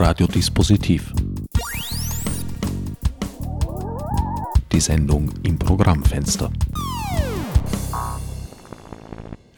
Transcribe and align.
Radiodispositiv. 0.00 1.12
Die 4.72 4.80
Sendung 4.80 5.30
im 5.42 5.58
Programmfenster. 5.58 6.50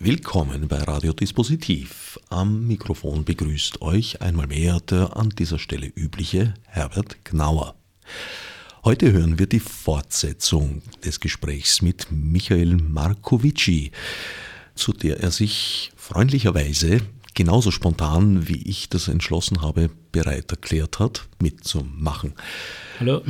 Willkommen 0.00 0.66
bei 0.66 0.78
Radiodispositiv. 0.78 2.18
Am 2.28 2.66
Mikrofon 2.66 3.24
begrüßt 3.24 3.82
euch 3.82 4.20
einmal 4.20 4.48
mehr 4.48 4.80
der 4.80 5.16
an 5.16 5.28
dieser 5.28 5.60
Stelle 5.60 5.86
übliche 5.86 6.54
Herbert 6.66 7.24
Gnauer. 7.24 7.76
Heute 8.82 9.12
hören 9.12 9.38
wir 9.38 9.46
die 9.46 9.60
Fortsetzung 9.60 10.82
des 11.04 11.20
Gesprächs 11.20 11.82
mit 11.82 12.08
Michael 12.10 12.78
Markovici, 12.78 13.92
zu 14.74 14.92
der 14.92 15.20
er 15.20 15.30
sich 15.30 15.92
freundlicherweise 15.94 17.00
genauso 17.34 17.70
spontan, 17.70 18.48
wie 18.48 18.62
ich 18.62 18.88
das 18.88 19.08
entschlossen 19.08 19.62
habe, 19.62 19.90
bereit 20.12 20.50
erklärt 20.50 20.98
hat, 20.98 21.28
mitzumachen. 21.40 22.34
Hallo. 23.00 23.22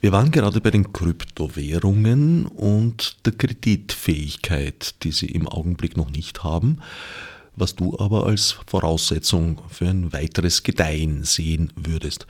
Wir 0.00 0.12
waren 0.12 0.30
gerade 0.30 0.62
bei 0.62 0.70
den 0.70 0.92
Kryptowährungen 0.92 2.46
und 2.46 3.26
der 3.26 3.34
Kreditfähigkeit, 3.34 4.94
die 5.02 5.12
sie 5.12 5.26
im 5.26 5.46
Augenblick 5.46 5.96
noch 5.96 6.10
nicht 6.10 6.42
haben, 6.42 6.78
was 7.54 7.76
du 7.76 7.98
aber 7.98 8.26
als 8.26 8.56
Voraussetzung 8.66 9.60
für 9.68 9.88
ein 9.88 10.12
weiteres 10.12 10.62
Gedeihen 10.62 11.24
sehen 11.24 11.72
würdest. 11.76 12.26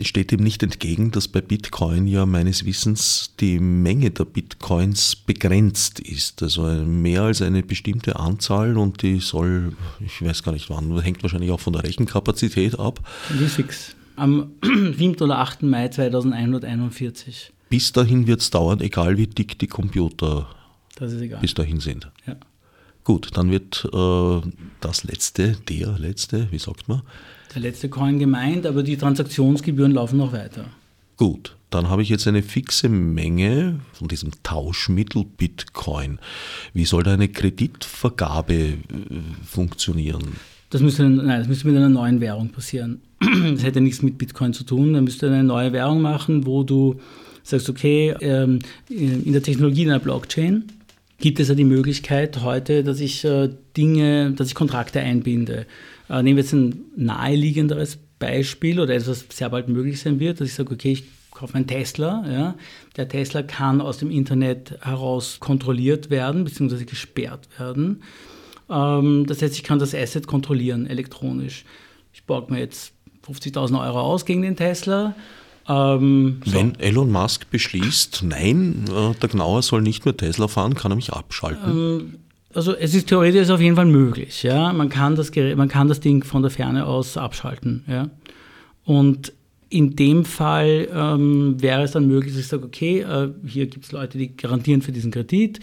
Es 0.00 0.08
steht 0.08 0.30
dem 0.30 0.40
nicht 0.40 0.62
entgegen, 0.62 1.10
dass 1.10 1.28
bei 1.28 1.42
Bitcoin 1.42 2.06
ja 2.06 2.24
meines 2.24 2.64
Wissens 2.64 3.34
die 3.38 3.60
Menge 3.60 4.10
der 4.10 4.24
Bitcoins 4.24 5.14
begrenzt 5.14 6.00
ist. 6.00 6.42
Also 6.42 6.62
mehr 6.62 7.22
als 7.24 7.42
eine 7.42 7.62
bestimmte 7.62 8.16
Anzahl 8.18 8.78
und 8.78 9.02
die 9.02 9.20
soll, 9.20 9.76
ich 10.00 10.24
weiß 10.24 10.42
gar 10.42 10.52
nicht 10.52 10.70
wann, 10.70 10.98
hängt 11.02 11.22
wahrscheinlich 11.22 11.50
auch 11.50 11.60
von 11.60 11.74
der 11.74 11.84
Rechenkapazität 11.84 12.78
ab. 12.78 13.06
Die 13.28 13.44
fix. 13.44 13.94
Am 14.16 14.52
7. 14.62 15.16
oder 15.16 15.38
8. 15.38 15.64
Mai 15.64 15.88
2141. 15.88 17.52
Bis 17.68 17.92
dahin 17.92 18.26
wird 18.26 18.40
es 18.40 18.48
dauern, 18.48 18.80
egal 18.80 19.18
wie 19.18 19.26
dick 19.26 19.58
die 19.58 19.66
Computer 19.66 20.48
bis 21.42 21.52
dahin 21.52 21.80
sind. 21.80 22.10
Ja. 22.26 22.36
Gut, 23.04 23.30
dann 23.34 23.50
wird 23.50 23.86
äh, 23.92 24.40
das 24.80 25.04
letzte, 25.04 25.56
der 25.68 25.98
letzte, 25.98 26.50
wie 26.50 26.58
sagt 26.58 26.88
man? 26.88 27.02
Der 27.54 27.62
letzte 27.62 27.88
Coin 27.88 28.18
gemeint, 28.18 28.66
aber 28.66 28.82
die 28.82 28.96
Transaktionsgebühren 28.96 29.92
laufen 29.92 30.18
noch 30.18 30.32
weiter. 30.32 30.66
Gut, 31.16 31.56
dann 31.70 31.88
habe 31.88 32.02
ich 32.02 32.08
jetzt 32.08 32.26
eine 32.28 32.42
fixe 32.42 32.88
Menge 32.88 33.80
von 33.92 34.08
diesem 34.08 34.30
Tauschmittel 34.42 35.24
Bitcoin. 35.24 36.18
Wie 36.74 36.84
soll 36.84 37.02
da 37.02 37.14
eine 37.14 37.28
Kreditvergabe 37.28 38.54
äh, 38.54 38.76
funktionieren? 39.44 40.36
Das 40.70 40.80
müsste, 40.80 41.08
nein, 41.08 41.40
das 41.40 41.48
müsste 41.48 41.66
mit 41.66 41.76
einer 41.76 41.88
neuen 41.88 42.20
Währung 42.20 42.50
passieren. 42.50 43.02
Das 43.20 43.64
hätte 43.64 43.80
nichts 43.80 44.02
mit 44.02 44.16
Bitcoin 44.16 44.52
zu 44.54 44.64
tun. 44.64 44.94
Dann 44.94 45.04
müsste 45.04 45.26
eine 45.26 45.44
neue 45.44 45.72
Währung 45.72 46.00
machen, 46.00 46.46
wo 46.46 46.62
du 46.62 47.00
sagst, 47.42 47.68
okay, 47.68 48.14
ähm, 48.20 48.60
in 48.88 49.32
der 49.32 49.42
Technologie 49.42 49.84
einer 49.84 49.98
Blockchain 49.98 50.64
gibt 51.18 51.38
es 51.38 51.48
ja 51.48 51.54
die 51.54 51.64
Möglichkeit 51.64 52.40
heute, 52.42 52.82
dass 52.82 53.00
ich 53.00 53.24
äh, 53.24 53.50
Dinge, 53.76 54.32
dass 54.32 54.48
ich 54.48 54.54
Kontrakte 54.54 55.00
einbinde. 55.00 55.66
Äh, 56.10 56.22
nehmen 56.22 56.36
wir 56.36 56.42
jetzt 56.42 56.52
ein 56.52 56.84
naheliegenderes 56.96 57.98
Beispiel 58.18 58.80
oder 58.80 58.94
etwas, 58.94 59.24
was 59.28 59.36
sehr 59.36 59.48
bald 59.48 59.68
möglich 59.68 60.00
sein 60.00 60.18
wird, 60.18 60.40
dass 60.40 60.48
ich 60.48 60.54
sage, 60.54 60.74
okay, 60.74 60.92
ich 60.92 61.04
kaufe 61.30 61.54
einen 61.54 61.68
Tesla. 61.68 62.24
Ja. 62.28 62.54
Der 62.96 63.08
Tesla 63.08 63.42
kann 63.42 63.80
aus 63.80 63.98
dem 63.98 64.10
Internet 64.10 64.76
heraus 64.80 65.38
kontrolliert 65.38 66.10
werden, 66.10 66.44
beziehungsweise 66.44 66.84
gesperrt 66.84 67.48
werden. 67.58 68.02
Ähm, 68.68 69.24
das 69.26 69.40
heißt, 69.40 69.54
ich 69.54 69.62
kann 69.62 69.78
das 69.78 69.94
Asset 69.94 70.26
kontrollieren 70.26 70.86
elektronisch. 70.86 71.64
Ich 72.12 72.24
borge 72.24 72.52
mir 72.52 72.58
jetzt 72.58 72.92
50.000 73.26 73.80
Euro 73.80 74.00
aus 74.00 74.24
gegen 74.24 74.42
den 74.42 74.56
Tesla. 74.56 75.14
Ähm, 75.68 76.40
so. 76.44 76.54
Wenn 76.54 76.78
Elon 76.80 77.12
Musk 77.12 77.48
beschließt, 77.50 78.24
nein, 78.24 78.86
äh, 78.88 79.14
der 79.14 79.28
Gnauer 79.28 79.62
soll 79.62 79.82
nicht 79.82 80.04
mehr 80.04 80.16
Tesla 80.16 80.48
fahren, 80.48 80.74
kann 80.74 80.90
er 80.90 80.96
mich 80.96 81.12
abschalten. 81.12 81.70
Ähm, 81.70 82.14
also 82.54 82.74
es 82.74 82.94
ist 82.94 83.08
theoretisch 83.08 83.48
auf 83.50 83.60
jeden 83.60 83.76
Fall 83.76 83.86
möglich. 83.86 84.42
Ja? 84.42 84.72
Man, 84.72 84.88
kann 84.88 85.16
das 85.16 85.30
man 85.34 85.68
kann 85.68 85.88
das 85.88 86.00
Ding 86.00 86.24
von 86.24 86.42
der 86.42 86.50
Ferne 86.50 86.86
aus 86.86 87.16
abschalten. 87.16 87.84
Ja? 87.86 88.10
Und 88.84 89.32
in 89.68 89.94
dem 89.94 90.24
Fall 90.24 90.88
ähm, 90.92 91.62
wäre 91.62 91.82
es 91.82 91.92
dann 91.92 92.06
möglich, 92.06 92.32
dass 92.32 92.42
ich 92.42 92.48
sage, 92.48 92.64
okay, 92.64 93.00
äh, 93.00 93.30
hier 93.46 93.66
gibt 93.66 93.84
es 93.84 93.92
Leute, 93.92 94.18
die 94.18 94.36
garantieren 94.36 94.82
für 94.82 94.90
diesen 94.90 95.12
Kredit. 95.12 95.60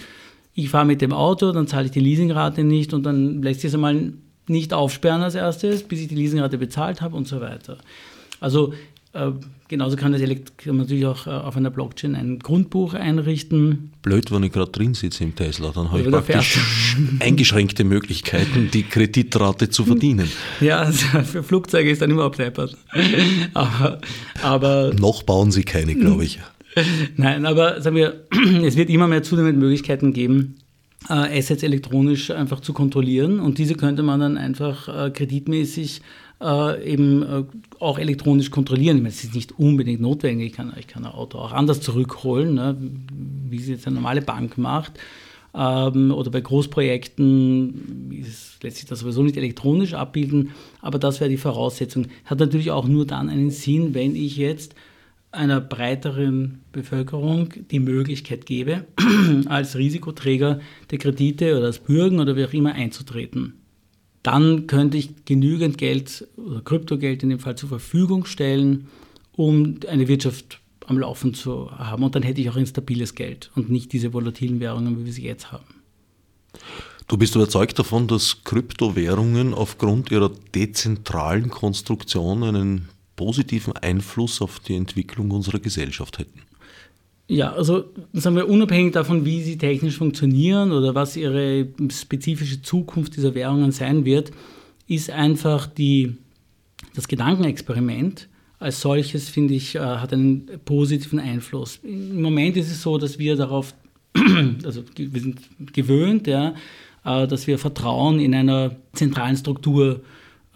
Ich 0.53 0.69
fahre 0.69 0.85
mit 0.85 1.01
dem 1.01 1.11
Auto, 1.11 1.51
dann 1.51 1.67
zahle 1.67 1.85
ich 1.85 1.91
die 1.91 1.99
Leasingrate 1.99 2.63
nicht 2.63 2.93
und 2.93 3.03
dann 3.03 3.41
lässt 3.41 3.61
sich 3.61 3.67
es 3.67 3.75
einmal 3.75 4.13
nicht 4.47 4.73
aufsperren 4.73 5.21
als 5.21 5.35
erstes, 5.35 5.83
bis 5.83 5.99
ich 5.99 6.07
die 6.07 6.15
Leasingrate 6.15 6.57
bezahlt 6.57 7.01
habe 7.01 7.17
und 7.17 7.27
so 7.27 7.41
weiter. 7.41 7.77
Also 8.39 8.73
äh, 9.17 9.31
genauso 9.67 9.95
kann, 9.95 10.11
das 10.11 10.21
kann 10.21 10.37
man 10.67 10.77
natürlich 10.77 11.05
auch 11.05 11.27
äh, 11.27 11.31
auf 11.31 11.57
einer 11.57 11.69
Blockchain 11.69 12.15
ein 12.15 12.39
Grundbuch 12.39 12.93
einrichten. 12.93 13.91
Blöd, 14.01 14.31
wenn 14.31 14.43
ich 14.43 14.51
gerade 14.51 14.71
drin 14.71 14.93
sitze 14.93 15.23
im 15.23 15.35
Tesla, 15.35 15.71
dann 15.73 15.91
habe 15.91 16.01
ich 16.01 16.09
praktisch 16.09 16.59
eingeschränkte 17.19 17.83
Möglichkeiten, 17.83 18.69
die 18.71 18.83
Kreditrate 18.83 19.69
zu 19.69 19.83
verdienen. 19.85 20.29
Ja, 20.61 20.79
also 20.79 21.05
für 21.23 21.43
Flugzeuge 21.43 21.89
ist 21.89 22.01
dann 22.01 22.11
immer 22.11 22.23
abdeppert. 22.23 22.77
aber, 23.53 23.99
aber 24.41 24.93
Noch 24.93 25.23
bauen 25.23 25.51
sie 25.51 25.63
keine, 25.63 25.95
glaube 25.95 26.23
ich. 26.23 26.39
Nein, 27.15 27.45
aber 27.45 27.81
sagen 27.81 27.95
wir, 27.95 28.27
es 28.63 28.77
wird 28.77 28.89
immer 28.89 29.07
mehr 29.07 29.23
zunehmend 29.23 29.57
Möglichkeiten 29.57 30.13
geben, 30.13 30.57
äh, 31.09 31.39
Assets 31.39 31.63
elektronisch 31.63 32.29
einfach 32.29 32.59
zu 32.59 32.71
kontrollieren 32.71 33.39
und 33.39 33.57
diese 33.57 33.75
könnte 33.75 34.03
man 34.03 34.19
dann 34.19 34.37
einfach 34.37 35.13
kreditmäßig 35.13 36.01
äh, 36.41 36.91
eben 36.91 37.23
äh, 37.23 37.43
auch 37.79 37.99
elektronisch 37.99 38.51
kontrollieren. 38.51 38.97
Ich 38.97 39.03
meine, 39.03 39.13
es 39.13 39.23
ist 39.23 39.35
nicht 39.35 39.57
unbedingt 39.57 40.01
notwendig, 40.01 40.47
ich 40.47 40.53
kann, 40.53 40.73
ich 40.77 40.87
kann 40.87 41.05
ein 41.05 41.11
Auto 41.11 41.39
auch 41.39 41.51
anders 41.51 41.81
zurückholen, 41.81 42.55
ne, 42.55 42.77
wie 43.49 43.57
es 43.57 43.67
jetzt 43.67 43.87
eine 43.87 43.95
normale 43.95 44.21
Bank 44.21 44.57
macht. 44.57 44.93
Ähm, 45.55 46.11
oder 46.11 46.29
bei 46.29 46.41
Großprojekten 46.41 48.11
lässt 48.61 48.77
sich 48.77 48.85
das 48.85 48.99
sowieso 48.99 49.23
nicht 49.23 49.37
elektronisch 49.37 49.93
abbilden, 49.93 50.51
aber 50.81 50.99
das 50.99 51.19
wäre 51.19 51.29
die 51.29 51.37
Voraussetzung. 51.37 52.07
Hat 52.25 52.39
natürlich 52.39 52.71
auch 52.71 52.87
nur 52.87 53.05
dann 53.07 53.29
einen 53.29 53.49
Sinn, 53.49 53.93
wenn 53.93 54.15
ich 54.15 54.37
jetzt 54.37 54.75
einer 55.31 55.59
breiteren 55.59 56.61
Bevölkerung 56.71 57.49
die 57.69 57.79
Möglichkeit 57.79 58.45
gebe, 58.45 58.85
als 59.47 59.77
Risikoträger 59.77 60.59
der 60.89 60.97
Kredite 60.97 61.57
oder 61.57 61.65
als 61.65 61.79
Bürgen 61.79 62.19
oder 62.19 62.35
wie 62.35 62.45
auch 62.45 62.53
immer 62.53 62.73
einzutreten. 62.73 63.53
Dann 64.27 64.67
könnte 64.67 64.97
ich 64.97 65.23
genügend 65.23 65.77
Geld 65.77 66.27
oder 66.35 66.59
Kryptogeld 66.59 67.23
in 67.23 67.29
dem 67.29 67.39
Fall 67.39 67.55
zur 67.55 67.69
Verfügung 67.69 68.25
stellen, 68.25 68.89
um 69.37 69.79
eine 69.87 70.09
Wirtschaft 70.09 70.59
am 70.85 70.99
Laufen 70.99 71.33
zu 71.33 71.71
haben. 71.71 72.03
Und 72.03 72.13
dann 72.13 72.23
hätte 72.23 72.41
ich 72.41 72.49
auch 72.49 72.57
ein 72.57 72.67
stabiles 72.67 73.15
Geld 73.15 73.51
und 73.55 73.69
nicht 73.69 73.93
diese 73.93 74.11
volatilen 74.11 74.59
Währungen, 74.59 74.99
wie 74.99 75.05
wir 75.05 75.13
sie 75.13 75.23
jetzt 75.23 75.53
haben. 75.53 75.63
Du 77.07 77.15
bist 77.15 77.35
überzeugt 77.35 77.79
davon, 77.79 78.09
dass 78.09 78.43
Kryptowährungen 78.43 79.53
aufgrund 79.53 80.11
ihrer 80.11 80.33
dezentralen 80.53 81.49
Konstruktion 81.49 82.43
einen 82.43 82.89
positiven 83.15 83.77
Einfluss 83.77 84.41
auf 84.41 84.59
die 84.59 84.75
Entwicklung 84.75 85.31
unserer 85.31 85.59
Gesellschaft 85.59 86.19
hätten? 86.19 86.41
Ja, 87.29 87.51
also 87.51 87.85
sagen 88.13 88.37
wir 88.37 88.47
unabhängig 88.47 88.93
davon, 88.93 89.25
wie 89.25 89.41
sie 89.41 89.57
technisch 89.57 89.97
funktionieren 89.97 90.71
oder 90.71 90.95
was 90.95 91.17
ihre 91.17 91.67
spezifische 91.89 92.61
Zukunft 92.61 93.17
dieser 93.17 93.35
Währungen 93.35 93.71
sein 93.73 94.05
wird, 94.05 94.31
ist 94.87 95.09
einfach 95.09 95.67
die, 95.67 96.15
das 96.95 97.09
Gedankenexperiment 97.09 98.29
als 98.59 98.81
solches, 98.81 99.29
finde 99.29 99.53
ich, 99.53 99.75
äh, 99.75 99.79
hat 99.79 100.13
einen 100.13 100.47
positiven 100.65 101.19
Einfluss. 101.19 101.79
Im 101.83 102.21
Moment 102.21 102.57
ist 102.57 102.71
es 102.71 102.81
so, 102.81 102.97
dass 102.97 103.19
wir 103.19 103.35
darauf, 103.35 103.73
also 104.63 104.83
wir 104.95 105.21
sind 105.21 105.39
gewöhnt, 105.73 106.27
ja, 106.27 106.55
äh, 107.05 107.27
dass 107.27 107.45
wir 107.45 107.59
Vertrauen 107.59 108.19
in 108.19 108.33
einer 108.33 108.75
zentralen 108.93 109.37
Struktur 109.37 110.01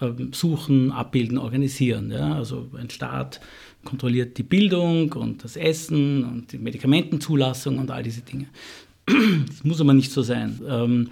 ähm, 0.01 0.31
suchen, 0.33 0.91
abbilden, 0.91 1.37
organisieren. 1.37 2.11
Ja? 2.11 2.33
Also 2.33 2.69
ein 2.77 2.89
Staat 2.89 3.39
kontrolliert 3.83 4.37
die 4.37 4.43
Bildung 4.43 5.11
und 5.13 5.43
das 5.43 5.55
Essen 5.55 6.23
und 6.23 6.51
die 6.51 6.57
Medikamentenzulassung 6.57 7.77
und 7.79 7.91
all 7.91 8.03
diese 8.03 8.21
Dinge. 8.21 8.47
Das 9.05 9.63
muss 9.63 9.81
aber 9.81 9.93
nicht 9.93 10.11
so 10.11 10.21
sein. 10.21 10.59
Ähm, 10.67 11.09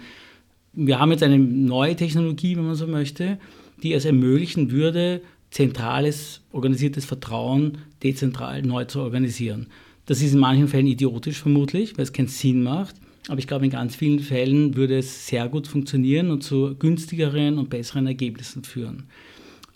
wir 0.72 0.98
haben 0.98 1.10
jetzt 1.10 1.22
eine 1.22 1.38
neue 1.38 1.96
Technologie, 1.96 2.56
wenn 2.56 2.66
man 2.66 2.76
so 2.76 2.86
möchte, 2.86 3.38
die 3.82 3.92
es 3.92 4.04
ermöglichen 4.04 4.70
würde, 4.70 5.20
zentrales, 5.50 6.42
organisiertes 6.52 7.04
Vertrauen 7.04 7.78
dezentral 8.02 8.62
neu 8.62 8.84
zu 8.84 9.00
organisieren. 9.00 9.66
Das 10.06 10.22
ist 10.22 10.32
in 10.32 10.38
manchen 10.38 10.68
Fällen 10.68 10.86
idiotisch 10.86 11.40
vermutlich, 11.40 11.96
weil 11.96 12.04
es 12.04 12.12
keinen 12.12 12.28
Sinn 12.28 12.62
macht. 12.62 12.96
Aber 13.28 13.38
ich 13.38 13.46
glaube, 13.46 13.64
in 13.64 13.70
ganz 13.70 13.94
vielen 13.94 14.20
Fällen 14.20 14.76
würde 14.76 14.98
es 14.98 15.26
sehr 15.26 15.48
gut 15.48 15.66
funktionieren 15.66 16.30
und 16.30 16.42
zu 16.42 16.74
günstigeren 16.78 17.58
und 17.58 17.68
besseren 17.70 18.06
Ergebnissen 18.06 18.64
führen. 18.64 19.04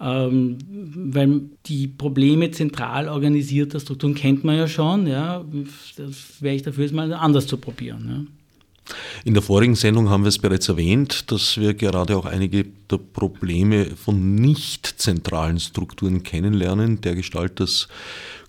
Ähm, 0.00 0.58
weil 1.12 1.42
die 1.66 1.86
Probleme 1.86 2.50
zentral 2.50 3.08
organisierter 3.08 3.78
Strukturen 3.80 4.14
kennt 4.14 4.44
man 4.44 4.56
ja 4.56 4.68
schon. 4.68 5.06
Ja. 5.06 5.44
Das 5.96 6.40
wäre 6.40 6.56
ich 6.56 6.62
dafür, 6.62 6.84
es 6.84 6.92
mal 6.92 7.12
anders 7.12 7.46
zu 7.46 7.56
probieren. 7.56 8.28
In 9.24 9.32
der 9.32 9.42
vorigen 9.42 9.76
Sendung 9.76 10.10
haben 10.10 10.24
wir 10.24 10.28
es 10.28 10.38
bereits 10.38 10.68
erwähnt, 10.68 11.30
dass 11.30 11.56
wir 11.56 11.72
gerade 11.74 12.16
auch 12.16 12.26
einige 12.26 12.64
der 12.90 12.98
Probleme 12.98 13.86
von 13.96 14.34
nicht 14.34 14.86
zentralen 14.86 15.58
Strukturen 15.58 16.22
kennenlernen, 16.22 17.00
der 17.00 17.14
Gestalt, 17.14 17.60
dass 17.60 17.88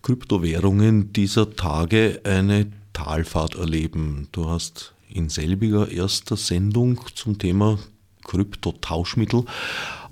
Kryptowährungen 0.02 1.14
dieser 1.14 1.56
Tage 1.56 2.20
eine 2.26 2.68
Talfahrt 2.92 3.56
erleben. 3.56 4.28
Du 4.34 4.50
hast 4.50 4.94
in 5.10 5.30
selbiger 5.30 5.90
erster 5.90 6.36
Sendung 6.36 7.00
zum 7.14 7.38
Thema 7.38 7.80
Kryptotauschmittel 8.26 9.46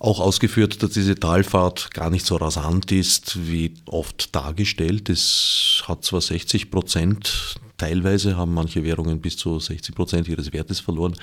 auch 0.03 0.19
ausgeführt, 0.19 0.83
dass 0.83 0.91
diese 0.91 1.15
Talfahrt 1.15 1.93
gar 1.93 2.09
nicht 2.09 2.25
so 2.25 2.35
rasant 2.35 2.91
ist, 2.91 3.47
wie 3.47 3.73
oft 3.85 4.35
dargestellt. 4.35 5.09
Es 5.09 5.81
hat 5.87 6.03
zwar 6.03 6.19
60 6.19 6.69
Prozent, 6.69 7.55
teilweise 7.77 8.35
haben 8.35 8.53
manche 8.53 8.83
Währungen 8.83 9.21
bis 9.21 9.37
zu 9.37 9.57
60 9.59 9.95
Prozent 9.95 10.27
ihres 10.27 10.51
Wertes 10.51 10.81
verloren. 10.81 11.15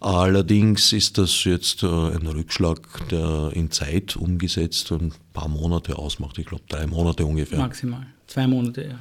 Allerdings 0.00 0.94
ist 0.94 1.18
das 1.18 1.44
jetzt 1.44 1.82
äh, 1.82 1.86
ein 1.86 2.26
Rückschlag, 2.26 3.06
der 3.10 3.50
in 3.52 3.70
Zeit 3.70 4.16
umgesetzt 4.16 4.90
ein 4.92 5.12
paar 5.34 5.48
Monate 5.48 5.98
ausmacht. 5.98 6.38
Ich 6.38 6.46
glaube, 6.46 6.64
drei 6.70 6.86
Monate 6.86 7.26
ungefähr. 7.26 7.58
Maximal. 7.58 8.06
Zwei 8.26 8.46
Monate, 8.46 8.82
ja. 8.82 8.98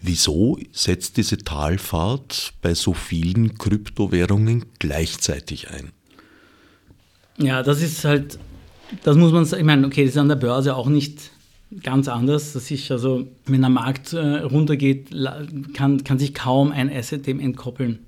Wieso 0.00 0.58
setzt 0.70 1.16
diese 1.16 1.38
Talfahrt 1.38 2.54
bei 2.62 2.74
so 2.74 2.92
vielen 2.92 3.58
Kryptowährungen 3.58 4.66
gleichzeitig 4.78 5.70
ein? 5.70 5.92
Ja, 7.38 7.62
das 7.62 7.82
ist 7.82 8.04
halt, 8.04 8.38
das 9.04 9.16
muss 9.16 9.32
man 9.32 9.44
sagen, 9.44 9.60
ich 9.60 9.66
meine, 9.66 9.86
okay, 9.86 10.04
das 10.04 10.14
ist 10.14 10.18
an 10.18 10.28
der 10.28 10.36
Börse 10.36 10.76
auch 10.76 10.88
nicht 10.88 11.30
ganz 11.82 12.08
anders, 12.08 12.52
dass 12.52 12.66
sich 12.66 12.90
also, 12.90 13.26
wenn 13.46 13.60
der 13.60 13.70
Markt 13.70 14.12
äh, 14.12 14.18
runtergeht, 14.18 15.08
kann, 15.74 16.04
kann 16.04 16.18
sich 16.18 16.34
kaum 16.34 16.72
ein 16.72 16.90
Asset 16.90 17.26
dem 17.26 17.40
entkoppeln. 17.40 18.00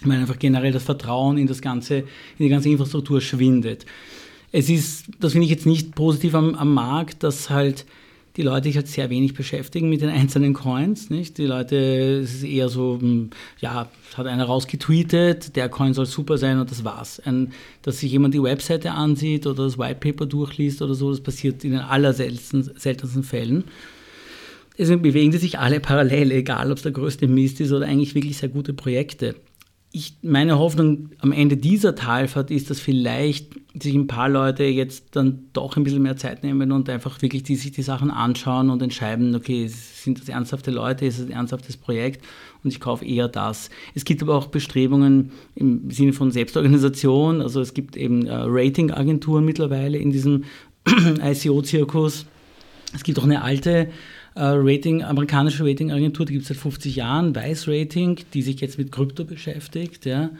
Ich 0.00 0.06
meine 0.06 0.22
einfach 0.22 0.38
generell 0.38 0.72
das 0.72 0.84
Vertrauen 0.84 1.38
in 1.38 1.46
das 1.46 1.60
ganze, 1.60 1.98
in 1.98 2.06
die 2.38 2.48
ganze 2.48 2.68
Infrastruktur 2.68 3.20
schwindet. 3.20 3.84
Es 4.50 4.68
ist, 4.68 5.06
das 5.20 5.32
finde 5.32 5.44
ich 5.44 5.50
jetzt 5.50 5.66
nicht 5.66 5.94
positiv 5.94 6.34
am, 6.34 6.54
am 6.54 6.72
Markt, 6.72 7.22
dass 7.22 7.50
halt 7.50 7.84
die 8.38 8.44
Leute 8.44 8.68
sich 8.68 8.76
halt 8.76 8.86
sehr 8.86 9.10
wenig 9.10 9.34
beschäftigen 9.34 9.90
mit 9.90 10.00
den 10.00 10.10
einzelnen 10.10 10.54
Coins. 10.54 11.10
Nicht? 11.10 11.38
Die 11.38 11.44
Leute, 11.44 12.20
es 12.22 12.34
ist 12.34 12.44
eher 12.44 12.68
so, 12.68 12.96
hm, 13.00 13.30
ja, 13.60 13.90
hat 14.14 14.26
einer 14.28 14.44
rausgetweetet, 14.44 15.56
der 15.56 15.68
Coin 15.68 15.92
soll 15.92 16.06
super 16.06 16.38
sein 16.38 16.60
und 16.60 16.70
das 16.70 16.84
war's. 16.84 17.18
Ein, 17.18 17.52
dass 17.82 17.98
sich 17.98 18.12
jemand 18.12 18.34
die 18.34 18.42
Webseite 18.42 18.92
ansieht 18.92 19.44
oder 19.48 19.64
das 19.64 19.76
White 19.76 19.98
Paper 19.98 20.26
durchliest 20.26 20.80
oder 20.82 20.94
so, 20.94 21.10
das 21.10 21.20
passiert 21.20 21.64
in 21.64 21.72
den 21.72 21.80
allerseltensten 21.80 23.24
Fällen. 23.24 23.64
Deswegen 24.78 25.02
bewegen 25.02 25.32
die 25.32 25.38
sich 25.38 25.58
alle 25.58 25.80
parallel, 25.80 26.30
egal 26.30 26.70
ob 26.70 26.76
es 26.76 26.84
der 26.84 26.92
größte 26.92 27.26
Mist 27.26 27.60
ist 27.60 27.72
oder 27.72 27.86
eigentlich 27.86 28.14
wirklich 28.14 28.38
sehr 28.38 28.50
gute 28.50 28.72
Projekte 28.72 29.34
ich, 29.90 30.16
meine 30.22 30.58
Hoffnung 30.58 31.10
am 31.18 31.32
Ende 31.32 31.56
dieser 31.56 31.94
Talfahrt 31.94 32.50
ist, 32.50 32.68
dass 32.68 32.78
vielleicht 32.78 33.54
sich 33.82 33.94
ein 33.94 34.06
paar 34.06 34.28
Leute 34.28 34.64
jetzt 34.64 35.16
dann 35.16 35.44
doch 35.52 35.76
ein 35.76 35.84
bisschen 35.84 36.02
mehr 36.02 36.16
Zeit 36.16 36.42
nehmen 36.42 36.72
und 36.72 36.90
einfach 36.90 37.20
wirklich 37.22 37.42
die, 37.42 37.56
sich 37.56 37.72
die 37.72 37.82
Sachen 37.82 38.10
anschauen 38.10 38.70
und 38.70 38.82
entscheiden, 38.82 39.34
okay, 39.34 39.66
sind 39.68 40.20
das 40.20 40.28
ernsthafte 40.28 40.70
Leute, 40.70 41.06
ist 41.06 41.18
es 41.18 41.26
ein 41.26 41.32
ernsthaftes 41.32 41.76
Projekt 41.76 42.24
und 42.62 42.70
ich 42.70 42.80
kaufe 42.80 43.04
eher 43.04 43.28
das. 43.28 43.70
Es 43.94 44.04
gibt 44.04 44.22
aber 44.22 44.34
auch 44.34 44.48
Bestrebungen 44.48 45.30
im 45.54 45.90
Sinne 45.90 46.12
von 46.12 46.32
Selbstorganisation, 46.32 47.40
also 47.40 47.60
es 47.60 47.72
gibt 47.72 47.96
eben 47.96 48.26
äh, 48.26 48.34
Ratingagenturen 48.34 49.44
mittlerweile 49.44 49.96
in 49.96 50.10
diesem 50.10 50.44
ICO-Zirkus. 51.22 52.26
Es 52.94 53.04
gibt 53.04 53.18
auch 53.18 53.24
eine 53.24 53.42
alte 53.42 53.88
Rating, 54.42 55.02
amerikanische 55.02 55.64
Ratingagentur, 55.64 56.26
die 56.26 56.34
gibt 56.34 56.42
es 56.42 56.48
seit 56.48 56.58
50 56.58 56.96
Jahren, 56.96 57.34
Weiß 57.34 57.68
Rating, 57.68 58.18
die 58.34 58.42
sich 58.42 58.60
jetzt 58.60 58.78
mit 58.78 58.92
Krypto 58.92 59.24
beschäftigt. 59.24 60.06
Ja. 60.06 60.30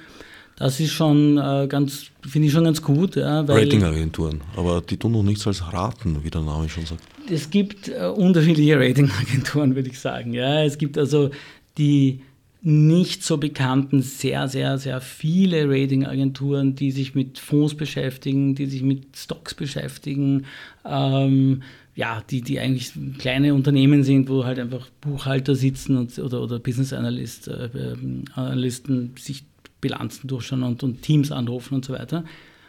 Das 0.56 0.80
ist 0.80 0.90
schon 0.90 1.38
äh, 1.38 1.66
ganz, 1.68 2.06
finde 2.26 2.48
ich 2.48 2.52
schon 2.52 2.64
ganz 2.64 2.82
gut. 2.82 3.14
Ja, 3.16 3.42
Ratingagenturen, 3.42 4.40
aber 4.56 4.80
die 4.80 4.96
tun 4.96 5.12
noch 5.12 5.22
nichts 5.22 5.46
als 5.46 5.72
raten, 5.72 6.24
wie 6.24 6.30
der 6.30 6.42
Name 6.42 6.68
schon 6.68 6.84
sagt. 6.84 7.02
Es 7.30 7.50
gibt 7.50 7.88
äh, 7.88 8.06
unterschiedliche 8.06 8.78
Ratingagenturen, 8.78 9.74
würde 9.76 9.88
ich 9.88 10.00
sagen. 10.00 10.34
Ja. 10.34 10.64
Es 10.64 10.78
gibt 10.78 10.98
also 10.98 11.30
die 11.76 12.22
nicht 12.60 13.22
so 13.22 13.36
bekannten 13.36 14.02
sehr, 14.02 14.48
sehr, 14.48 14.78
sehr 14.78 15.00
viele 15.00 15.68
Ratingagenturen, 15.68 16.74
die 16.74 16.90
sich 16.90 17.14
mit 17.14 17.38
Fonds 17.38 17.76
beschäftigen, 17.76 18.56
die 18.56 18.66
sich 18.66 18.82
mit 18.82 19.16
Stocks 19.16 19.54
beschäftigen, 19.54 20.44
ähm, 20.84 21.62
ja, 21.98 22.22
die, 22.30 22.42
die 22.42 22.60
eigentlich 22.60 22.92
kleine 23.18 23.52
Unternehmen 23.54 24.04
sind, 24.04 24.28
wo 24.28 24.44
halt 24.44 24.60
einfach 24.60 24.88
Buchhalter 25.00 25.56
sitzen 25.56 25.96
und, 25.96 26.16
oder, 26.20 26.40
oder 26.40 26.60
Business 26.60 26.92
Analyst, 26.92 27.48
äh, 27.48 27.70
ähm, 27.74 28.22
Analysten 28.36 29.14
sich 29.18 29.42
Bilanzen 29.80 30.28
durchschauen 30.28 30.62
und, 30.62 30.84
und 30.84 31.02
Teams 31.02 31.32
anrufen 31.32 31.74
und 31.74 31.84
so 31.84 31.94
weiter. 31.94 32.24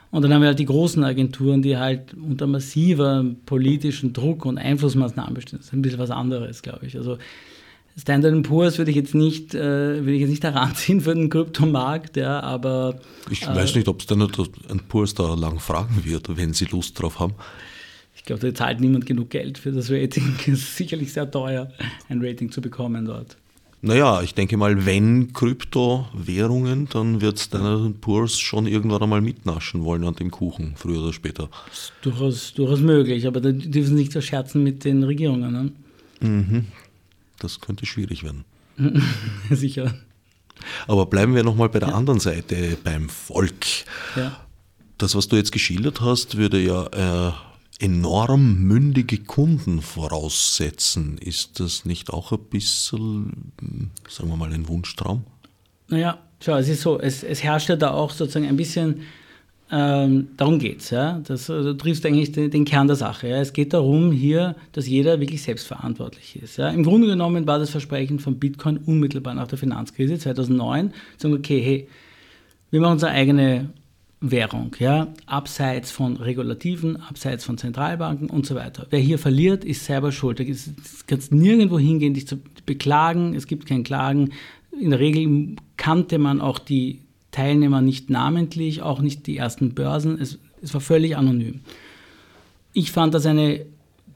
Und 0.09 0.23
dann 0.23 0.33
haben 0.33 0.41
wir 0.41 0.47
halt 0.47 0.57
die 0.57 0.65
großen 0.65 1.03
Agenturen, 1.03 1.61
die 1.61 1.77
halt 1.77 2.15
unter 2.15 2.47
massiver 2.47 3.23
politischen 3.45 4.13
Druck 4.13 4.45
und 4.45 4.57
Einflussmaßnahmen 4.57 5.35
bestehen. 5.35 5.59
Das 5.59 5.67
ist 5.67 5.73
ein 5.73 5.83
bisschen 5.83 5.99
was 5.99 6.09
anderes, 6.09 6.63
glaube 6.63 6.87
ich. 6.87 6.97
Also 6.97 7.19
Standard 7.95 8.41
Poor's 8.41 8.79
würde 8.79 8.89
ich 8.89 8.97
jetzt 8.97 9.13
nicht, 9.13 9.53
äh, 9.53 9.59
würde 9.59 10.13
ich 10.13 10.21
jetzt 10.21 10.31
nicht 10.31 10.43
heranziehen 10.55 11.01
für 11.01 11.13
den 11.13 11.29
Kryptomarkt, 11.29 12.17
ja, 12.17 12.39
aber. 12.39 12.99
Ich 13.29 13.43
äh, 13.43 13.55
weiß 13.55 13.75
nicht, 13.75 13.87
ob 13.89 14.01
Standard 14.01 14.35
Poor's 14.87 15.13
da 15.13 15.35
lang 15.35 15.59
fragen 15.59 16.03
wird, 16.03 16.35
wenn 16.35 16.53
sie 16.53 16.65
Lust 16.65 16.99
drauf 16.99 17.19
haben 17.19 17.35
glaube, 18.29 18.51
da 18.51 18.53
zahlt 18.53 18.79
niemand 18.79 19.05
genug 19.05 19.31
Geld 19.31 19.57
für 19.57 19.71
das 19.71 19.91
Rating. 19.91 20.35
Es 20.41 20.47
ist 20.47 20.77
sicherlich 20.77 21.11
sehr 21.11 21.29
teuer, 21.29 21.71
ein 22.09 22.23
Rating 22.23 22.51
zu 22.51 22.61
bekommen 22.61 23.05
dort. 23.05 23.37
Naja, 23.81 24.21
ich 24.21 24.33
denke 24.33 24.57
mal, 24.57 24.85
wenn 24.85 25.31
Kryptowährungen, 25.33 26.89
dann 26.89 27.21
wird 27.21 27.39
Standard 27.39 28.01
Poor's 28.01 28.37
schon 28.37 28.67
irgendwann 28.67 29.01
einmal 29.01 29.21
mitnaschen 29.21 29.83
wollen 29.85 30.03
an 30.03 30.15
dem 30.15 30.31
Kuchen, 30.31 30.73
früher 30.75 31.01
oder 31.01 31.13
später. 31.13 31.49
Das 31.69 31.79
ist 31.79 31.93
durchaus, 32.01 32.53
durchaus 32.53 32.81
möglich, 32.81 33.25
aber 33.25 33.39
da 33.39 33.51
dürfen 33.51 33.87
sie 33.87 33.93
nicht 33.93 34.11
verscherzen 34.11 34.63
mit 34.63 34.83
den 34.83 35.03
Regierungen. 35.03 35.51
Ne? 35.51 35.71
Mhm. 36.19 36.65
Das 37.39 37.61
könnte 37.61 37.85
schwierig 37.85 38.23
werden. 38.23 38.43
Sicher. 39.49 39.95
Aber 40.87 41.05
bleiben 41.05 41.33
wir 41.33 41.43
nochmal 41.43 41.69
bei 41.69 41.79
der 41.79 41.89
ja. 41.89 41.95
anderen 41.95 42.19
Seite, 42.19 42.77
beim 42.83 43.07
Volk. 43.07 43.65
Ja. 44.17 44.37
Das, 44.97 45.15
was 45.15 45.29
du 45.29 45.37
jetzt 45.37 45.53
geschildert 45.53 46.01
hast, 46.01 46.35
würde 46.35 46.59
ja 46.59 47.29
äh, 47.29 47.31
enorm 47.79 48.59
mündige 48.59 49.17
Kunden 49.19 49.81
voraussetzen. 49.81 51.17
Ist 51.17 51.59
das 51.59 51.85
nicht 51.85 52.11
auch 52.11 52.31
ein 52.31 52.39
bisschen, 52.49 53.51
sagen 54.07 54.29
wir 54.29 54.35
mal, 54.35 54.51
ein 54.51 54.67
Wunschtraum? 54.67 55.23
Naja, 55.87 56.19
schau, 56.43 56.57
es 56.57 56.67
ist 56.67 56.81
so, 56.81 56.99
es, 56.99 57.23
es 57.23 57.41
herrscht 57.41 57.69
ja 57.69 57.77
da 57.77 57.91
auch 57.91 58.11
sozusagen 58.11 58.47
ein 58.47 58.57
bisschen, 58.57 59.01
ähm, 59.71 60.27
darum 60.35 60.59
geht 60.59 60.81
es. 60.81 60.89
Ja? 60.89 61.21
Das, 61.25 61.49
also, 61.49 61.71
du 61.71 61.77
triffst 61.77 62.05
eigentlich 62.05 62.31
den, 62.33 62.51
den, 62.51 62.65
Kern 62.65 62.87
der 62.87 62.97
Sache. 62.97 63.29
Ja? 63.29 63.37
Es 63.37 63.53
geht 63.53 63.73
darum 63.73 64.11
hier, 64.11 64.55
dass 64.73 64.87
jeder 64.87 65.19
wirklich 65.19 65.41
selbstverantwortlich 65.41 66.35
ist. 66.41 66.57
Ja? 66.57 66.69
Im 66.69 66.83
Grunde 66.83 67.07
genommen 67.07 67.47
war 67.47 67.59
das 67.59 67.69
Versprechen 67.69 68.19
von 68.19 68.39
Bitcoin 68.39 68.77
unmittelbar 68.77 69.33
nach 69.33 69.47
der 69.47 69.57
Finanzkrise 69.57 70.19
2009, 70.19 70.93
sagen, 71.17 71.33
okay, 71.33 71.61
hey, 71.61 71.87
wir 72.71 72.81
machen 72.81 72.93
unsere 72.93 73.11
eigene 73.11 73.69
Währung, 74.21 74.75
ja, 74.79 75.13
abseits 75.27 75.91
von 75.91 76.17
Regulativen, 76.17 76.97
abseits 76.97 77.45
von 77.45 77.57
Zentralbanken 77.57 78.29
und 78.29 78.45
so 78.45 78.55
weiter. 78.55 78.85
Wer 78.89 78.99
hier 78.99 79.17
verliert, 79.17 79.63
ist 79.63 79.85
selber 79.85 80.11
schuld. 80.11 80.39
Du 80.39 80.45
kannst 81.07 81.31
nirgendwo 81.31 81.79
hingehen, 81.79 82.13
dich 82.13 82.27
zu 82.27 82.37
beklagen, 82.65 83.33
es 83.33 83.47
gibt 83.47 83.65
kein 83.65 83.83
Klagen. 83.83 84.33
In 84.77 84.89
der 84.89 84.99
Regel 84.99 85.55
kannte 85.77 86.17
man 86.17 86.41
auch 86.41 86.59
die 86.59 87.01
Teilnehmer 87.31 87.81
nicht 87.81 88.09
namentlich, 88.09 88.81
auch 88.81 88.99
nicht 88.99 89.25
die 89.25 89.37
ersten 89.37 89.73
Börsen. 89.73 90.19
Es, 90.19 90.37
es 90.61 90.73
war 90.73 90.81
völlig 90.81 91.15
anonym. 91.15 91.61
Ich 92.73 92.91
fand 92.91 93.13
das 93.13 93.25
eine 93.25 93.65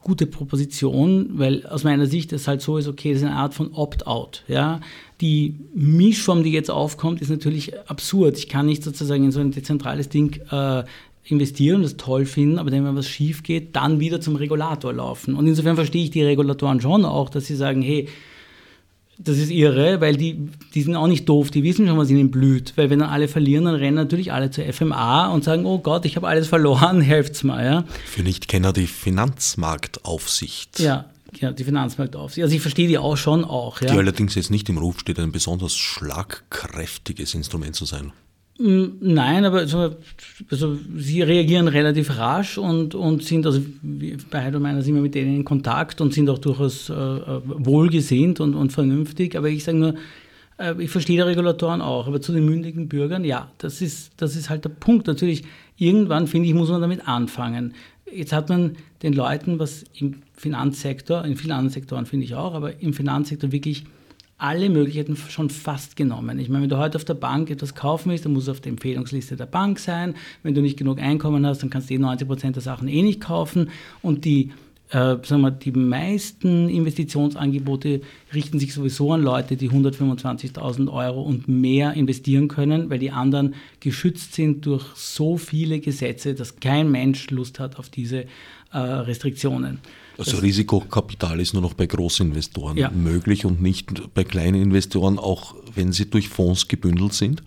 gute 0.04 0.26
Proposition, 0.26 1.30
weil 1.32 1.66
aus 1.66 1.82
meiner 1.82 2.06
Sicht 2.06 2.32
es 2.32 2.46
halt 2.46 2.60
so 2.60 2.76
ist, 2.78 2.86
okay, 2.86 3.12
das 3.12 3.22
ist 3.22 3.26
eine 3.26 3.36
Art 3.36 3.54
von 3.54 3.72
Opt-out. 3.72 4.44
Ja? 4.46 4.80
Die 5.20 5.56
Mischform, 5.74 6.44
die 6.44 6.52
jetzt 6.52 6.70
aufkommt, 6.70 7.20
ist 7.20 7.30
natürlich 7.30 7.72
absurd. 7.88 8.38
Ich 8.38 8.48
kann 8.48 8.66
nicht 8.66 8.84
sozusagen 8.84 9.24
in 9.24 9.32
so 9.32 9.40
ein 9.40 9.50
dezentrales 9.50 10.10
Ding 10.10 10.38
äh, 10.50 10.84
investieren, 11.24 11.82
das 11.82 11.96
toll 11.96 12.26
finden, 12.26 12.58
aber 12.58 12.70
wenn 12.70 12.96
was 12.96 13.08
schief 13.08 13.42
geht, 13.42 13.74
dann 13.74 13.98
wieder 13.98 14.20
zum 14.20 14.36
Regulator 14.36 14.92
laufen. 14.92 15.34
Und 15.34 15.46
insofern 15.46 15.76
verstehe 15.76 16.04
ich 16.04 16.10
die 16.10 16.22
Regulatoren 16.22 16.80
schon 16.80 17.04
auch, 17.04 17.30
dass 17.30 17.46
sie 17.46 17.56
sagen, 17.56 17.80
hey, 17.80 18.08
das 19.18 19.38
ist 19.38 19.50
irre, 19.50 20.00
weil 20.00 20.16
die, 20.16 20.48
die 20.74 20.82
sind 20.82 20.96
auch 20.96 21.06
nicht 21.06 21.28
doof, 21.28 21.50
die 21.50 21.62
wissen 21.62 21.86
schon, 21.86 21.98
was 21.98 22.10
ihnen 22.10 22.30
blüht. 22.30 22.72
Weil 22.76 22.90
wenn 22.90 22.98
dann 22.98 23.10
alle 23.10 23.28
verlieren, 23.28 23.64
dann 23.64 23.76
rennen 23.76 23.96
natürlich 23.96 24.32
alle 24.32 24.50
zur 24.50 24.64
FMA 24.64 25.28
und 25.28 25.44
sagen, 25.44 25.66
oh 25.66 25.78
Gott, 25.78 26.04
ich 26.04 26.16
habe 26.16 26.26
alles 26.28 26.48
verloren, 26.48 27.00
helft's 27.02 27.44
mal. 27.44 27.64
Ja. 27.64 27.84
Für 28.06 28.22
Nichtkenner 28.22 28.72
die 28.72 28.86
Finanzmarktaufsicht. 28.86 30.80
Ja, 30.80 31.06
ja, 31.40 31.52
die 31.52 31.64
Finanzmarktaufsicht. 31.64 32.42
Also 32.42 32.54
ich 32.54 32.62
verstehe 32.62 32.88
die 32.88 32.98
auch 32.98 33.16
schon 33.16 33.44
auch. 33.44 33.80
Ja. 33.80 33.92
Die 33.92 33.98
allerdings 33.98 34.34
jetzt 34.34 34.50
nicht 34.50 34.68
im 34.68 34.78
Ruf 34.78 35.00
steht, 35.00 35.18
ein 35.18 35.32
besonders 35.32 35.74
schlagkräftiges 35.76 37.34
Instrument 37.34 37.76
zu 37.76 37.84
sein. 37.84 38.12
Mm, 38.58 38.84
nein, 39.00 39.44
aber 39.44 39.58
also, 39.58 40.78
sie 40.96 41.22
reagieren 41.22 41.68
relativ 41.68 42.16
rasch 42.18 42.56
und, 42.56 42.94
und 42.94 43.24
sind, 43.24 43.46
also 43.46 43.60
bei 44.30 44.42
Heidel 44.44 44.60
meiner 44.60 44.82
sind 44.82 44.94
wir 44.94 45.02
mit 45.02 45.14
denen 45.14 45.34
in 45.36 45.44
Kontakt 45.44 46.00
und 46.00 46.14
sind 46.14 46.30
auch 46.30 46.38
durchaus 46.38 46.88
äh, 46.88 46.92
äh, 46.92 47.40
wohlgesinnt 47.44 48.40
und, 48.40 48.54
und 48.54 48.72
vernünftig. 48.72 49.36
Aber 49.36 49.48
ich 49.48 49.64
sage 49.64 49.78
nur, 49.78 49.94
Äh, 50.56 50.74
ich 50.78 50.90
verstehe 50.90 51.16
die 51.16 51.22
Regulatoren 51.22 51.80
auch, 51.80 52.06
aber 52.06 52.20
zu 52.20 52.32
den 52.32 52.44
mündigen 52.44 52.88
Bürgern, 52.88 53.24
ja, 53.24 53.50
das 53.58 53.80
ist, 53.80 54.12
das 54.18 54.36
ist 54.36 54.50
halt 54.50 54.64
der 54.64 54.70
Punkt. 54.70 55.06
Natürlich, 55.06 55.42
irgendwann, 55.76 56.26
finde 56.26 56.48
ich, 56.48 56.54
muss 56.54 56.70
man 56.70 56.80
damit 56.80 57.08
anfangen. 57.08 57.74
Jetzt 58.12 58.32
hat 58.32 58.48
man 58.48 58.76
den 59.02 59.12
Leuten, 59.14 59.58
was 59.58 59.84
im 59.98 60.22
Finanzsektor, 60.36 61.24
in 61.24 61.36
vielen 61.36 61.52
anderen 61.52 61.70
Sektoren 61.70 62.06
finde 62.06 62.26
ich 62.26 62.34
auch, 62.34 62.54
aber 62.54 62.80
im 62.80 62.92
Finanzsektor 62.92 63.50
wirklich 63.50 63.84
alle 64.38 64.68
Möglichkeiten 64.68 65.16
schon 65.16 65.50
fast 65.50 65.96
genommen. 65.96 66.38
Ich 66.38 66.48
meine, 66.48 66.62
wenn 66.62 66.70
du 66.70 66.78
heute 66.78 66.96
auf 66.96 67.04
der 67.04 67.14
Bank 67.14 67.50
etwas 67.50 67.74
kaufen 67.74 68.10
willst, 68.10 68.24
dann 68.24 68.32
muss 68.32 68.44
es 68.44 68.48
auf 68.48 68.60
der 68.60 68.70
Empfehlungsliste 68.70 69.36
der 69.36 69.46
Bank 69.46 69.78
sein. 69.78 70.14
Wenn 70.42 70.54
du 70.54 70.60
nicht 70.60 70.76
genug 70.76 71.00
Einkommen 71.00 71.46
hast, 71.46 71.62
dann 71.62 71.70
kannst 71.70 71.90
du 71.90 71.94
eh 71.94 71.98
90 71.98 72.26
Prozent 72.26 72.56
der 72.56 72.62
Sachen 72.62 72.88
eh 72.88 73.02
nicht 73.02 73.20
kaufen. 73.20 73.70
Und 74.02 74.24
die 74.24 74.50
äh, 74.90 75.16
sagen 75.22 75.40
wir, 75.40 75.50
die 75.50 75.72
meisten 75.72 76.68
Investitionsangebote 76.68 78.02
richten 78.34 78.58
sich 78.58 78.74
sowieso 78.74 79.12
an 79.12 79.22
Leute, 79.22 79.56
die 79.56 79.70
125.000 79.70 80.92
Euro 80.92 81.22
und 81.22 81.48
mehr 81.48 81.94
investieren 81.94 82.48
können, 82.48 82.90
weil 82.90 82.98
die 82.98 83.10
anderen 83.10 83.54
geschützt 83.80 84.34
sind 84.34 84.66
durch 84.66 84.84
so 84.94 85.36
viele 85.36 85.80
Gesetze, 85.80 86.34
dass 86.34 86.60
kein 86.60 86.90
Mensch 86.90 87.30
Lust 87.30 87.60
hat 87.60 87.78
auf 87.78 87.88
diese 87.88 88.26
äh, 88.72 88.78
Restriktionen. 88.78 89.78
Also 90.16 90.38
Risikokapital 90.38 91.40
ist 91.40 91.54
nur 91.54 91.62
noch 91.62 91.74
bei 91.74 91.86
Großinvestoren 91.86 92.76
ja. 92.76 92.90
möglich 92.90 93.44
und 93.44 93.60
nicht 93.60 94.14
bei 94.14 94.24
kleinen 94.24 94.62
Investoren, 94.62 95.18
auch 95.18 95.54
wenn 95.74 95.92
sie 95.92 96.08
durch 96.08 96.28
Fonds 96.28 96.68
gebündelt 96.68 97.14
sind? 97.14 97.42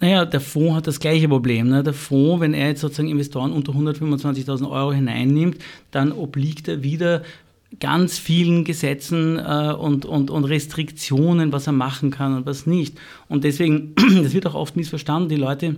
Naja, 0.00 0.24
der 0.24 0.40
Fonds 0.40 0.76
hat 0.76 0.86
das 0.86 0.98
gleiche 0.98 1.28
Problem. 1.28 1.68
Ne? 1.68 1.82
Der 1.82 1.92
Fonds, 1.92 2.40
wenn 2.40 2.54
er 2.54 2.68
jetzt 2.68 2.80
sozusagen 2.80 3.10
Investoren 3.10 3.52
unter 3.52 3.72
125.000 3.72 4.70
Euro 4.70 4.92
hineinnimmt, 4.92 5.58
dann 5.90 6.12
obliegt 6.12 6.68
er 6.68 6.82
wieder 6.82 7.22
ganz 7.78 8.18
vielen 8.18 8.64
Gesetzen 8.64 9.38
äh, 9.38 9.74
und, 9.78 10.06
und, 10.06 10.30
und 10.30 10.44
Restriktionen, 10.44 11.52
was 11.52 11.66
er 11.66 11.74
machen 11.74 12.10
kann 12.10 12.34
und 12.34 12.46
was 12.46 12.66
nicht. 12.66 12.98
Und 13.28 13.44
deswegen, 13.44 13.94
das 14.22 14.32
wird 14.32 14.46
auch 14.46 14.54
oft 14.54 14.74
missverstanden, 14.74 15.28
die 15.28 15.36
Leute 15.36 15.76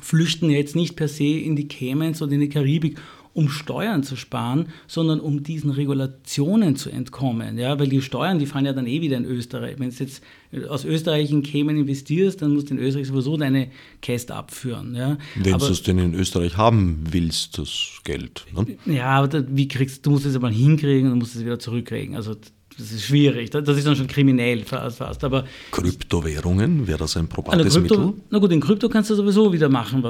flüchten 0.00 0.50
jetzt 0.50 0.76
nicht 0.76 0.96
per 0.96 1.08
se 1.08 1.24
in 1.24 1.56
die 1.56 1.68
Caymans 1.68 2.22
oder 2.22 2.32
in 2.32 2.40
die 2.40 2.48
Karibik, 2.48 2.98
um 3.32 3.48
Steuern 3.48 4.02
zu 4.02 4.16
sparen, 4.16 4.66
sondern 4.86 5.20
um 5.20 5.42
diesen 5.42 5.70
Regulationen 5.70 6.76
zu 6.76 6.90
entkommen. 6.90 7.58
Ja, 7.58 7.78
weil 7.78 7.88
die 7.88 8.02
Steuern, 8.02 8.38
die 8.38 8.46
fahren 8.46 8.66
ja 8.66 8.72
dann 8.72 8.86
eh 8.86 9.00
wieder 9.00 9.16
in 9.16 9.24
Österreich. 9.24 9.76
Wenn 9.78 9.90
du 9.90 9.96
jetzt 9.96 10.22
aus 10.68 10.84
Österreich 10.84 11.30
in 11.30 11.42
Cayman 11.42 11.76
investierst, 11.76 12.42
dann 12.42 12.54
musst 12.54 12.70
du 12.70 12.74
in 12.74 12.80
Österreich 12.80 13.06
sowieso 13.06 13.36
deine 13.36 13.70
Käste 14.02 14.34
abführen. 14.34 14.94
Ja. 14.94 15.16
Wenn 15.36 15.58
du 15.58 15.66
es 15.66 15.82
denn 15.82 15.98
in 15.98 16.14
Österreich 16.14 16.56
haben 16.56 17.04
willst, 17.10 17.58
das 17.58 18.00
Geld. 18.04 18.46
Ne? 18.54 18.76
Ja, 18.92 19.22
aber 19.22 19.44
wie 19.48 19.68
kriegst 19.68 20.04
du 20.04 20.18
musst 20.18 20.26
es 20.26 20.36
aber 20.36 20.50
hinkriegen 20.50 21.12
und 21.12 21.18
musst 21.18 21.36
es 21.36 21.44
wieder 21.44 21.58
zurückkriegen. 21.58 22.16
Also 22.16 22.34
das 22.76 22.92
ist 22.92 23.04
schwierig. 23.04 23.50
Das 23.50 23.76
ist 23.76 23.86
dann 23.86 23.96
schon 23.96 24.06
kriminell 24.06 24.64
fast. 24.64 25.24
Aber 25.24 25.44
Kryptowährungen, 25.72 26.86
wäre 26.86 26.98
das 26.98 27.16
ein 27.16 27.28
probates 27.28 27.74
Krypto, 27.74 27.98
Mittel? 27.98 28.22
Na 28.30 28.38
gut, 28.38 28.52
in 28.52 28.60
Krypto 28.60 28.88
kannst 28.88 29.10
du 29.10 29.14
sowieso 29.14 29.52
wieder 29.52 29.68
machen, 29.68 30.04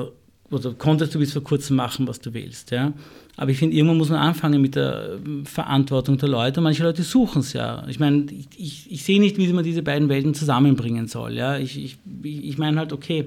oder 0.51 0.73
konntest 0.75 1.15
du 1.15 1.19
bis 1.19 1.33
vor 1.33 1.43
kurzem 1.43 1.77
machen, 1.77 2.07
was 2.07 2.21
du 2.21 2.33
willst. 2.33 2.71
Ja? 2.71 2.93
Aber 3.37 3.51
ich 3.51 3.59
finde, 3.59 3.77
irgendwann 3.77 3.99
muss 3.99 4.09
man 4.09 4.19
anfangen 4.19 4.61
mit 4.61 4.77
der 4.77 5.19
ähm, 5.25 5.45
Verantwortung 5.45 6.17
der 6.19 6.29
Leute. 6.29 6.61
Manche 6.61 6.83
Leute 6.83 7.03
suchen 7.03 7.41
es 7.41 7.53
ja. 7.53 7.87
Ich 7.89 8.01
meine, 8.01 8.27
ich, 8.31 8.49
ich, 8.57 8.93
ich 8.93 9.05
sehe 9.05 9.21
nicht, 9.21 9.37
wie 9.37 9.53
man 9.53 9.65
diese 9.65 9.83
beiden 9.83 10.09
Welten 10.09 10.35
zusammenbringen 10.35 11.07
soll. 11.07 11.35
Ja? 11.35 11.59
Ich, 11.59 11.79
ich, 11.79 11.99
ich 12.25 12.59
meine 12.59 12.79
halt, 12.79 12.93
okay, 12.93 13.27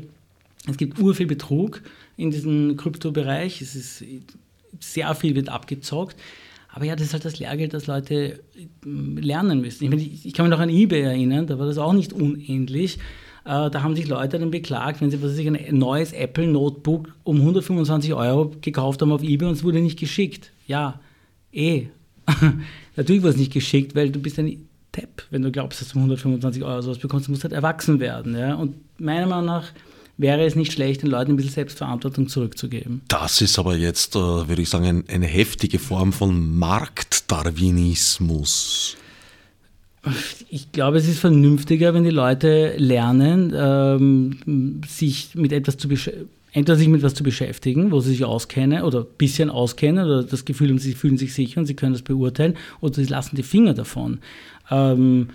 es 0.68 0.78
gibt 0.78 1.00
urviel 1.00 1.28
Betrug 1.28 1.82
in 2.18 2.32
diesem 2.32 2.76
Kryptobereich. 2.78 3.62
Es 3.62 3.76
ist 3.76 4.04
sehr 4.80 5.14
viel 5.16 5.36
wird 5.36 5.50
abgezockt. 5.50 6.16
Aber 6.74 6.86
ja, 6.86 6.96
das 6.96 7.08
ist 7.08 7.14
halt 7.14 7.26
das 7.26 7.40
Lehrgeld, 7.40 7.74
das 7.74 7.88
Leute 7.88 8.40
ähm, 8.86 9.18
lernen 9.18 9.62
müssen. 9.62 9.84
Ich, 9.84 9.90
meine, 9.90 10.02
ich 10.02 10.34
kann 10.34 10.46
mich 10.46 10.52
noch 10.52 10.60
an 10.60 10.70
eBay 10.70 11.02
erinnern, 11.02 11.48
da 11.48 11.60
war 11.60 11.66
das 11.66 11.78
auch 11.78 11.94
nicht 11.94 12.14
unähnlich. 12.14 12.98
Äh, 13.44 13.70
da 13.70 13.82
haben 13.82 13.96
sich 13.96 14.08
Leute 14.08 14.38
dann 14.38 14.52
beklagt, 14.52 15.02
wenn 15.02 15.10
sie 15.10 15.22
was 15.22 15.38
ich, 15.38 15.48
ein 15.48 15.78
neues 15.78 16.14
Apple 16.14 16.48
Notebook 16.48 17.10
um 17.24 17.38
125 17.38 18.14
Euro 18.14 18.52
gekauft 18.62 19.02
haben 19.02 19.12
auf 19.12 19.24
eBay 19.24 19.48
und 19.48 19.56
es 19.56 19.64
wurde 19.64 19.82
nicht 19.82 20.00
geschickt. 20.00 20.52
Ja, 20.68 21.00
eh. 21.52 21.88
Natürlich 22.96 23.24
war 23.24 23.32
es 23.32 23.38
nicht 23.38 23.52
geschickt, 23.52 23.96
weil 23.96 24.12
du 24.12 24.20
bist 24.20 24.38
ein 24.38 24.68
Depp, 24.96 25.24
wenn 25.32 25.42
du 25.42 25.52
glaubst, 25.52 25.82
dass 25.82 25.90
du 25.90 25.98
125 25.98 26.64
Euro 26.64 26.82
sowas 26.82 27.00
bekommst. 27.00 27.28
Du 27.28 27.32
musst 27.32 27.44
halt 27.44 27.54
erwachsen 27.54 28.00
werden. 28.00 28.38
Ja? 28.38 28.54
Und 28.56 28.76
meiner 29.00 29.26
Meinung 29.26 29.46
nach 29.46 29.72
wäre 30.18 30.46
es 30.46 30.56
nicht 30.56 30.74
schlecht, 30.74 31.02
den 31.02 31.10
Leuten 31.10 31.32
ein 31.32 31.36
bisschen 31.36 31.54
Selbstverantwortung 31.54 32.28
zurückzugeben. 32.28 33.02
Das 33.08 33.42
ist 33.42 33.58
aber 33.58 33.76
jetzt, 33.76 34.16
äh, 34.16 34.20
würde 34.20 34.62
ich 34.62 34.70
sagen, 34.70 35.04
eine 35.08 35.26
heftige 35.26 35.80
Form 35.80 36.14
von 36.14 36.56
Marktdarwinismus. 36.58 38.98
Ich 40.50 40.72
glaube, 40.72 40.98
es 40.98 41.08
ist 41.08 41.20
vernünftiger, 41.20 41.94
wenn 41.94 42.04
die 42.04 42.10
Leute 42.10 42.74
lernen, 42.78 43.54
ähm, 43.56 44.82
sich 44.88 45.36
mit 45.36 45.52
etwas 45.52 45.78
zu 45.78 45.88
entweder 46.54 46.76
sich 46.76 46.88
mit 46.88 47.02
etwas 47.02 47.14
zu 47.14 47.24
beschäftigen, 47.24 47.92
wo 47.92 48.00
sie 48.00 48.12
sich 48.12 48.26
auskennen 48.26 48.84
oder 48.84 49.02
ein 49.02 49.18
bisschen 49.18 49.50
auskennen 49.50 50.06
oder 50.06 50.24
das 50.24 50.44
Gefühl 50.44 50.70
haben, 50.70 50.80
sie 50.80 50.94
fühlen 50.94 51.18
sich 51.18 51.34
sicher 51.34 51.60
und 51.60 51.66
sie 51.66 51.76
können 51.76 51.94
das 51.94 52.02
beurteilen, 52.02 52.56
oder 52.82 52.96
sie 52.96 53.06
lassen 53.06 53.36
die 53.36 53.44
Finger 53.44 53.74
davon. 53.74 54.20
Ähm, 54.70 55.30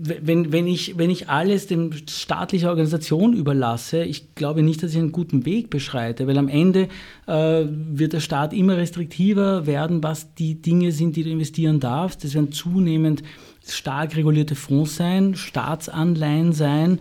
wenn, 0.00 0.52
wenn, 0.52 0.66
ich, 0.66 0.96
wenn 0.96 1.10
ich 1.10 1.28
alles 1.28 1.66
dem 1.66 1.92
staatlichen 2.08 2.68
Organisation 2.68 3.32
überlasse, 3.32 4.04
ich 4.04 4.34
glaube 4.34 4.62
nicht, 4.62 4.82
dass 4.82 4.92
ich 4.92 4.98
einen 4.98 5.12
guten 5.12 5.44
Weg 5.44 5.70
beschreite, 5.70 6.26
weil 6.26 6.38
am 6.38 6.48
Ende 6.48 6.88
äh, 7.26 7.64
wird 7.66 8.12
der 8.12 8.20
Staat 8.20 8.52
immer 8.52 8.76
restriktiver 8.76 9.66
werden, 9.66 10.02
was 10.02 10.34
die 10.34 10.60
Dinge 10.60 10.92
sind, 10.92 11.16
die 11.16 11.24
du 11.24 11.30
investieren 11.30 11.80
darfst. 11.80 12.22
Das 12.22 12.34
werden 12.34 12.52
zunehmend 12.52 13.22
stark 13.66 14.16
regulierte 14.16 14.54
Fonds 14.54 14.96
sein, 14.96 15.34
Staatsanleihen 15.34 16.52
sein. 16.52 17.00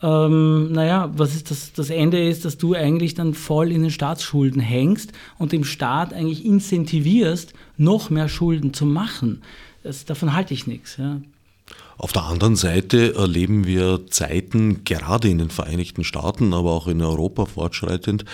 Ähm, 0.00 0.72
naja, 0.72 1.10
was 1.16 1.34
ist 1.34 1.50
das? 1.50 1.72
Das 1.72 1.90
Ende 1.90 2.26
ist, 2.26 2.44
dass 2.44 2.56
du 2.56 2.74
eigentlich 2.74 3.14
dann 3.14 3.34
voll 3.34 3.72
in 3.72 3.82
den 3.82 3.90
Staatsschulden 3.90 4.60
hängst 4.60 5.12
und 5.38 5.52
dem 5.52 5.64
Staat 5.64 6.14
eigentlich 6.14 6.44
incentivierst, 6.44 7.52
noch 7.76 8.10
mehr 8.10 8.28
Schulden 8.28 8.72
zu 8.72 8.86
machen. 8.86 9.42
Das, 9.82 10.04
davon 10.04 10.34
halte 10.34 10.54
ich 10.54 10.66
nichts. 10.66 10.96
Ja. 10.96 11.20
Auf 12.00 12.12
der 12.12 12.22
anderen 12.22 12.54
Seite 12.54 13.16
erleben 13.16 13.66
wir 13.66 14.06
Zeiten, 14.08 14.84
gerade 14.84 15.28
in 15.28 15.38
den 15.38 15.50
Vereinigten 15.50 16.04
Staaten, 16.04 16.54
aber 16.54 16.70
auch 16.70 16.86
in 16.86 17.02
Europa 17.02 17.46
fortschreitend, 17.46 18.24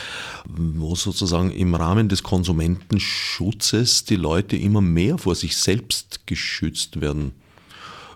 wo 0.46 0.94
sozusagen 0.94 1.50
im 1.50 1.74
Rahmen 1.74 2.10
des 2.10 2.22
Konsumentenschutzes 2.22 4.04
die 4.04 4.16
Leute 4.16 4.58
immer 4.58 4.82
mehr 4.82 5.16
vor 5.16 5.34
sich 5.34 5.56
selbst 5.56 6.26
geschützt 6.26 7.00
werden. 7.00 7.32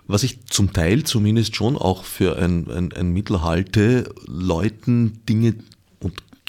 Was 0.05 0.21
ich 0.21 0.45
zum 0.45 0.71
Teil 0.71 1.03
zumindest 1.03 1.55
schon 1.55 1.75
auch 1.75 2.03
für 2.03 2.37
ein, 2.37 2.69
ein, 2.69 2.93
ein 2.93 3.11
Mittel 3.11 3.41
halte, 3.41 4.13
Leuten 4.27 5.21
Dinge 5.27 5.55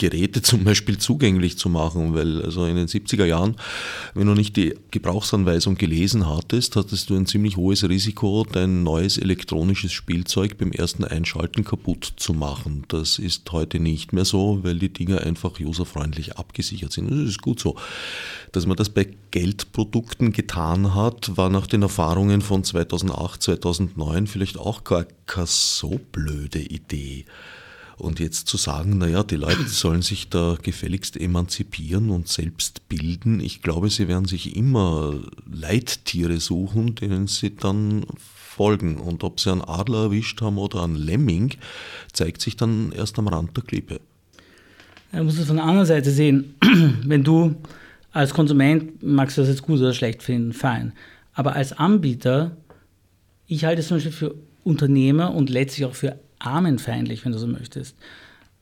Geräte 0.00 0.40
zum 0.50 0.64
Beispiel 0.64 0.98
zugänglich 0.98 1.58
zu 1.58 1.68
machen, 1.68 2.14
weil 2.14 2.42
also 2.42 2.64
in 2.64 2.74
den 2.74 2.88
70er 2.88 3.26
Jahren, 3.26 3.56
wenn 4.14 4.26
du 4.26 4.34
nicht 4.34 4.56
die 4.56 4.74
Gebrauchsanweisung 4.90 5.76
gelesen 5.76 6.26
hattest, 6.26 6.74
hattest 6.74 7.10
du 7.10 7.16
ein 7.16 7.26
ziemlich 7.26 7.56
hohes 7.56 7.86
Risiko, 7.88 8.46
dein 8.50 8.82
neues 8.82 9.18
elektronisches 9.18 9.92
Spielzeug 9.92 10.56
beim 10.56 10.72
ersten 10.72 11.04
Einschalten 11.04 11.64
kaputt 11.64 12.14
zu 12.16 12.32
machen. 12.32 12.84
Das 12.88 13.18
ist 13.18 13.52
heute 13.52 13.78
nicht 13.78 14.12
mehr 14.12 14.24
so, 14.24 14.60
weil 14.62 14.78
die 14.78 14.92
Dinge 14.92 15.20
einfach 15.20 15.60
userfreundlich 15.60 16.38
abgesichert 16.38 16.92
sind. 16.92 17.10
Das 17.10 17.18
ist 17.18 17.42
gut 17.42 17.60
so. 17.60 17.76
Dass 18.52 18.66
man 18.66 18.76
das 18.76 18.88
bei 18.88 19.06
Geldprodukten 19.30 20.32
getan 20.32 20.94
hat, 20.94 21.36
war 21.36 21.50
nach 21.50 21.66
den 21.66 21.82
Erfahrungen 21.82 22.40
von 22.40 22.64
2008, 22.64 23.42
2009 23.42 24.26
vielleicht 24.26 24.58
auch 24.58 24.82
gar 24.82 25.04
keine 25.26 25.46
so 25.46 26.00
blöde 26.10 26.60
Idee. 26.60 27.26
Und 28.00 28.18
jetzt 28.18 28.48
zu 28.48 28.56
sagen, 28.56 28.98
naja, 28.98 29.22
die 29.22 29.36
Leute 29.36 29.66
sollen 29.68 30.02
sich 30.02 30.28
da 30.28 30.56
gefälligst 30.60 31.20
emanzipieren 31.20 32.10
und 32.10 32.28
selbst 32.28 32.88
bilden, 32.88 33.40
ich 33.40 33.62
glaube, 33.62 33.90
sie 33.90 34.08
werden 34.08 34.24
sich 34.24 34.56
immer 34.56 35.20
Leittiere 35.50 36.40
suchen, 36.40 36.94
denen 36.94 37.26
sie 37.26 37.54
dann 37.54 38.04
folgen. 38.16 38.96
Und 38.96 39.22
ob 39.24 39.40
sie 39.40 39.52
einen 39.52 39.62
Adler 39.62 40.04
erwischt 40.04 40.40
haben 40.40 40.58
oder 40.58 40.82
einen 40.82 40.96
Lemming, 40.96 41.52
zeigt 42.12 42.40
sich 42.40 42.56
dann 42.56 42.92
erst 42.92 43.18
am 43.18 43.28
Rand 43.28 43.56
der 43.56 43.64
Klippe. 43.64 44.00
Man 45.12 45.24
muss 45.24 45.38
es 45.38 45.46
von 45.46 45.56
der 45.56 45.64
anderen 45.64 45.86
Seite 45.86 46.10
sehen. 46.10 46.54
Wenn 47.04 47.24
du 47.24 47.56
als 48.12 48.34
Konsument 48.34 49.02
magst 49.02 49.36
du 49.36 49.42
das 49.42 49.50
jetzt 49.50 49.62
gut 49.62 49.80
oder 49.80 49.94
schlecht 49.94 50.22
finden, 50.22 50.52
fein. 50.52 50.92
Aber 51.32 51.54
als 51.54 51.72
Anbieter, 51.72 52.56
ich 53.46 53.64
halte 53.64 53.80
es 53.80 53.88
zum 53.88 53.96
Beispiel 53.96 54.12
für 54.12 54.34
Unternehmer 54.64 55.34
und 55.34 55.48
letztlich 55.48 55.86
auch 55.86 55.94
für 55.94 56.18
armenfeindlich, 56.40 57.24
wenn 57.24 57.32
du 57.32 57.38
so 57.38 57.46
möchtest. 57.46 57.96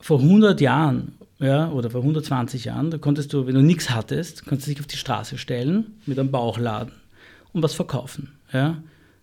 Vor 0.00 0.20
100 0.20 0.60
Jahren 0.60 1.12
ja, 1.40 1.70
oder 1.70 1.90
vor 1.90 2.00
120 2.00 2.64
Jahren, 2.64 2.90
da 2.90 2.98
konntest 2.98 3.32
du, 3.32 3.46
wenn 3.46 3.54
du 3.54 3.62
nichts 3.62 3.90
hattest, 3.90 4.44
konntest 4.44 4.68
du 4.68 4.72
dich 4.72 4.80
auf 4.80 4.86
die 4.86 4.96
Straße 4.96 5.38
stellen 5.38 5.98
mit 6.06 6.18
einem 6.18 6.30
Bauchladen 6.30 6.92
und 7.52 7.62
was 7.62 7.74
verkaufen. 7.74 8.32
Ja. 8.52 8.76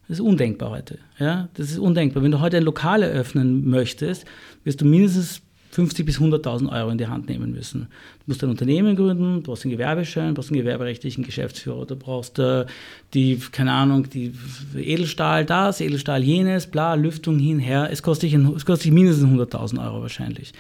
Das 0.08 0.20
ist 0.20 0.26
undenkbar 0.26 0.70
heute. 0.70 1.00
Ja. 1.18 1.50
Das 1.56 1.72
ist 1.72 1.80
undenkbar. 1.80 2.24
Wenn 2.24 2.32
du 2.32 2.40
heute 2.40 2.58
ein 2.58 2.64
Lokal 2.64 3.04
eröffnen 3.04 3.68
möchtest, 3.70 4.26
wirst 4.64 4.82
du 4.82 4.86
mindestens 4.86 5.42
50 5.76 6.06
bis 6.06 6.20
100.000 6.20 6.72
Euro 6.72 6.90
in 6.90 6.98
die 6.98 7.08
Hand 7.08 7.28
nehmen 7.28 7.52
müssen. 7.52 7.82
Du 7.82 8.24
musst 8.28 8.42
ein 8.46 8.50
Unternehmen 8.50 8.96
gründen, 8.96 9.36
du 9.36 9.42
brauchst 9.42 9.66
einen 9.66 9.74
Gewerbeschein, 9.74 10.30
du 10.30 10.36
brauchst 10.36 10.50
einen 10.50 10.62
gewerberechtlichen 10.62 11.26
Geschäftsführer, 11.26 11.86
du 11.86 11.98
brauchst 11.98 12.40
äh, 12.40 12.66
die, 13.14 13.38
keine 13.52 13.74
Ahnung, 13.74 14.10
die 14.10 14.32
Edelstahl 14.78 15.44
das, 15.46 15.82
Edelstahl 15.82 16.24
jenes, 16.24 16.68
bla, 16.68 16.94
Lüftung 16.94 17.40
hin, 17.40 17.60
her. 17.60 17.90
Es 17.92 18.02
kostet 18.02 18.32
dich, 18.32 18.40
es 18.56 18.66
kostet 18.66 18.94
mindestens 18.94 19.30
100.000 19.30 19.86
Euro 19.86 20.02
wahrscheinlich. 20.02 20.54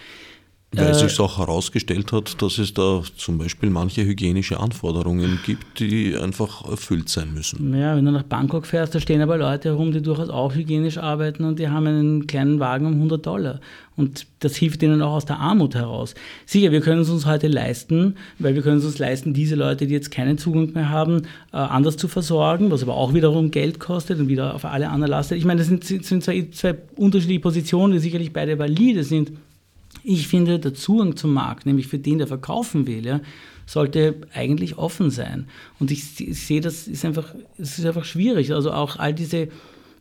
Weil 0.71 0.89
äh, 0.89 0.93
sich 0.93 1.19
auch 1.19 1.37
herausgestellt 1.37 2.11
hat, 2.11 2.41
dass 2.41 2.57
es 2.57 2.73
da 2.73 3.01
zum 3.15 3.37
Beispiel 3.37 3.69
manche 3.69 4.03
hygienische 4.03 4.59
Anforderungen 4.59 5.39
gibt, 5.45 5.79
die 5.79 6.15
einfach 6.17 6.67
erfüllt 6.67 7.07
sein 7.09 7.33
müssen. 7.33 7.73
Ja, 7.77 7.95
wenn 7.95 8.05
du 8.05 8.11
nach 8.11 8.23
Bangkok 8.23 8.65
fährst, 8.65 8.93
da 8.93 8.99
stehen 8.99 9.21
aber 9.21 9.37
Leute 9.37 9.69
herum, 9.69 9.91
die 9.91 10.01
durchaus 10.01 10.29
auch 10.29 10.53
hygienisch 10.53 10.97
arbeiten 10.97 11.43
und 11.45 11.59
die 11.59 11.69
haben 11.69 11.87
einen 11.87 12.27
kleinen 12.27 12.59
Wagen 12.59 12.87
um 12.87 12.93
100 12.93 13.25
Dollar. 13.25 13.59
Und 13.95 14.27
das 14.39 14.57
hilft 14.57 14.83
ihnen 14.83 15.01
auch 15.01 15.13
aus 15.13 15.25
der 15.25 15.39
Armut 15.39 15.75
heraus. 15.75 16.15
Sicher, 16.45 16.71
wir 16.71 16.81
können 16.81 17.01
es 17.01 17.09
uns 17.09 17.25
heute 17.25 17.47
leisten, 17.47 18.15
weil 18.39 18.53
wir 18.53 18.61
können 18.61 18.79
es 18.79 18.85
uns 18.85 18.99
leisten, 18.99 19.33
diese 19.33 19.55
Leute, 19.55 19.87
die 19.87 19.93
jetzt 19.93 20.11
keinen 20.11 20.37
Zugang 20.37 20.73
mehr 20.73 20.89
haben, 20.89 21.23
äh, 21.53 21.57
anders 21.57 21.95
zu 21.95 22.09
versorgen, 22.09 22.71
was 22.71 22.83
aber 22.83 22.95
auch 22.95 23.13
wiederum 23.13 23.51
Geld 23.51 23.79
kostet 23.79 24.19
und 24.19 24.27
wieder 24.27 24.53
auf 24.53 24.65
alle 24.65 24.89
anderen 24.89 25.11
lastet. 25.11 25.37
Ich 25.37 25.45
meine, 25.45 25.59
das 25.59 25.67
sind, 25.67 25.85
sind 25.85 26.23
zwei, 26.23 26.47
zwei 26.51 26.75
unterschiedliche 26.97 27.39
Positionen, 27.39 27.93
die 27.93 27.99
sicherlich 27.99 28.33
beide 28.33 28.59
valide 28.59 29.05
sind. 29.05 29.31
Ich 30.07 30.27
finde, 30.27 30.59
der 30.59 30.73
Zugang 30.73 31.15
zum 31.15 31.33
Markt, 31.33 31.65
nämlich 31.65 31.87
für 31.87 31.97
den, 31.97 32.19
der 32.19 32.27
verkaufen 32.27 32.85
will, 32.85 33.05
ja, 33.05 33.21
sollte 33.65 34.15
eigentlich 34.33 34.77
offen 34.77 35.09
sein. 35.09 35.47
Und 35.79 35.89
ich, 35.89 36.19
ich 36.19 36.45
sehe, 36.45 36.61
das 36.61 36.87
ist 36.87 37.03
einfach, 37.03 37.33
es 37.57 37.79
ist 37.79 37.85
einfach 37.85 38.05
schwierig. 38.05 38.53
Also 38.53 38.71
auch 38.71 38.97
all 38.97 39.13
diese, 39.13 39.47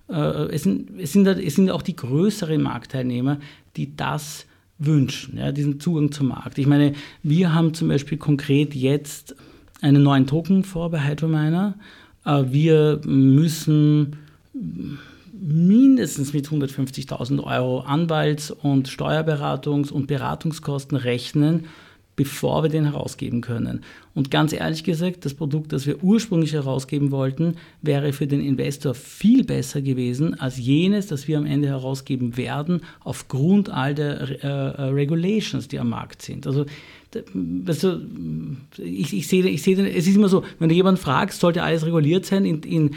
äh, 0.08 0.14
es, 0.52 0.64
sind, 0.64 0.90
es, 0.99 1.12
sind, 1.12 1.26
es 1.26 1.54
sind 1.54 1.70
auch 1.70 1.82
die 1.82 1.96
größeren 1.96 2.61
Marktteilnehmer, 2.61 3.38
die 3.76 3.96
das 3.96 4.46
wünschen, 4.78 5.38
ja, 5.38 5.52
diesen 5.52 5.80
Zugang 5.80 6.12
zum 6.12 6.28
Markt. 6.28 6.58
Ich 6.58 6.66
meine, 6.66 6.92
wir 7.23 7.54
haben 7.54 7.75
zum 7.75 7.88
Beispiel 7.88 8.18
konkret 8.18 8.75
jetzt 8.75 9.34
einen 9.80 10.02
neuen 10.02 10.26
Token 10.26 10.64
vor 10.64 10.90
bei 10.90 11.08
Hydrominer. 11.08 11.75
Äh, 12.25 12.44
wir 12.49 13.00
müssen 13.06 14.16
mindestens 15.45 16.33
mit 16.33 16.49
150.000 16.49 17.43
Euro 17.45 17.81
Anwalts- 17.81 18.51
und 18.51 18.89
Steuerberatungs- 18.89 19.93
und 19.93 20.07
Beratungskosten 20.07 20.97
rechnen, 20.97 21.67
bevor 22.17 22.63
wir 22.63 22.71
den 22.71 22.85
herausgeben 22.85 23.41
können. 23.41 23.83
Und 24.15 24.31
ganz 24.31 24.53
ehrlich 24.53 24.85
gesagt, 24.85 25.25
das 25.25 25.35
Produkt, 25.35 25.73
das 25.73 25.87
wir 25.87 26.03
ursprünglich 26.03 26.53
herausgeben 26.53 27.11
wollten, 27.11 27.57
wäre 27.83 28.13
für 28.13 28.27
den 28.27 28.41
Investor 28.41 28.95
viel 28.95 29.45
besser 29.45 29.83
gewesen 29.83 30.39
als 30.41 30.57
jenes, 30.57 31.09
das 31.09 31.29
wir 31.29 31.37
am 31.37 31.47
Ende 31.47 31.69
herausgeben 31.69 32.37
werden, 32.37 32.81
aufgrund 33.01 33.69
all 33.69 33.95
der 33.95 34.21
äh, 34.23 34.47
äh 34.47 34.83
Regulations, 34.93 35.69
die 35.69 35.79
am 35.79 35.91
Markt 35.91 36.23
sind. 36.23 36.47
Also 36.47 36.65
also, 37.66 38.00
ich, 38.78 39.12
ich, 39.12 39.28
sehe, 39.28 39.47
ich 39.47 39.62
sehe, 39.62 39.76
es 39.88 40.06
ist 40.06 40.16
immer 40.16 40.28
so, 40.28 40.42
wenn 40.59 40.68
du 40.68 40.75
jemanden 40.75 41.00
fragst, 41.00 41.40
sollte 41.40 41.62
alles 41.62 41.85
reguliert 41.85 42.26
sein, 42.26 42.44
in, 42.44 42.62
in, 42.62 42.90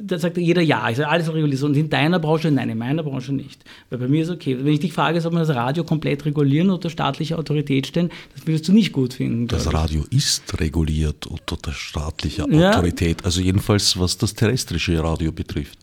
da 0.00 0.18
sagt 0.18 0.36
jeder 0.36 0.62
ja, 0.62 0.88
ich 0.90 0.96
sage, 0.96 1.08
alles 1.08 1.32
reguliert. 1.32 1.62
Und 1.62 1.76
in 1.76 1.90
deiner 1.90 2.18
Branche, 2.18 2.50
nein, 2.50 2.70
in 2.70 2.78
meiner 2.78 3.02
Branche 3.02 3.32
nicht. 3.32 3.64
Weil 3.90 3.98
bei 3.98 4.08
mir 4.08 4.22
ist 4.22 4.30
okay. 4.30 4.56
Wenn 4.58 4.72
ich 4.72 4.80
dich 4.80 4.92
frage, 4.92 5.20
soll 5.20 5.32
man 5.32 5.46
das 5.46 5.54
Radio 5.54 5.84
komplett 5.84 6.24
regulieren 6.24 6.70
oder 6.70 6.90
staatliche 6.90 7.38
Autorität 7.38 7.86
stellen, 7.86 8.10
das 8.34 8.46
würdest 8.46 8.68
du 8.68 8.72
nicht 8.72 8.92
gut 8.92 9.14
finden. 9.14 9.48
Das 9.48 9.72
Radio 9.72 10.04
ist 10.10 10.60
reguliert 10.60 11.26
unter 11.26 11.56
der 11.56 11.72
staatlichen 11.72 12.52
ja. 12.52 12.70
Autorität, 12.70 13.24
also 13.24 13.40
jedenfalls 13.40 13.98
was 13.98 14.18
das 14.18 14.34
terrestrische 14.34 15.02
Radio 15.02 15.32
betrifft. 15.32 15.78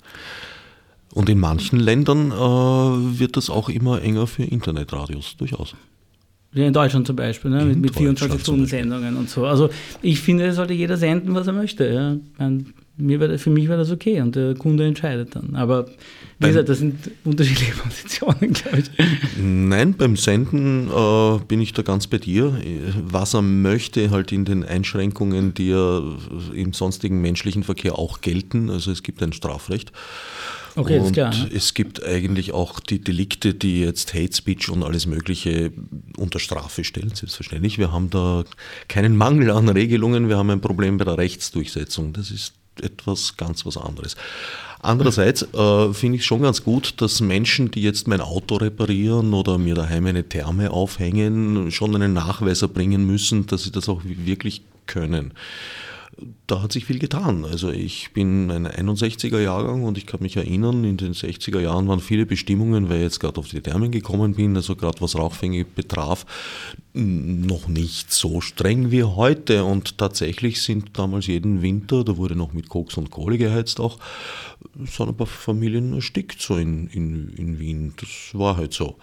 Und 1.14 1.30
in 1.30 1.40
manchen 1.40 1.80
Ländern 1.80 2.32
äh, 2.32 3.20
wird 3.20 3.36
das 3.36 3.50
auch 3.50 3.70
immer 3.70 4.02
enger 4.02 4.28
für 4.28 4.44
Internetradios, 4.44 5.36
durchaus. 5.38 5.76
Ja, 6.54 6.66
in 6.66 6.74
Deutschland 6.74 7.08
zum 7.08 7.16
Beispiel, 7.16 7.50
ne? 7.50 7.64
mit, 7.64 7.80
mit 7.80 7.94
24-Stunden-Sendungen 7.94 9.16
und 9.16 9.30
so. 9.30 9.46
Also 9.46 9.70
ich 10.02 10.20
finde, 10.20 10.48
es 10.48 10.58
sollte 10.58 10.74
jeder 10.74 10.98
senden, 10.98 11.34
was 11.34 11.48
er 11.48 11.54
möchte. 11.54 11.88
Ja? 11.88 12.18
Meine, 12.38 12.66
mir 12.98 13.40
für 13.40 13.50
mich 13.50 13.68
wäre 13.68 13.78
das 13.78 13.92
okay 13.92 14.22
und 14.22 14.36
der 14.36 14.56
Kunde 14.56 14.86
entscheidet 14.86 15.36
dann. 15.36 15.56
Aber 15.56 15.88
wie 16.40 16.48
gesagt, 16.48 16.70
das 16.70 16.80
sind 16.80 17.12
unterschiedliche 17.24 17.72
Positionen, 17.84 18.54
glaube 18.54 18.80
ich. 18.80 18.90
Nein, 19.38 19.94
beim 19.94 20.16
Senden 20.16 20.90
äh, 20.90 21.40
bin 21.48 21.62
ich 21.62 21.74
da 21.74 21.84
ganz 21.84 22.08
bei 22.08 22.18
dir. 22.18 22.60
Was 23.04 23.34
er 23.34 23.42
möchte, 23.42 24.12
halt 24.12 24.32
in 24.32 24.46
den 24.46 24.64
Einschränkungen, 24.64 25.54
die 25.54 25.70
ja 25.70 26.02
im 26.54 26.74
sonstigen 26.74 27.22
menschlichen 27.22 27.64
Verkehr 27.64 27.98
auch 27.98 28.22
gelten. 28.22 28.70
Also 28.70 28.92
es 28.92 29.04
gibt 29.04 29.24
ein 29.24 29.34
Strafrecht. 29.34 29.92
Okay, 30.76 31.00
und 31.00 31.06
ist 31.06 31.14
klar. 31.14 31.34
es 31.54 31.74
gibt 31.74 32.04
eigentlich 32.04 32.54
auch 32.54 32.80
die 32.80 33.00
Delikte, 33.00 33.54
die 33.54 33.82
jetzt 33.82 34.14
Hate 34.14 34.34
Speech 34.34 34.70
und 34.70 34.84
alles 34.84 35.06
Mögliche 35.06 35.72
unter 36.18 36.40
Strafe 36.40 36.84
stellen, 36.84 37.14
selbstverständlich. 37.14 37.78
Wir 37.78 37.92
haben 37.92 38.10
da 38.10 38.44
keinen 38.88 39.16
Mangel 39.16 39.52
an 39.52 39.70
Regelungen, 39.70 40.30
wir 40.30 40.38
haben 40.38 40.50
ein 40.50 40.62
Problem 40.62 40.98
bei 40.98 41.06
der 41.06 41.18
Rechtsdurchsetzung. 41.18 42.14
Das 42.14 42.32
ist 42.32 42.54
etwas 42.82 43.36
ganz 43.38 43.66
was 43.66 43.78
anderes. 43.78 44.16
Andererseits 44.80 45.44
äh, 45.54 45.94
finde 45.94 46.18
ich 46.18 46.26
schon 46.26 46.42
ganz 46.42 46.64
gut, 46.64 46.96
dass 46.98 47.22
Menschen, 47.22 47.70
die 47.70 47.82
jetzt 47.84 48.08
mein 48.08 48.22
Auto 48.22 48.56
reparieren 48.56 49.34
oder 49.34 49.58
mir 49.58 49.76
daheim 49.76 50.08
eine 50.08 50.28
Therme 50.28 50.72
aufhängen, 50.72 51.70
schon 51.72 51.94
einen 51.96 52.14
Nachweis 52.14 52.62
erbringen 52.62 53.06
müssen, 53.06 53.46
dass 53.46 53.64
sie 53.64 53.72
das 53.72 53.90
auch 53.90 54.02
wirklich 54.04 54.64
können 54.88 55.34
da 56.48 56.62
hat 56.62 56.74
sich 56.74 56.86
viel 56.86 57.00
getan. 57.00 57.46
Also 57.46 57.72
ich 57.72 58.12
bin 58.14 58.52
ein 58.52 58.68
61er 58.68 59.40
Jahrgang 59.40 59.84
und 59.84 59.98
ich 59.98 60.06
kann 60.06 60.22
mich 60.22 60.36
erinnern, 60.36 60.84
in 60.84 60.98
den 60.98 61.14
60er 61.14 61.60
Jahren 61.60 61.88
waren 61.88 62.00
viele 62.00 62.26
Bestimmungen, 62.26 62.90
weil 62.90 62.98
ich 62.98 63.04
jetzt 63.04 63.20
gerade 63.20 63.40
auf 63.40 63.48
die 63.48 63.62
Thermen 63.62 63.92
gekommen 63.92 64.36
bin, 64.36 64.56
also 64.56 64.76
gerade 64.76 65.00
was 65.02 65.16
Rauchfänge 65.16 65.64
betraf, 65.64 66.26
noch 66.94 67.68
nicht 67.68 68.12
so 68.12 68.42
streng 68.42 68.92
wie 68.92 69.04
heute. 69.04 69.64
Und 69.64 69.98
tatsächlich 69.98 70.62
sind 70.62 70.98
damals 70.98 71.28
jeden 71.28 71.62
Winter, 71.62 72.04
da 72.04 72.18
wurde 72.18 72.36
noch 72.36 72.54
mit 72.54 72.68
Koks 72.68 72.98
und 72.98 73.10
Kohle 73.10 73.38
geheizt 73.38 73.80
auch, 73.80 73.98
sind 74.76 75.10
ein 75.10 75.16
paar 75.16 75.28
Familien 75.28 75.94
erstickt 75.94 76.42
so 76.42 76.58
in, 76.58 76.88
in, 76.88 77.30
in 77.30 77.60
Wien. 77.60 77.94
Das 77.98 78.10
war 78.34 78.58
halt 78.58 78.74
so. 78.74 78.98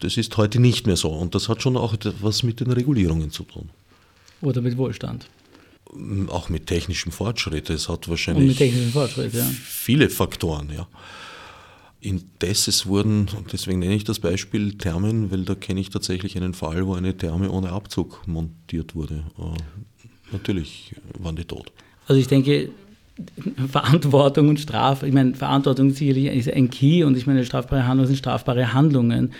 Das 0.00 0.16
ist 0.16 0.36
heute 0.36 0.60
nicht 0.60 0.86
mehr 0.86 0.96
so. 0.96 1.10
Und 1.10 1.34
das 1.34 1.48
hat 1.48 1.62
schon 1.62 1.76
auch 1.76 1.94
etwas 1.94 2.42
mit 2.42 2.60
den 2.60 2.72
Regulierungen 2.72 3.30
zu 3.30 3.44
tun. 3.44 3.70
Oder 4.40 4.60
mit 4.60 4.76
Wohlstand 4.76 5.28
auch 6.28 6.48
mit 6.48 6.66
technischem 6.66 7.12
Fortschritt. 7.12 7.70
Es 7.70 7.88
hat 7.88 8.08
wahrscheinlich 8.08 8.58
ja. 8.58 9.44
viele 9.64 10.10
Faktoren. 10.10 10.70
Ja. 10.74 10.88
Indes 12.00 12.86
wurden, 12.86 13.28
und 13.36 13.52
deswegen 13.52 13.80
nenne 13.80 13.94
ich 13.94 14.04
das 14.04 14.20
Beispiel 14.20 14.78
Thermen, 14.78 15.30
weil 15.30 15.44
da 15.44 15.54
kenne 15.54 15.80
ich 15.80 15.90
tatsächlich 15.90 16.36
einen 16.36 16.54
Fall, 16.54 16.86
wo 16.86 16.94
eine 16.94 17.16
Therme 17.16 17.50
ohne 17.50 17.72
Abzug 17.72 18.22
montiert 18.26 18.94
wurde. 18.94 19.24
Äh, 19.38 20.32
natürlich 20.32 20.94
waren 21.18 21.34
die 21.34 21.44
tot. 21.44 21.72
Also 22.06 22.20
ich 22.20 22.28
denke, 22.28 22.70
Verantwortung 23.70 24.48
und 24.48 24.60
Strafe, 24.60 25.08
ich 25.08 25.12
meine, 25.12 25.34
Verantwortung 25.34 25.90
sicherlich 25.90 26.26
ist 26.26 26.52
ein 26.52 26.70
Key 26.70 27.02
und 27.02 27.16
ich 27.16 27.26
meine, 27.26 27.44
strafbare 27.44 27.86
Handlungen 27.86 28.06
sind 28.06 28.18
strafbare 28.18 28.72
Handlungen. 28.72 29.32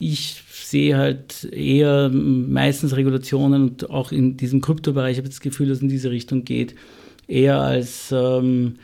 Ich 0.00 0.42
sehe 0.64 0.96
halt 0.96 1.44
eher 1.44 2.10
meistens 2.10 2.96
Regulationen 2.96 3.62
und 3.62 3.90
auch 3.90 4.12
in 4.12 4.36
diesem 4.36 4.60
Kryptobereich 4.60 5.18
habe 5.18 5.28
ich 5.28 5.34
das 5.34 5.40
Gefühl, 5.40 5.68
dass 5.68 5.78
es 5.78 5.82
in 5.82 5.88
diese 5.88 6.10
Richtung 6.10 6.44
geht, 6.44 6.74
eher 7.28 7.60
als 7.60 8.12
ähm, 8.12 8.76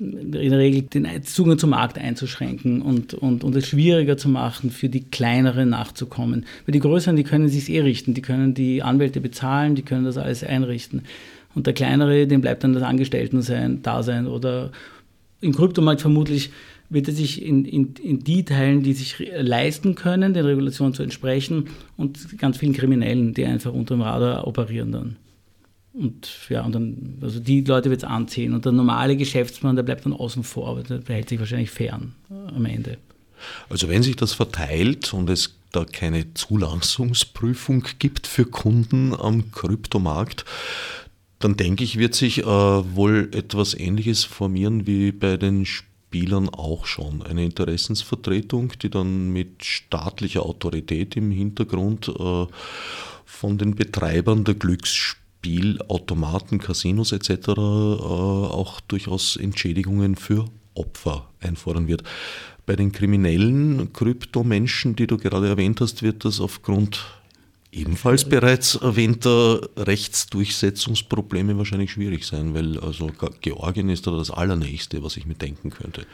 in 0.00 0.30
der 0.32 0.58
Regel 0.58 0.82
den 0.82 1.22
Zugang 1.24 1.58
zum 1.58 1.70
Markt 1.70 1.98
einzuschränken 1.98 2.82
und, 2.82 3.14
und, 3.14 3.42
und 3.42 3.56
es 3.56 3.66
schwieriger 3.66 4.16
zu 4.16 4.28
machen, 4.28 4.70
für 4.70 4.88
die 4.88 5.02
kleineren 5.02 5.70
nachzukommen. 5.70 6.46
Weil 6.66 6.72
die 6.72 6.80
größeren, 6.80 7.16
die 7.16 7.24
können 7.24 7.48
sich 7.48 7.68
eh 7.68 7.80
richten, 7.80 8.14
die 8.14 8.22
können 8.22 8.54
die 8.54 8.82
Anwälte 8.82 9.20
bezahlen, 9.20 9.74
die 9.74 9.82
können 9.82 10.04
das 10.04 10.16
alles 10.16 10.44
einrichten. 10.44 11.02
Und 11.54 11.66
der 11.66 11.74
kleinere, 11.74 12.26
dem 12.28 12.40
bleibt 12.40 12.62
dann 12.62 12.74
das 12.74 12.84
Angestellten-Dasein 12.84 14.28
oder 14.28 14.70
im 15.40 15.54
Kryptomarkt 15.54 16.00
vermutlich 16.00 16.50
wird 16.90 17.08
er 17.08 17.14
sich 17.14 17.42
in, 17.42 17.64
in, 17.64 17.94
in 17.94 18.20
die 18.20 18.44
teilen, 18.44 18.82
die 18.82 18.94
sich 18.94 19.16
leisten 19.36 19.94
können, 19.94 20.32
den 20.32 20.44
Regulationen 20.44 20.94
zu 20.94 21.02
entsprechen 21.02 21.68
und 21.96 22.38
ganz 22.38 22.56
vielen 22.56 22.72
Kriminellen, 22.72 23.34
die 23.34 23.44
einfach 23.44 23.72
unter 23.72 23.94
dem 23.94 24.02
Radar 24.02 24.46
operieren 24.46 24.92
dann. 24.92 25.16
Und 25.92 26.30
ja, 26.48 26.64
und 26.64 26.74
dann, 26.74 27.18
also 27.20 27.40
die 27.40 27.62
Leute 27.62 27.90
wird 27.90 28.02
es 28.02 28.08
anziehen. 28.08 28.54
Und 28.54 28.64
der 28.64 28.72
normale 28.72 29.16
Geschäftsmann, 29.16 29.76
der 29.76 29.82
bleibt 29.82 30.06
dann 30.06 30.12
außen 30.12 30.44
vor, 30.44 30.68
aber 30.68 30.82
der 30.82 30.98
behält 30.98 31.28
sich 31.28 31.40
wahrscheinlich 31.40 31.70
fern 31.70 32.14
äh, 32.30 32.54
am 32.54 32.64
Ende. 32.64 32.98
Also 33.68 33.88
wenn 33.88 34.02
sich 34.02 34.16
das 34.16 34.32
verteilt 34.32 35.12
und 35.12 35.28
es 35.28 35.56
da 35.72 35.84
keine 35.84 36.32
Zulassungsprüfung 36.34 37.84
gibt 37.98 38.26
für 38.26 38.46
Kunden 38.46 39.14
am 39.14 39.50
Kryptomarkt, 39.50 40.44
dann 41.40 41.56
denke 41.56 41.84
ich, 41.84 41.98
wird 41.98 42.14
sich 42.14 42.38
äh, 42.38 42.44
wohl 42.46 43.28
etwas 43.32 43.74
Ähnliches 43.74 44.24
formieren 44.24 44.86
wie 44.86 45.12
bei 45.12 45.36
den 45.36 45.66
Spielen 45.66 45.87
Spielern 46.08 46.48
auch 46.48 46.86
schon 46.86 47.20
eine 47.20 47.44
Interessensvertretung, 47.44 48.72
die 48.80 48.88
dann 48.88 49.30
mit 49.30 49.62
staatlicher 49.62 50.46
Autorität 50.46 51.16
im 51.16 51.30
Hintergrund 51.30 52.08
äh, 52.08 52.46
von 53.26 53.58
den 53.58 53.74
Betreibern 53.74 54.44
der 54.44 54.54
Glücksspielautomaten, 54.54 56.60
Casinos 56.60 57.12
etc. 57.12 57.48
Äh, 57.48 57.52
auch 57.52 58.80
durchaus 58.80 59.36
Entschädigungen 59.36 60.16
für 60.16 60.46
Opfer 60.72 61.28
einfordern 61.40 61.88
wird. 61.88 62.04
Bei 62.64 62.74
den 62.74 62.90
kriminellen 62.90 63.92
Kryptomenschen, 63.92 64.96
die 64.96 65.06
du 65.06 65.18
gerade 65.18 65.48
erwähnt 65.48 65.82
hast, 65.82 66.02
wird 66.02 66.24
das 66.24 66.40
aufgrund 66.40 67.04
ebenfalls 67.72 68.24
bereits 68.24 68.76
erwähnter 68.76 69.68
Rechtsdurchsetzungsprobleme 69.76 71.58
wahrscheinlich 71.58 71.92
schwierig 71.92 72.24
sein, 72.24 72.54
weil 72.54 72.78
also 72.80 73.10
Georgien 73.40 73.90
ist 73.90 74.06
da 74.06 74.16
das 74.16 74.30
Allernächste, 74.30 75.02
was 75.02 75.16
ich 75.16 75.26
mir 75.26 75.34
denken 75.34 75.70
könnte. 75.70 76.06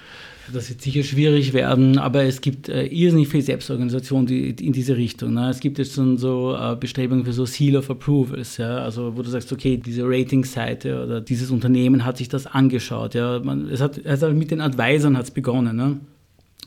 Das 0.53 0.69
wird 0.69 0.83
sicher 0.83 1.03
schwierig 1.03 1.55
werden, 1.55 1.97
aber 1.97 2.25
es 2.25 2.43
gibt 2.43 2.69
äh, 2.69 2.85
irrsinnig 2.87 3.29
viel 3.29 3.41
Selbstorganisation 3.41 4.27
die, 4.27 4.51
in 4.51 4.75
diese 4.75 4.95
Richtung. 4.95 5.33
Ne? 5.33 5.49
Es 5.49 5.61
gibt 5.61 5.79
jetzt 5.79 5.95
so 5.95 6.55
äh, 6.55 6.77
Bestrebungen 6.77 7.25
für 7.25 7.33
so 7.33 7.47
Seal 7.47 7.77
of 7.77 7.89
Approvals, 7.89 8.59
ja? 8.59 8.79
also 8.79 9.17
wo 9.17 9.23
du 9.23 9.31
sagst, 9.31 9.51
okay, 9.53 9.79
diese 9.79 10.03
Ratingseite 10.05 11.03
oder 11.03 11.23
dieses 11.23 11.51
Unternehmen 11.51 12.05
hat 12.05 12.19
sich 12.19 12.29
das 12.29 12.47
angeschaut. 12.47 13.15
Ja? 13.15 13.41
Man, 13.43 13.71
es, 13.71 13.81
hat, 13.81 14.05
hat 14.05 14.35
mit 14.35 14.51
den 14.51 14.61
Advisern 14.61 15.17
hat's 15.17 15.31
begonnen. 15.31 15.77
Ne? 15.77 16.01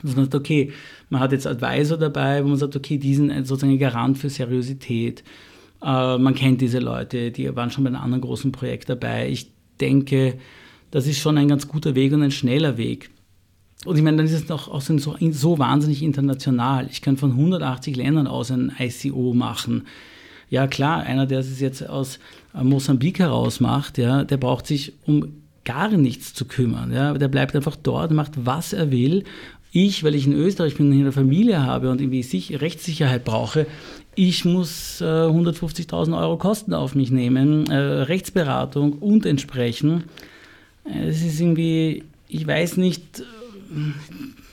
Dass 0.01 0.15
man 0.15 0.25
sagt, 0.25 0.35
okay, 0.35 0.71
man 1.09 1.21
hat 1.21 1.31
jetzt 1.31 1.47
Advisor 1.47 1.97
dabei, 1.97 2.43
wo 2.43 2.49
man 2.49 2.57
sagt, 2.57 2.75
okay, 2.75 2.97
die 2.97 3.15
sind 3.15 3.31
sozusagen 3.45 3.77
Garant 3.79 4.17
für 4.17 4.29
Seriosität. 4.29 5.23
Äh, 5.81 6.17
man 6.17 6.35
kennt 6.35 6.61
diese 6.61 6.79
Leute, 6.79 7.31
die 7.31 7.55
waren 7.55 7.71
schon 7.71 7.83
bei 7.83 7.89
einem 7.89 8.01
anderen 8.01 8.21
großen 8.21 8.51
Projekt 8.51 8.89
dabei. 8.89 9.29
Ich 9.29 9.51
denke, 9.79 10.37
das 10.91 11.07
ist 11.07 11.19
schon 11.19 11.37
ein 11.37 11.47
ganz 11.47 11.67
guter 11.67 11.95
Weg 11.95 12.13
und 12.13 12.23
ein 12.23 12.31
schneller 12.31 12.77
Weg. 12.77 13.09
Und 13.85 13.95
ich 13.95 14.03
meine, 14.03 14.17
dann 14.17 14.25
ist 14.25 14.33
es 14.33 14.51
auch 14.51 14.81
so, 14.81 14.97
so 15.31 15.59
wahnsinnig 15.59 16.01
international. 16.01 16.87
Ich 16.91 17.01
kann 17.01 17.17
von 17.17 17.31
180 17.31 17.95
Ländern 17.95 18.27
aus 18.27 18.51
ein 18.51 18.71
ICO 18.79 19.33
machen. 19.33 19.83
Ja, 20.49 20.67
klar, 20.67 21.03
einer, 21.03 21.25
der 21.25 21.39
es 21.39 21.59
jetzt 21.59 21.87
aus 21.87 22.19
äh, 22.55 22.63
Mosambik 22.63 23.19
heraus 23.19 23.59
macht, 23.59 23.97
ja, 23.97 24.23
der 24.23 24.37
braucht 24.37 24.65
sich 24.65 24.93
um 25.05 25.33
gar 25.67 25.89
nichts 25.89 26.33
zu 26.33 26.45
kümmern. 26.45 26.93
Ja. 26.93 27.13
Der 27.13 27.27
bleibt 27.27 27.55
einfach 27.55 27.75
dort, 27.75 28.11
macht, 28.11 28.45
was 28.45 28.71
er 28.71 28.89
will. 28.89 29.25
Ich, 29.71 30.03
weil 30.03 30.15
ich 30.15 30.25
in 30.25 30.33
Österreich 30.33 30.75
bin 30.75 30.91
und 30.91 30.99
eine 30.99 31.11
Familie 31.11 31.63
habe 31.63 31.89
und 31.89 32.01
irgendwie 32.01 32.23
sich, 32.23 32.61
Rechtssicherheit 32.61 33.25
brauche, 33.25 33.67
ich 34.15 34.45
muss 34.45 34.99
äh, 34.99 35.03
150.000 35.03 36.17
Euro 36.17 36.37
Kosten 36.37 36.73
auf 36.73 36.95
mich 36.95 37.11
nehmen, 37.11 37.69
äh, 37.69 37.75
Rechtsberatung 37.75 38.93
und 38.93 39.27
entsprechen. 39.27 40.05
Äh, 40.85 41.09
es 41.09 41.23
ist 41.23 41.39
irgendwie, 41.39 42.03
ich 42.27 42.47
weiß 42.47 42.77
nicht, 42.77 43.23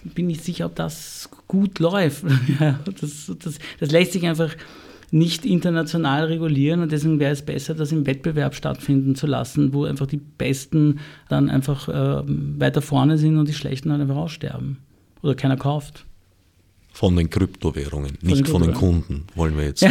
bin 0.03 0.27
nicht 0.27 0.45
sicher, 0.45 0.67
ob 0.67 0.75
das 0.75 1.31
gut 1.49 1.79
läuft. 1.79 2.25
das, 3.01 3.33
das, 3.39 3.59
das 3.81 3.91
lässt 3.91 4.13
sich 4.13 4.27
einfach 4.27 4.55
nicht 5.11 5.47
international 5.47 6.25
regulieren 6.25 6.83
und 6.83 6.93
deswegen 6.93 7.21
wäre 7.21 7.33
es 7.33 7.43
besser, 7.43 7.75
das 7.75 7.93
im 7.93 8.05
Wettbewerb 8.05 8.55
stattfinden 8.55 9.15
zu 9.15 9.27
lassen, 9.27 9.73
wo 9.73 9.85
einfach 9.85 10.07
die 10.07 10.17
Besten 10.19 10.99
dann 11.29 11.49
einfach 11.49 11.89
äh, 11.89 12.23
weiter 12.27 12.83
vorne 12.83 13.17
sind 13.17 13.39
und 13.39 13.49
die 13.49 13.55
Schlechten 13.55 13.93
halt 13.93 14.03
einfach 14.03 14.17
aussterben 14.17 14.79
oder 15.25 15.35
keiner 15.35 15.57
kauft. 15.57 16.05
Von 16.93 17.17
den 17.17 17.29
Kryptowährungen, 17.29 18.19
von 18.19 18.29
nicht 18.29 18.47
den 18.47 18.53
von 18.53 18.63
den 18.63 18.75
Kunden, 18.75 19.27
wollen 19.35 19.57
wir 19.57 19.65
jetzt 19.65 19.83
ja. 19.83 19.91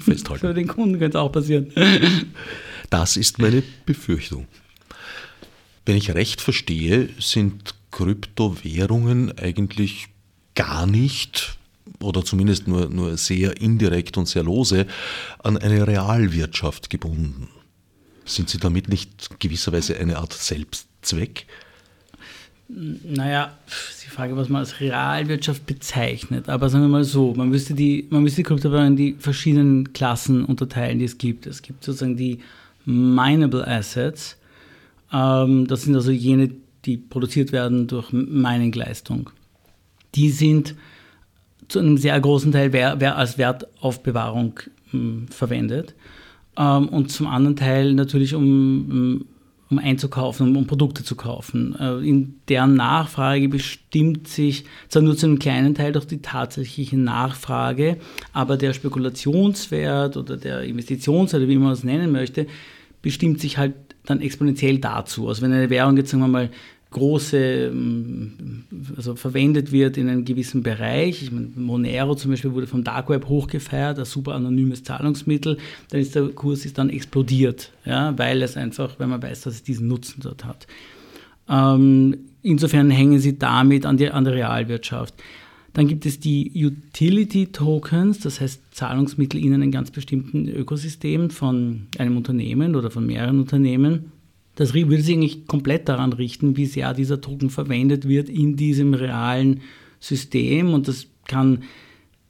festhalten. 0.00 0.40
Von 0.46 0.54
den 0.54 0.66
Kunden 0.66 0.98
könnte 0.98 1.16
es 1.16 1.22
auch 1.22 1.32
passieren. 1.32 1.72
Das 2.88 3.16
ist 3.16 3.40
meine 3.40 3.64
Befürchtung. 3.84 4.46
Wenn 5.84 5.96
ich 5.96 6.14
recht 6.14 6.40
verstehe, 6.40 7.08
sind 7.18 7.74
Kryptowährungen 7.90 9.36
eigentlich 9.36 10.06
gar 10.54 10.86
nicht 10.86 11.58
oder 12.00 12.24
zumindest 12.24 12.68
nur, 12.68 12.88
nur 12.88 13.16
sehr 13.16 13.60
indirekt 13.60 14.18
und 14.18 14.28
sehr 14.28 14.44
lose 14.44 14.86
an 15.40 15.56
eine 15.56 15.84
Realwirtschaft 15.84 16.88
gebunden. 16.88 17.48
Sind 18.24 18.50
sie 18.50 18.58
damit 18.58 18.88
nicht 18.88 19.40
gewisserweise 19.40 19.96
eine 19.98 20.18
Art 20.18 20.32
Selbstzweck? 20.32 21.46
Naja, 22.68 23.56
die 24.04 24.10
Frage, 24.10 24.36
was 24.36 24.48
man 24.48 24.60
als 24.60 24.80
Realwirtschaft 24.80 25.66
bezeichnet. 25.66 26.48
Aber 26.48 26.68
sagen 26.68 26.84
wir 26.84 26.88
mal 26.88 27.04
so, 27.04 27.32
man 27.34 27.48
müsste 27.48 27.74
die, 27.74 28.06
man 28.10 28.22
müsste 28.22 28.38
die 28.38 28.42
Kryptowährungen 28.44 28.92
in 28.92 28.96
die 28.96 29.16
verschiedenen 29.18 29.92
Klassen 29.92 30.44
unterteilen, 30.44 30.98
die 30.98 31.04
es 31.04 31.18
gibt. 31.18 31.46
Es 31.46 31.62
gibt 31.62 31.84
sozusagen 31.84 32.16
die 32.16 32.40
Mineable 32.84 33.66
Assets. 33.66 34.36
Ähm, 35.12 35.66
das 35.66 35.82
sind 35.82 35.94
also 35.94 36.10
jene, 36.10 36.50
die 36.84 36.96
produziert 36.96 37.52
werden 37.52 37.86
durch 37.86 38.12
Miningleistung, 38.12 39.30
die 40.14 40.30
sind 40.30 40.74
zu 41.68 41.80
einem 41.80 41.98
sehr 41.98 42.18
großen 42.20 42.52
Teil 42.52 42.74
als 42.76 43.38
Wertaufbewahrung 43.38 44.60
hm, 44.90 45.26
verwendet 45.28 45.94
ähm, 46.56 46.88
und 46.88 47.10
zum 47.10 47.26
anderen 47.26 47.56
Teil 47.56 47.92
natürlich 47.92 48.34
um, 48.34 48.44
hm, 48.44 49.24
um 49.68 49.78
einzukaufen, 49.78 50.48
um, 50.48 50.56
um 50.56 50.66
Produkte 50.66 51.02
zu 51.02 51.16
kaufen. 51.16 51.76
Äh, 51.78 52.08
in 52.08 52.40
deren 52.48 52.74
Nachfrage 52.74 53.48
bestimmt 53.48 54.28
sich 54.28 54.64
zwar 54.88 55.02
nur 55.02 55.16
zu 55.16 55.26
einem 55.26 55.38
kleinen 55.38 55.74
Teil 55.74 55.92
durch 55.92 56.06
die 56.06 56.22
tatsächliche 56.22 56.96
Nachfrage, 56.96 57.98
aber 58.32 58.56
der 58.56 58.72
Spekulationswert 58.72 60.16
oder 60.16 60.36
der 60.36 60.62
Investitionswert, 60.62 61.48
wie 61.48 61.56
man 61.56 61.72
es 61.72 61.84
nennen 61.84 62.12
möchte, 62.12 62.46
bestimmt 63.02 63.40
sich 63.40 63.58
halt 63.58 63.74
dann 64.04 64.20
exponentiell 64.20 64.78
dazu. 64.78 65.28
Also 65.28 65.42
wenn 65.42 65.52
eine 65.52 65.70
Währung 65.70 65.96
jetzt 65.96 66.10
sagen 66.10 66.22
wir 66.22 66.28
mal 66.28 66.50
große, 66.96 67.36
ähm, 67.36 68.64
also 68.96 69.16
verwendet 69.16 69.70
wird 69.70 69.98
in 69.98 70.08
einem 70.08 70.24
gewissen 70.24 70.62
Bereich. 70.62 71.22
Ich 71.22 71.30
meine, 71.30 71.48
Monero 71.54 72.14
zum 72.14 72.30
Beispiel 72.30 72.52
wurde 72.52 72.66
vom 72.66 72.84
Dark 72.84 73.10
Web 73.10 73.28
hochgefeiert, 73.28 73.98
ein 73.98 74.06
super 74.06 74.34
anonymes 74.34 74.82
Zahlungsmittel. 74.82 75.58
Dann 75.90 76.00
ist 76.00 76.14
der 76.14 76.28
Kurs 76.28 76.64
ist 76.64 76.78
dann 76.78 76.88
explodiert, 76.88 77.70
ja, 77.84 78.16
weil 78.18 78.40
es 78.40 78.56
einfach, 78.56 78.98
wenn 78.98 79.10
man 79.10 79.22
weiß, 79.22 79.42
dass 79.42 79.54
es 79.56 79.62
diesen 79.62 79.88
Nutzen 79.88 80.22
dort 80.22 80.46
hat. 80.46 80.66
Ähm, 81.50 82.16
insofern 82.42 82.90
hängen 82.90 83.18
sie 83.18 83.38
damit 83.38 83.84
an, 83.84 83.98
die, 83.98 84.10
an 84.10 84.24
der 84.24 84.32
Realwirtschaft. 84.32 85.14
Dann 85.74 85.88
gibt 85.88 86.06
es 86.06 86.18
die 86.18 86.50
Utility 86.54 87.48
Tokens, 87.48 88.20
das 88.20 88.40
heißt 88.40 88.62
Zahlungsmittel 88.70 89.44
in 89.44 89.52
einem 89.52 89.70
ganz 89.70 89.90
bestimmten 89.90 90.48
Ökosystem 90.48 91.28
von 91.28 91.88
einem 91.98 92.16
Unternehmen 92.16 92.74
oder 92.74 92.90
von 92.90 93.04
mehreren 93.06 93.38
Unternehmen. 93.38 94.12
Das 94.56 94.74
würde 94.74 95.00
sich 95.00 95.14
eigentlich 95.14 95.46
komplett 95.46 95.88
daran 95.88 96.12
richten, 96.12 96.56
wie 96.56 96.66
sehr 96.66 96.92
dieser 96.94 97.20
Token 97.20 97.50
verwendet 97.50 98.08
wird 98.08 98.28
in 98.28 98.56
diesem 98.56 98.94
realen 98.94 99.60
System. 100.00 100.74
Und 100.74 100.88
das 100.88 101.06
kann 101.28 101.62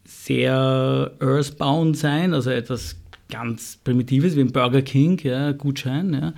sehr 0.04 1.12
earthbound 1.20 1.96
sein, 1.96 2.34
also 2.34 2.50
etwas 2.50 2.96
ganz 3.28 3.78
Primitives 3.82 4.36
wie 4.36 4.40
ein 4.40 4.52
Burger 4.52 4.82
King, 4.82 5.18
ja, 5.22 5.52
Gutschein, 5.52 6.34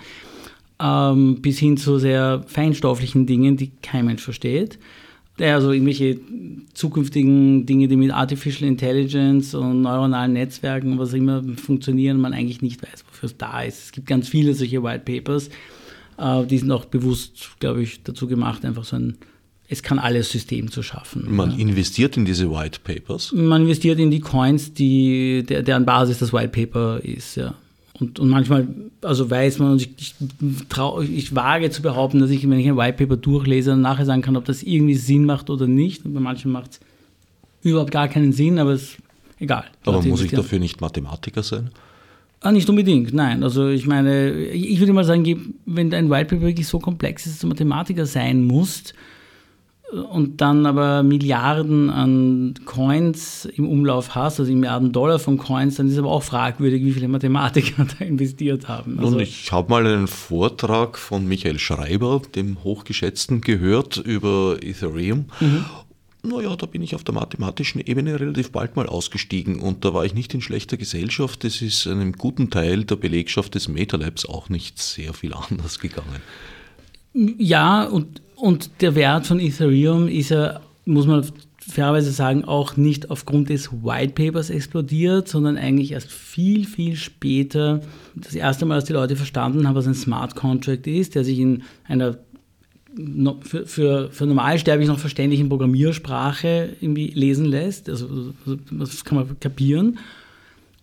ja, 0.81 1.11
ähm, 1.11 1.42
bis 1.42 1.59
hin 1.59 1.77
zu 1.77 1.98
sehr 1.98 2.44
feinstofflichen 2.46 3.27
Dingen, 3.27 3.57
die 3.57 3.72
kein 3.83 4.07
Mensch 4.07 4.22
versteht 4.22 4.79
also 5.46 5.72
irgendwelche 5.72 6.18
zukünftigen 6.74 7.66
Dinge, 7.66 7.88
die 7.88 7.96
mit 7.96 8.11
Artificial 8.11 8.68
Intelligence 8.68 9.55
und 9.55 9.83
neuronalen 9.83 10.33
Netzwerken, 10.33 10.98
was 10.98 11.12
immer 11.12 11.42
funktionieren, 11.57 12.20
man 12.20 12.33
eigentlich 12.33 12.62
nicht 12.62 12.83
weiß, 12.83 13.05
wofür 13.09 13.27
es 13.29 13.37
da 13.37 13.62
ist. 13.62 13.85
Es 13.85 13.92
gibt 13.92 14.07
ganz 14.07 14.29
viele 14.29 14.55
solche 14.55 14.83
White 14.83 15.05
Papers, 15.05 15.51
die 16.18 16.59
sind 16.59 16.70
auch 16.70 16.85
bewusst, 16.85 17.59
glaube 17.61 17.83
ich, 17.83 18.02
dazu 18.02 18.26
gemacht, 18.26 18.64
einfach 18.64 18.85
so 18.85 18.96
ein 18.96 19.18
es 19.70 19.83
kann 19.83 19.98
alles 19.98 20.31
System 20.31 20.70
zu 20.70 20.83
schaffen. 20.83 21.26
Man 21.28 21.50
ja. 21.50 21.59
investiert 21.59 22.16
in 22.16 22.24
diese 22.24 22.50
White 22.50 22.81
Papers? 22.83 23.33
Man 23.33 23.62
investiert 23.62 23.98
in 23.98 24.11
die 24.11 24.20
Coins, 24.20 24.72
die, 24.72 25.44
der, 25.46 25.62
deren 25.62 25.85
Basis 25.85 26.18
das 26.18 26.33
White 26.33 26.48
Paper 26.48 27.00
ist, 27.04 27.37
ja. 27.37 27.54
Und, 28.00 28.18
und 28.18 28.28
manchmal, 28.28 28.66
also 29.02 29.28
weiß 29.28 29.59
man, 29.59 29.72
und 29.72 29.83
ich, 29.83 29.90
ich, 29.98 30.14
trau, 30.68 31.02
ich 31.02 31.35
wage 31.35 31.70
zu 31.70 31.83
behaupten, 31.83 32.20
dass 32.20 32.31
ich, 32.31 32.48
wenn 32.48 32.59
ich 32.59 32.66
ein 32.66 32.76
White 32.76 32.96
Paper 32.96 33.16
durchlese, 33.16 33.70
dann 33.70 33.81
nachher 33.83 34.07
sagen 34.07 34.22
kann, 34.22 34.37
ob 34.37 34.44
das 34.44 34.62
irgendwie 34.62 34.94
Sinn 34.94 35.24
macht 35.24 35.50
oder 35.50 35.66
nicht. 35.66 36.04
Und 36.04 36.14
bei 36.14 36.20
manchen 36.20 36.52
macht 36.52 36.70
es 36.70 36.81
überhaupt 37.62 37.90
gar 37.90 38.09
keinen 38.09 38.33
Sinn, 38.33 38.59
aber 38.59 38.70
es 38.70 38.83
ist 38.83 38.98
egal. 39.40 39.64
Aber 39.85 40.00
muss 40.02 40.22
ich 40.22 40.31
dafür 40.31 40.61
nicht 40.61 40.81
Mathematiker 40.81 41.42
sein? 41.42 41.70
Ah, 42.40 42.53
nicht 42.53 42.68
unbedingt, 42.68 43.12
nein. 43.12 43.42
Also 43.42 43.68
ich 43.68 43.87
meine, 43.87 44.31
ich 44.31 44.79
würde 44.79 44.92
mal 44.92 45.05
sagen, 45.05 45.55
wenn 45.66 45.90
dein 45.90 46.09
White 46.09 46.37
Paper 46.37 46.46
wirklich 46.46 46.68
so 46.68 46.79
komplex 46.79 47.27
ist, 47.27 47.35
dass 47.35 47.40
du 47.40 47.46
Mathematiker 47.48 48.07
sein 48.07 48.44
musst, 48.44 48.94
und 49.90 50.40
dann 50.40 50.66
aber 50.66 51.03
Milliarden 51.03 51.88
an 51.90 52.55
Coins 52.66 53.46
im 53.46 53.66
Umlauf 53.68 54.14
hast, 54.14 54.38
also 54.38 54.53
Milliarden 54.53 54.92
Dollar 54.92 55.18
von 55.18 55.38
Coins, 55.38 55.77
dann 55.77 55.88
ist 55.88 55.98
aber 55.98 56.11
auch 56.11 56.22
fragwürdig, 56.22 56.85
wie 56.85 56.92
viele 56.92 57.09
Mathematiker 57.09 57.87
da 57.98 58.05
investiert 58.05 58.68
haben. 58.68 58.98
Also 58.98 59.18
ich 59.18 59.51
habe 59.51 59.70
mal 59.70 59.87
einen 59.87 60.07
Vortrag 60.07 60.98
von 60.98 61.27
Michael 61.27 61.59
Schreiber, 61.59 62.20
dem 62.35 62.62
Hochgeschätzten, 62.64 63.40
gehört 63.40 63.96
über 63.96 64.57
Ethereum. 64.61 65.27
Mhm. 65.40 65.64
Naja, 66.29 66.55
da 66.57 66.67
bin 66.67 66.83
ich 66.83 66.95
auf 66.95 67.05
der 67.05 67.14
mathematischen 67.14 67.81
Ebene 67.81 68.21
relativ 68.21 68.53
bald 68.53 68.77
mal 68.77 68.87
ausgestiegen 68.87 69.61
und 69.61 69.85
da 69.85 69.95
war 69.95 70.05
ich 70.05 70.14
nicht 70.14 70.35
in 70.35 70.41
schlechter 70.41 70.77
Gesellschaft. 70.77 71.45
Es 71.45 71.62
ist 71.62 71.87
einem 71.87 72.12
guten 72.12 72.51
Teil 72.51 72.85
der 72.85 72.97
Belegschaft 72.97 73.55
des 73.55 73.69
MetaLabs 73.69 74.27
auch 74.27 74.49
nicht 74.49 74.79
sehr 74.79 75.14
viel 75.14 75.33
anders 75.51 75.79
gegangen. 75.79 76.23
Ja, 77.38 77.85
und 77.85 78.21
und 78.38 78.71
der 78.81 78.95
Wert 78.95 79.27
von 79.27 79.41
Ethereum 79.41 80.07
ist 80.07 80.31
ja, 80.31 80.61
muss 80.85 81.07
man 81.07 81.25
fairerweise 81.59 82.12
sagen, 82.12 82.45
auch 82.45 82.77
nicht 82.77 83.11
aufgrund 83.11 83.51
des 83.51 83.71
White 83.73 84.12
Papers 84.14 84.49
explodiert, 84.49 85.29
sondern 85.29 85.59
eigentlich 85.59 85.93
erst 85.93 86.11
viel, 86.11 86.64
viel 86.64 86.97
später. 86.97 87.81
Das 88.14 88.35
erste 88.35 88.64
Mal, 88.64 88.77
dass 88.77 88.85
die 88.85 88.93
Leute 88.93 89.17
verstanden 89.17 89.67
haben, 89.67 89.75
was 89.75 89.87
ein 89.87 89.95
Smart 89.95 90.35
Contract 90.35 90.87
ist, 90.87 91.14
der 91.14 91.25
sich 91.25 91.38
in 91.41 91.62
einer 91.85 92.17
für, 93.43 93.67
für, 93.67 94.11
für 94.11 94.27
Normalsterblich 94.27 94.89
noch 94.89 94.99
verständlichen 94.99 95.49
Programmiersprache 95.49 96.77
irgendwie 96.81 97.09
lesen 97.09 97.47
lässt. 97.47 97.89
Also 97.89 98.35
das 98.71 99.05
kann 99.05 99.19
man 99.19 99.41
kapieren. 99.41 99.99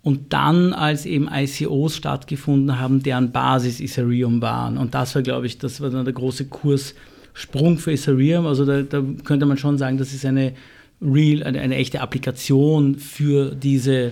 Und 0.01 0.33
dann, 0.33 0.73
als 0.73 1.05
eben 1.05 1.27
ICOs 1.31 1.95
stattgefunden 1.95 2.79
haben, 2.79 3.01
deren 3.01 3.31
Basis 3.31 3.79
Ethereum 3.79 4.41
waren. 4.41 4.77
Und 4.77 4.93
das 4.93 5.15
war, 5.15 5.23
glaube 5.23 5.47
ich, 5.47 5.57
das 5.57 5.81
war 5.81 5.89
dann 5.89 6.05
der 6.05 6.13
große 6.13 6.45
Kurssprung 6.45 7.79
für 7.79 7.93
Ethereum. 7.93 8.45
Also 8.45 8.65
da, 8.65 8.83
da 8.83 9.03
könnte 9.23 9.47
man 9.47 9.57
schon 9.57 9.79
sagen, 9.79 9.97
das 9.97 10.13
ist 10.13 10.23
eine 10.25 10.53
real, 11.01 11.43
eine, 11.43 11.59
eine 11.59 11.75
echte 11.75 12.01
Applikation 12.01 12.99
für 12.99 13.55
diese 13.55 14.11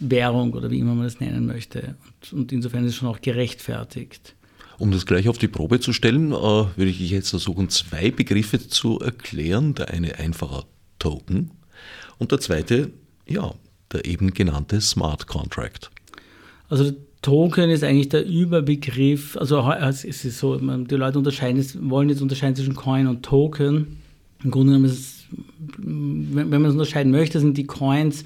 Währung 0.00 0.52
oder 0.54 0.70
wie 0.70 0.78
immer 0.78 0.94
man 0.94 1.04
das 1.04 1.20
nennen 1.20 1.46
möchte. 1.46 1.96
Und, 2.22 2.32
und 2.32 2.52
insofern 2.52 2.84
ist 2.84 2.92
es 2.92 2.96
schon 2.96 3.08
auch 3.08 3.20
gerechtfertigt. 3.20 4.35
Um 4.78 4.90
das 4.90 5.06
gleich 5.06 5.28
auf 5.28 5.38
die 5.38 5.48
Probe 5.48 5.80
zu 5.80 5.92
stellen, 5.92 6.32
äh, 6.32 6.34
würde 6.34 6.90
ich 6.90 7.10
jetzt 7.10 7.30
versuchen, 7.30 7.68
zwei 7.68 8.10
Begriffe 8.10 8.58
zu 8.58 9.00
erklären. 9.00 9.74
Der 9.74 9.90
eine 9.90 10.18
einfacher 10.18 10.64
Token 10.98 11.50
und 12.18 12.32
der 12.32 12.40
zweite, 12.40 12.90
ja, 13.26 13.54
der 13.92 14.04
eben 14.04 14.34
genannte 14.34 14.80
Smart 14.80 15.26
Contract. 15.26 15.90
Also 16.68 16.92
Token 17.22 17.70
ist 17.70 17.82
eigentlich 17.82 18.08
der 18.08 18.26
Überbegriff, 18.26 19.36
also 19.36 19.68
es 19.70 20.04
ist 20.04 20.38
so, 20.38 20.56
die 20.56 20.94
Leute 20.94 21.18
unterscheiden, 21.18 21.64
wollen 21.90 22.08
jetzt 22.08 22.22
unterscheiden 22.22 22.56
zwischen 22.56 22.76
Coin 22.76 23.06
und 23.06 23.24
Token. 23.24 23.98
Im 24.44 24.50
Grunde 24.50 24.72
genommen 24.72 24.84
ist 24.84 24.98
es, 24.98 25.26
wenn 25.78 26.48
man 26.48 26.66
es 26.66 26.72
unterscheiden 26.72 27.10
möchte, 27.10 27.40
sind 27.40 27.56
die 27.56 27.66
Coins 27.66 28.24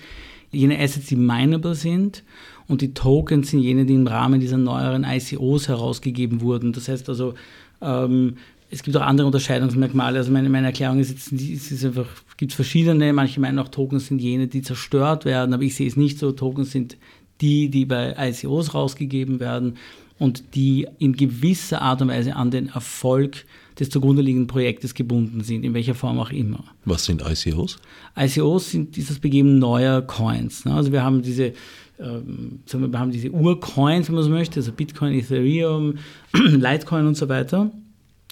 jene 0.50 0.78
Assets, 0.78 1.06
die 1.06 1.16
mineable 1.16 1.74
sind 1.74 2.24
und 2.70 2.82
die 2.82 2.94
Tokens 2.94 3.50
sind 3.50 3.60
jene, 3.60 3.84
die 3.84 3.94
im 3.94 4.06
Rahmen 4.06 4.40
dieser 4.40 4.56
neueren 4.56 5.04
ICOs 5.04 5.68
herausgegeben 5.68 6.40
wurden. 6.40 6.72
Das 6.72 6.88
heißt 6.88 7.08
also, 7.08 7.34
ähm, 7.82 8.36
es 8.70 8.84
gibt 8.84 8.96
auch 8.96 9.02
andere 9.02 9.26
Unterscheidungsmerkmale. 9.26 10.18
Also 10.18 10.30
meine, 10.30 10.48
meine 10.48 10.68
Erklärung 10.68 11.00
ist 11.00 11.10
jetzt, 11.10 11.32
es 11.32 11.72
ist 11.72 11.84
einfach, 11.84 12.06
gibt 12.36 12.52
verschiedene, 12.52 13.12
manche 13.12 13.40
meinen 13.40 13.58
auch, 13.58 13.68
Tokens 13.68 14.06
sind 14.06 14.20
jene, 14.20 14.46
die 14.46 14.62
zerstört 14.62 15.24
werden, 15.24 15.52
aber 15.52 15.64
ich 15.64 15.74
sehe 15.74 15.88
es 15.88 15.96
nicht 15.96 16.18
so. 16.18 16.30
Tokens 16.30 16.70
sind 16.70 16.96
die, 17.40 17.70
die 17.70 17.86
bei 17.86 18.14
ICOs 18.16 18.72
rausgegeben 18.72 19.40
werden 19.40 19.76
und 20.20 20.54
die 20.54 20.86
in 20.98 21.14
gewisser 21.14 21.82
Art 21.82 22.00
und 22.02 22.08
Weise 22.08 22.36
an 22.36 22.52
den 22.52 22.68
Erfolg 22.68 23.46
des 23.78 23.88
zugrunde 23.88 24.20
liegenden 24.20 24.46
Projektes 24.46 24.94
gebunden 24.94 25.40
sind, 25.40 25.64
in 25.64 25.72
welcher 25.72 25.94
Form 25.94 26.20
auch 26.20 26.30
immer. 26.30 26.62
Was 26.84 27.06
sind 27.06 27.22
ICOs? 27.22 27.78
ICOs 28.16 28.70
sind 28.70 28.94
dieses 28.96 29.18
Begeben 29.18 29.58
neuer 29.58 30.02
Coins. 30.02 30.66
Ne? 30.66 30.74
Also 30.74 30.92
wir 30.92 31.02
haben 31.02 31.22
diese 31.22 31.54
ähm, 31.98 32.60
wir, 32.66 32.98
haben 32.98 33.10
diese 33.10 33.30
Urcoins, 33.30 34.08
wenn 34.08 34.14
man 34.14 34.24
so 34.24 34.30
möchte, 34.30 34.60
also 34.60 34.72
Bitcoin, 34.72 35.14
Ethereum, 35.14 35.94
Litecoin 36.34 37.06
und 37.06 37.16
so 37.16 37.28
weiter. 37.28 37.70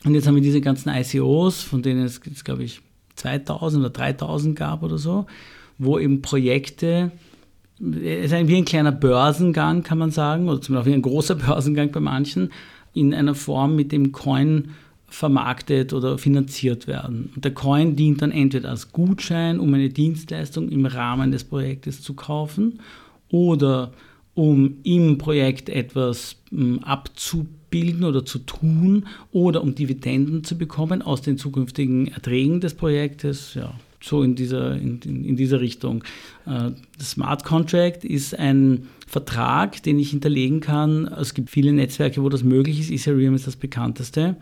Und 0.05 0.15
jetzt 0.15 0.27
haben 0.27 0.35
wir 0.35 0.43
diese 0.43 0.61
ganzen 0.61 0.91
ICOs, 0.91 1.63
von 1.63 1.83
denen 1.83 2.05
es, 2.05 2.21
jetzt, 2.25 2.45
glaube 2.45 2.65
ich, 2.65 2.81
2000 3.17 3.83
oder 3.83 3.91
3000 3.91 4.57
gab 4.57 4.83
oder 4.83 4.99
so, 4.99 5.27
wo 5.79 5.99
eben 5.99 6.23
Projekte, 6.23 7.13
ist 7.81 8.33
wie 8.33 8.57
ein 8.57 8.65
kleiner 8.65 8.93
Börsengang, 8.93 9.83
kann 9.83 9.99
man 9.99 10.11
sagen, 10.11 10.49
oder 10.49 10.61
zumindest 10.61 10.87
auch 10.87 10.91
wie 10.91 10.95
ein 10.95 11.03
großer 11.03 11.35
Börsengang 11.47 11.93
bei 11.93 12.01
manchen, 12.01 12.51
in 12.95 13.15
einer 13.15 13.35
Form 13.35 13.77
mit 13.77 13.93
dem 13.93 14.13
Coin 14.13 14.71
vermarktet 15.09 15.93
oder 15.93 16.19
finanziert 16.19 16.87
werden. 16.87 17.31
Und 17.35 17.45
der 17.45 17.55
Coin 17.55 17.97
dient 17.97 18.21
dann 18.21 18.31
entweder 18.31 18.71
als 18.71 18.93
Gutschein, 18.93 19.59
um 19.59 19.73
eine 19.73 19.89
Dienstleistung 19.89 20.69
im 20.69 20.85
Rahmen 20.85 21.33
des 21.33 21.45
Projektes 21.45 22.03
zu 22.03 22.15
kaufen 22.15 22.81
oder 23.31 23.93
um 24.35 24.77
im 24.85 25.19
Projekt 25.19 25.69
etwas 25.69 26.37
hm, 26.51 26.81
abzubilden 26.81 28.05
oder 28.05 28.25
zu 28.25 28.39
tun 28.41 29.07
oder 29.33 29.63
um 29.63 29.75
Dividenden 29.75 30.45
zu 30.45 30.57
bekommen 30.57 31.03
aus 31.03 31.23
den 31.23 31.39
zukünftigen 31.39 32.09
Erträgen 32.09 32.61
des 32.61 32.75
Projektes. 32.75 33.55
Ja, 33.55 33.75
so 34.01 34.23
in 34.23 34.35
dieser, 34.35 34.75
in, 34.77 35.01
in 35.01 35.37
dieser 35.37 35.61
Richtung. 35.61 36.05
Äh, 36.47 36.71
Smart 37.01 37.45
Contract 37.45 38.05
ist 38.05 38.39
ein 38.39 38.89
Vertrag, 39.07 39.83
den 39.83 39.99
ich 39.99 40.11
hinterlegen 40.11 40.61
kann. 40.61 41.07
Es 41.07 41.35
gibt 41.35 41.51
viele 41.51 41.73
Netzwerke, 41.73 42.23
wo 42.23 42.29
das 42.29 42.45
möglich 42.45 42.81
ist. 42.81 42.91
Ethereum 42.91 43.35
ist 43.35 43.47
das 43.47 43.57
bekannteste. 43.57 44.37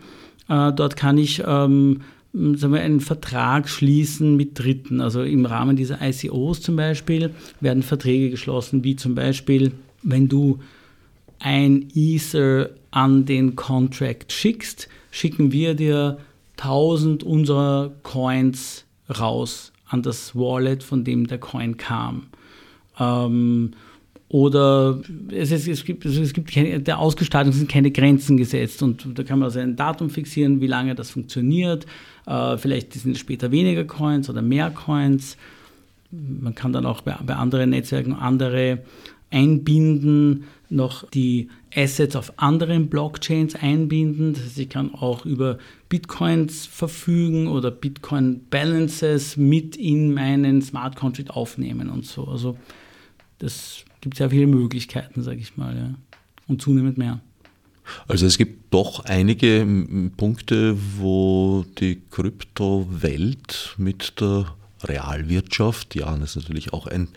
Äh, 0.49 0.73
dort 0.73 0.95
kann 0.95 1.17
ich 1.17 1.43
ähm, 1.45 2.01
sagen 2.33 2.73
wir, 2.73 2.81
einen 2.81 2.99
Vertrag 2.99 3.69
schließen 3.69 4.35
mit 4.35 4.59
Dritten. 4.59 5.01
Also 5.01 5.23
im 5.23 5.45
Rahmen 5.45 5.75
dieser 5.75 5.99
ICOs 6.01 6.61
zum 6.61 6.75
Beispiel 6.75 7.31
werden 7.61 7.83
Verträge 7.83 8.29
geschlossen, 8.29 8.83
wie 8.83 8.95
zum 8.95 9.15
Beispiel, 9.15 9.71
wenn 10.03 10.27
du 10.27 10.59
ein 11.39 11.87
Ether 11.93 12.71
an 12.91 13.25
den 13.25 13.55
Contract 13.55 14.31
schickst, 14.31 14.87
schicken 15.11 15.51
wir 15.51 15.75
dir 15.75 16.17
1000 16.57 17.23
unserer 17.23 17.91
Coins 18.03 18.85
raus 19.09 19.71
an 19.87 20.01
das 20.01 20.35
Wallet, 20.35 20.83
von 20.83 21.03
dem 21.03 21.27
der 21.27 21.37
Coin 21.37 21.77
kam. 21.77 22.27
Ähm, 22.99 23.71
oder 24.29 24.99
es, 25.31 25.51
ist, 25.51 25.67
es 25.67 25.85
gibt, 25.85 26.05
es 26.05 26.33
gibt 26.33 26.51
keine, 26.51 26.81
der 26.81 26.99
Ausgestaltung 26.99 27.53
sind 27.53 27.71
keine 27.71 27.91
Grenzen 27.91 28.35
gesetzt 28.35 28.83
und 28.83 29.17
da 29.17 29.23
kann 29.23 29.39
man 29.39 29.45
also 29.45 29.59
ein 29.59 29.77
Datum 29.77 30.09
fixieren, 30.09 30.59
wie 30.59 30.67
lange 30.67 30.95
das 30.95 31.11
funktioniert. 31.11 31.85
Äh, 32.25 32.57
vielleicht 32.57 32.91
sind 32.93 33.13
es 33.13 33.19
später 33.19 33.51
weniger 33.51 33.85
Coins 33.85 34.29
oder 34.29 34.41
mehr 34.41 34.69
Coins. 34.69 35.37
Man 36.11 36.55
kann 36.55 36.73
dann 36.73 36.85
auch 36.85 37.01
bei, 37.01 37.15
bei 37.25 37.35
anderen 37.35 37.69
Netzwerken 37.69 38.13
andere 38.13 38.79
einbinden, 39.29 40.45
noch 40.69 41.09
die 41.09 41.49
Assets 41.75 42.15
auf 42.15 42.33
anderen 42.37 42.87
Blockchains 42.87 43.55
einbinden. 43.55 44.33
Das 44.33 44.43
heißt, 44.43 44.59
ich 44.59 44.69
kann 44.69 44.93
auch 44.93 45.25
über 45.25 45.57
Bitcoins 45.89 46.65
verfügen 46.65 47.47
oder 47.47 47.71
Bitcoin 47.71 48.41
Balances 48.49 49.37
mit 49.37 49.75
in 49.75 50.13
meinen 50.13 50.61
Smart 50.61 50.95
Contract 50.95 51.31
aufnehmen 51.31 51.89
und 51.89 52.05
so. 52.05 52.25
Also 52.25 52.57
das 53.39 53.85
gibt 54.01 54.17
sehr 54.17 54.29
viele 54.29 54.47
Möglichkeiten, 54.47 55.21
sage 55.23 55.39
ich 55.39 55.57
mal, 55.57 55.75
ja. 55.75 55.93
und 56.47 56.61
zunehmend 56.61 56.97
mehr. 56.97 57.21
Also 58.07 58.25
es 58.25 58.37
gibt 58.37 58.73
doch 58.73 59.05
einige 59.05 59.65
Punkte, 60.17 60.77
wo 60.97 61.65
die 61.77 62.01
Kryptowelt 62.11 63.75
mit 63.77 64.19
der 64.19 64.56
Realwirtschaft, 64.83 65.95
ja, 65.95 66.15
das 66.17 66.35
ist 66.35 66.43
natürlich 66.43 66.73
auch 66.73 66.87
ein 66.87 67.09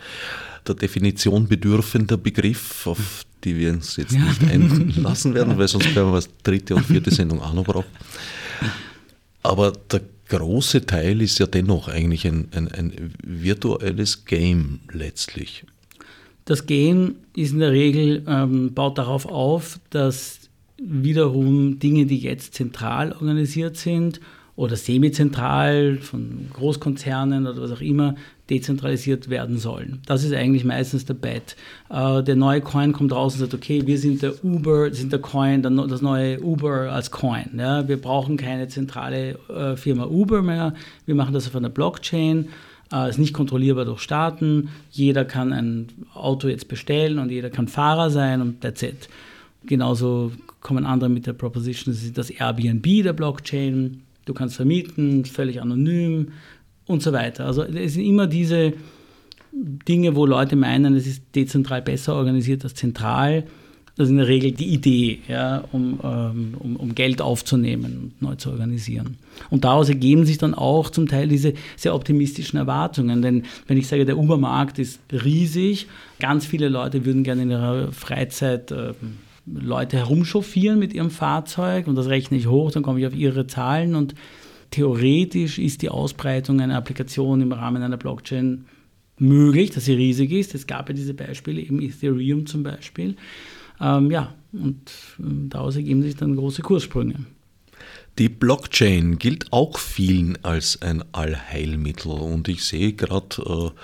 der 0.67 0.75
Definition 0.75 1.49
bedürfender 1.49 2.17
Begriff, 2.17 2.87
auf 2.87 3.25
die 3.45 3.57
wir 3.57 3.73
uns 3.73 3.97
jetzt 3.97 4.13
ja. 4.13 4.21
nicht 4.21 4.43
einlassen 4.45 5.35
werden, 5.35 5.57
weil 5.57 5.69
sonst 5.69 5.95
werden 5.95 6.09
wir 6.09 6.15
was 6.15 6.29
dritte 6.43 6.75
und 6.75 6.85
vierte 6.85 7.11
Sendung 7.11 7.41
auch 7.41 7.55
noch 7.55 7.65
brauchen. 7.65 7.89
Aber 9.43 9.73
der 9.91 10.03
große 10.29 10.85
Teil 10.87 11.23
ist 11.23 11.39
ja 11.39 11.47
dennoch 11.47 11.89
eigentlich 11.89 12.27
ein, 12.27 12.49
ein, 12.53 12.69
ein 12.69 13.15
virtuelles 13.23 14.27
Game 14.27 14.81
letztlich. 14.93 15.65
Das 16.45 16.67
Game 16.67 17.17
ist 17.35 17.53
in 17.53 17.61
der 17.61 17.73
Regel, 17.73 18.25
ähm, 18.27 18.75
baut 18.75 18.99
darauf 18.99 19.27
auf, 19.27 19.81
dass 19.91 20.41
wiederum 20.83 21.79
Dinge, 21.79 22.07
die 22.07 22.19
jetzt 22.19 22.55
zentral 22.55 23.13
organisiert 23.13 23.77
sind 23.77 24.21
oder 24.61 24.77
semizentral 24.77 25.97
von 26.03 26.51
Großkonzernen 26.53 27.47
oder 27.47 27.63
was 27.63 27.73
auch 27.73 27.81
immer, 27.81 28.15
dezentralisiert 28.51 29.31
werden 29.31 29.57
sollen. 29.57 30.03
Das 30.05 30.23
ist 30.23 30.35
eigentlich 30.35 30.67
meistens 30.67 31.07
der 31.07 31.15
Bet. 31.15 31.57
Äh, 31.89 32.23
der 32.23 32.37
neue 32.37 32.61
Coin 32.61 32.93
kommt 32.93 33.11
raus 33.11 33.33
und 33.33 33.41
sagt, 33.41 33.55
okay, 33.55 33.87
wir 33.87 33.97
sind 33.97 34.21
der 34.21 34.45
Uber, 34.45 34.93
sind 34.93 35.13
der 35.13 35.21
Coin, 35.21 35.63
das 35.63 36.03
neue 36.03 36.43
Uber 36.43 36.93
als 36.93 37.11
Coin. 37.11 37.47
Wir 37.55 37.97
brauchen 37.97 38.37
keine 38.37 38.69
zentrale 38.69 39.39
äh, 39.49 39.77
Firma 39.77 40.05
Uber 40.05 40.43
mehr, 40.43 40.75
wir 41.07 41.15
machen 41.15 41.33
das 41.33 41.47
auf 41.47 41.57
einer 41.57 41.71
Blockchain 41.71 42.49
äh, 42.93 43.09
ist 43.09 43.19
nicht 43.19 43.33
kontrollierbar 43.33 43.87
durch 43.87 44.01
Staaten. 44.01 44.69
Jeder 44.91 45.25
kann 45.25 45.55
ein 45.55 45.87
Auto 46.13 46.49
jetzt 46.49 46.69
bestellen 46.69 47.19
und 47.19 47.31
jeder 47.31 47.49
kann 47.49 47.67
Fahrer 47.67 48.11
sein 48.11 48.43
und 48.43 48.61
that's 48.61 48.83
it. 48.83 49.09
Genauso 49.65 50.33
kommen 50.61 50.85
andere 50.85 51.09
mit 51.09 51.27
der 51.27 51.33
Proposition, 51.33 51.95
das 51.95 52.03
ist 52.03 52.19
das 52.19 52.29
Airbnb 52.29 52.85
der 53.05 53.15
Blockchain. 53.15 54.03
Du 54.25 54.35
kannst 54.35 54.57
vermieten, 54.57 55.25
völlig 55.25 55.61
anonym 55.61 56.33
und 56.87 57.03
so 57.03 57.13
weiter. 57.13 57.47
Also 57.47 57.63
es 57.63 57.95
sind 57.95 58.05
immer 58.05 58.27
diese 58.27 58.75
Dinge, 59.53 60.15
wo 60.15 60.27
Leute 60.27 60.57
meinen, 60.57 60.95
es 60.95 61.07
ist 61.07 61.23
dezentral 61.35 61.83
besser 61.83 62.15
organisiert 62.15 62.65
als 62.65 62.75
zentral. 62.75 63.45
Das 63.97 64.07
ist 64.07 64.13
in 64.13 64.19
der 64.19 64.29
Regel 64.29 64.53
die 64.53 64.69
Idee, 64.69 65.19
ja, 65.29 65.65
um, 65.73 65.99
ähm, 66.03 66.55
um, 66.59 66.77
um, 66.77 66.95
Geld 66.95 67.21
aufzunehmen 67.21 68.13
und 68.15 68.23
neu 68.23 68.35
zu 68.37 68.51
organisieren. 68.51 69.19
Und 69.51 69.65
daraus 69.65 69.89
ergeben 69.89 70.25
sich 70.25 70.39
dann 70.39 70.55
auch 70.55 70.91
zum 70.91 71.07
Teil 71.07 71.29
diese 71.29 71.53
sehr 71.77 71.95
optimistischen 71.95 72.57
Erwartungen. 72.57 73.21
Denn 73.21 73.43
wenn 73.67 73.77
ich 73.77 73.89
sage, 73.89 74.07
der 74.07 74.17
Ubermarkt 74.17 74.79
ist 74.79 75.01
riesig, 75.13 75.87
ganz 76.19 76.47
viele 76.47 76.69
Leute 76.69 77.05
würden 77.05 77.25
gerne 77.25 77.43
in 77.43 77.51
ihrer 77.51 77.93
Freizeit 77.93 78.71
äh, 78.71 78.95
Leute 79.53 79.97
herumchauffieren 79.97 80.79
mit 80.79 80.93
ihrem 80.93 81.11
Fahrzeug 81.11 81.87
und 81.87 81.97
das 81.97 82.07
rechne 82.07 82.37
ich 82.37 82.47
hoch, 82.47 82.71
dann 82.71 82.83
komme 82.83 83.01
ich 83.01 83.07
auf 83.07 83.15
ihre 83.15 83.47
Zahlen 83.47 83.95
und 83.95 84.15
theoretisch 84.71 85.59
ist 85.59 85.83
die 85.83 85.89
Ausbreitung 85.89 86.61
einer 86.61 86.77
Applikation 86.77 87.41
im 87.41 87.53
Rahmen 87.53 87.83
einer 87.83 87.97
Blockchain 87.97 88.67
möglich, 89.19 89.71
dass 89.71 89.85
sie 89.85 89.95
riesig 89.95 90.33
ist. 90.33 90.55
Es 90.55 90.67
gab 90.67 90.89
ja 90.89 90.95
diese 90.95 91.15
Beispiele, 91.15 91.61
eben 91.61 91.81
Ethereum 91.83 92.47
zum 92.47 92.63
Beispiel. 92.63 93.17
Ähm, 93.81 94.11
ja, 94.11 94.35
und 94.53 94.91
ähm, 95.19 95.49
daraus 95.49 95.77
ergeben 95.77 96.03
sich 96.03 96.17
dann 96.17 96.37
große 96.37 96.63
Kurssprünge. 96.63 97.17
Die 98.19 98.29
Blockchain 98.29 99.19
gilt 99.19 99.53
auch 99.53 99.79
vielen 99.79 100.43
als 100.45 100.83
ein 100.83 101.05
Allheilmittel 101.13 102.13
und 102.13 102.49
ich 102.49 102.65
sehe 102.65 102.93
gerade 102.93 103.73
äh, 103.77 103.81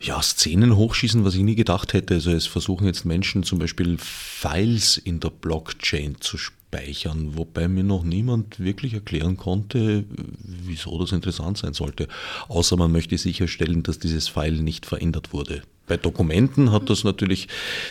ja, 0.00 0.20
Szenen 0.22 0.76
hochschießen, 0.76 1.24
was 1.24 1.34
ich 1.34 1.42
nie 1.42 1.54
gedacht 1.54 1.92
hätte. 1.92 2.14
Also 2.14 2.30
es 2.30 2.46
versuchen 2.46 2.86
jetzt 2.86 3.04
Menschen 3.04 3.42
zum 3.42 3.58
Beispiel 3.58 3.98
Files 3.98 4.96
in 4.96 5.20
der 5.20 5.30
Blockchain 5.30 6.16
zu 6.20 6.38
speichern, 6.70 7.36
wobei 7.36 7.68
mir 7.68 7.82
noch 7.82 8.04
niemand 8.04 8.60
wirklich 8.60 8.94
erklären 8.94 9.36
konnte, 9.36 10.04
wieso 10.42 10.98
das 10.98 11.12
interessant 11.12 11.58
sein 11.58 11.74
sollte. 11.74 12.06
Außer 12.48 12.76
man 12.76 12.92
möchte 12.92 13.18
sicherstellen, 13.18 13.82
dass 13.82 13.98
dieses 13.98 14.28
File 14.28 14.62
nicht 14.62 14.86
verändert 14.86 15.32
wurde. 15.32 15.62
Bei 15.88 15.96
Dokumenten 15.96 16.70
hat 16.70 16.88
das 16.88 17.02
natürlich 17.02 17.48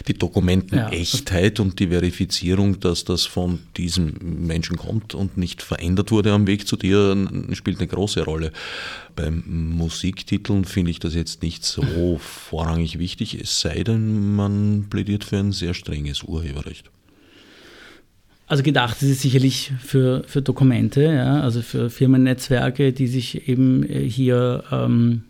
die 0.07 0.13
Dokumentenechtheit 0.13 1.59
ja. 1.59 1.65
und 1.65 1.79
die 1.79 1.87
Verifizierung, 1.87 2.79
dass 2.79 3.03
das 3.03 3.25
von 3.25 3.59
diesem 3.75 4.13
Menschen 4.47 4.77
kommt 4.77 5.13
und 5.13 5.35
nicht 5.35 5.61
verändert 5.61 6.09
wurde 6.09 6.31
am 6.31 6.47
Weg 6.47 6.65
zu 6.65 6.77
dir, 6.77 7.17
spielt 7.51 7.79
eine 7.79 7.87
große 7.87 8.23
Rolle. 8.23 8.53
Beim 9.17 9.43
Musiktiteln 9.75 10.63
finde 10.63 10.91
ich 10.91 10.99
das 10.99 11.13
jetzt 11.13 11.43
nicht 11.43 11.65
so 11.65 12.17
vorrangig 12.19 12.97
wichtig, 12.99 13.35
es 13.35 13.59
sei 13.59 13.83
denn, 13.83 14.33
man 14.33 14.87
plädiert 14.89 15.25
für 15.25 15.37
ein 15.37 15.51
sehr 15.51 15.73
strenges 15.73 16.23
Urheberrecht. 16.23 16.89
Also 18.49 18.63
gedacht 18.63 19.01
ist 19.03 19.09
es 19.09 19.21
sicherlich 19.21 19.71
für, 19.79 20.23
für 20.25 20.41
Dokumente, 20.41 21.03
ja, 21.03 21.39
also 21.39 21.61
für 21.61 21.89
Firmennetzwerke, 21.89 22.91
die 22.91 23.07
sich 23.07 23.47
eben 23.47 23.87
äh, 23.87 23.99
hier 23.99 24.63
ähm, 24.71 25.23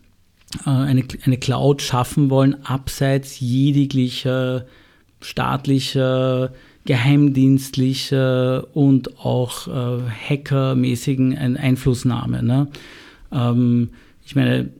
äh, 0.64 0.70
eine, 0.70 1.04
eine 1.24 1.36
Cloud 1.36 1.82
schaffen 1.82 2.30
wollen, 2.30 2.64
abseits 2.64 3.38
jeglicher 3.38 4.64
staatlicher, 5.20 6.52
geheimdienstlicher 6.86 8.74
und 8.74 9.18
auch 9.18 9.68
äh, 9.68 10.00
hackermäßigen 10.28 11.36
Einflussnahme. 11.36 12.42
Ne? 12.42 12.68
Ähm, 13.30 13.90
ich 14.24 14.34
meine, 14.34 14.70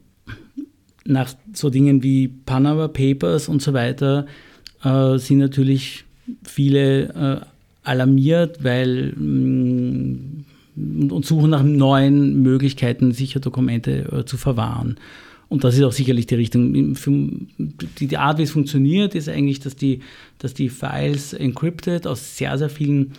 nach 1.04 1.34
so 1.52 1.70
Dingen 1.70 2.02
wie 2.02 2.28
Panama 2.28 2.88
Papers 2.88 3.48
und 3.48 3.60
so 3.60 3.72
weiter 3.74 4.26
äh, 4.82 5.18
sind 5.18 5.38
natürlich 5.38 6.04
viele 6.42 7.42
äh, 7.42 7.49
alarmiert, 7.82 8.62
weil 8.62 9.12
mm, 9.12 10.44
und 11.10 11.26
suchen 11.26 11.50
nach 11.50 11.62
neuen 11.62 12.42
Möglichkeiten, 12.42 13.12
sicher 13.12 13.40
Dokumente 13.40 14.12
äh, 14.12 14.24
zu 14.24 14.36
verwahren. 14.36 14.96
Und 15.48 15.64
das 15.64 15.76
ist 15.76 15.82
auch 15.82 15.92
sicherlich 15.92 16.26
die 16.26 16.36
Richtung. 16.36 17.46
Die, 17.98 18.16
Art, 18.16 18.38
wie 18.38 18.44
es 18.44 18.52
funktioniert, 18.52 19.16
ist 19.16 19.28
eigentlich, 19.28 19.58
dass 19.58 19.74
die, 19.74 20.00
dass 20.38 20.54
die 20.54 20.68
Files 20.68 21.32
encrypted 21.32 22.06
aus 22.06 22.36
sehr, 22.36 22.56
sehr 22.56 22.70
vielen 22.70 23.14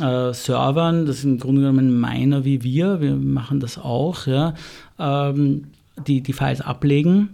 äh, 0.00 0.32
Servern, 0.34 1.06
das 1.06 1.18
ist 1.18 1.24
im 1.24 1.38
Grunde 1.38 1.60
genommen 1.62 2.00
Miner 2.00 2.44
wie 2.44 2.64
wir, 2.64 3.00
wir 3.00 3.14
machen 3.14 3.60
das 3.60 3.78
auch, 3.78 4.26
ja, 4.26 4.54
ähm, 4.98 5.68
die, 6.06 6.22
die 6.22 6.32
Files 6.32 6.60
ablegen, 6.60 7.28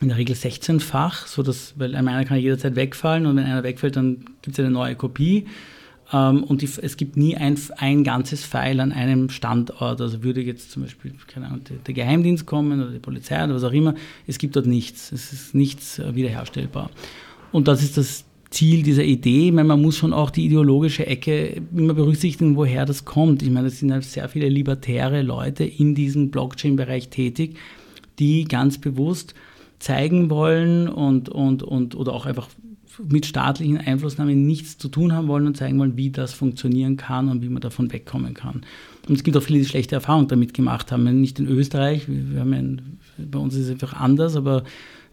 in 0.00 0.08
der 0.08 0.16
Regel 0.16 0.34
16-fach, 0.34 1.28
so 1.28 1.44
dass, 1.44 1.74
weil 1.78 1.94
ein 1.94 2.04
Miner 2.04 2.24
kann 2.24 2.38
jederzeit 2.38 2.74
wegfallen 2.74 3.24
und 3.24 3.36
wenn 3.36 3.44
einer 3.44 3.62
wegfällt, 3.62 3.94
dann 3.94 4.24
gibt 4.42 4.58
es 4.58 4.64
eine 4.64 4.72
neue 4.72 4.96
Kopie. 4.96 5.46
Ähm, 6.12 6.44
und 6.44 6.62
die, 6.62 6.68
es 6.80 6.96
gibt 6.96 7.16
nie 7.16 7.36
ein, 7.36 7.58
ein 7.78 8.04
ganzes 8.04 8.44
Pfeil 8.44 8.80
an 8.80 8.92
einem 8.92 9.30
Standort. 9.30 10.00
Also 10.00 10.22
würde 10.22 10.42
jetzt 10.42 10.70
zum 10.70 10.82
Beispiel 10.82 11.14
keine 11.26 11.46
Ahnung, 11.46 11.62
der, 11.86 11.94
Geheimdienst 11.94 12.46
kommen 12.46 12.80
oder 12.80 12.90
die 12.90 12.98
Polizei 12.98 13.42
oder 13.44 13.54
was 13.54 13.64
auch 13.64 13.72
immer, 13.72 13.94
es 14.26 14.38
gibt 14.38 14.56
dort 14.56 14.66
nichts. 14.66 15.12
Es 15.12 15.32
ist 15.32 15.54
nichts 15.54 15.98
äh, 15.98 16.14
wiederherstellbar. 16.14 16.90
Und 17.50 17.68
das 17.68 17.82
ist 17.82 17.96
das 17.96 18.24
Ziel 18.50 18.82
dieser 18.82 19.04
Idee. 19.04 19.46
Ich 19.46 19.52
meine, 19.52 19.68
man 19.68 19.80
muss 19.80 19.96
schon 19.96 20.12
auch 20.12 20.30
die 20.30 20.44
ideologische 20.44 21.06
Ecke 21.06 21.62
immer 21.74 21.94
berücksichtigen, 21.94 22.56
woher 22.56 22.84
das 22.84 23.04
kommt. 23.04 23.42
Ich 23.42 23.50
meine, 23.50 23.68
es 23.68 23.80
sind 23.80 23.92
halt 23.92 24.04
sehr 24.04 24.28
viele 24.28 24.48
libertäre 24.48 25.22
Leute 25.22 25.64
in 25.64 25.94
diesem 25.94 26.30
Blockchain-Bereich 26.30 27.08
tätig, 27.08 27.56
die 28.18 28.44
ganz 28.44 28.78
bewusst 28.78 29.34
zeigen 29.78 30.30
wollen 30.30 30.88
und, 30.88 31.28
und, 31.28 31.62
und 31.62 31.94
oder 31.94 32.12
auch 32.12 32.26
einfach 32.26 32.48
mit 33.08 33.26
staatlichen 33.26 33.78
Einflussnahmen 33.78 34.46
nichts 34.46 34.78
zu 34.78 34.88
tun 34.88 35.12
haben 35.12 35.28
wollen 35.28 35.46
und 35.46 35.56
zeigen 35.56 35.78
wollen, 35.78 35.96
wie 35.96 36.10
das 36.10 36.32
funktionieren 36.32 36.96
kann 36.96 37.28
und 37.28 37.42
wie 37.42 37.48
man 37.48 37.60
davon 37.60 37.92
wegkommen 37.92 38.34
kann. 38.34 38.62
Und 39.08 39.14
es 39.14 39.24
gibt 39.24 39.36
auch 39.36 39.42
viele, 39.42 39.58
die 39.58 39.64
schlechte 39.64 39.94
Erfahrungen 39.94 40.28
damit 40.28 40.54
gemacht 40.54 40.92
haben. 40.92 41.20
Nicht 41.20 41.38
in 41.38 41.46
Österreich, 41.46 42.06
ein, 42.08 42.98
bei 43.18 43.38
uns 43.38 43.54
ist 43.54 43.66
es 43.66 43.70
einfach 43.70 43.94
anders, 43.94 44.36
aber 44.36 44.64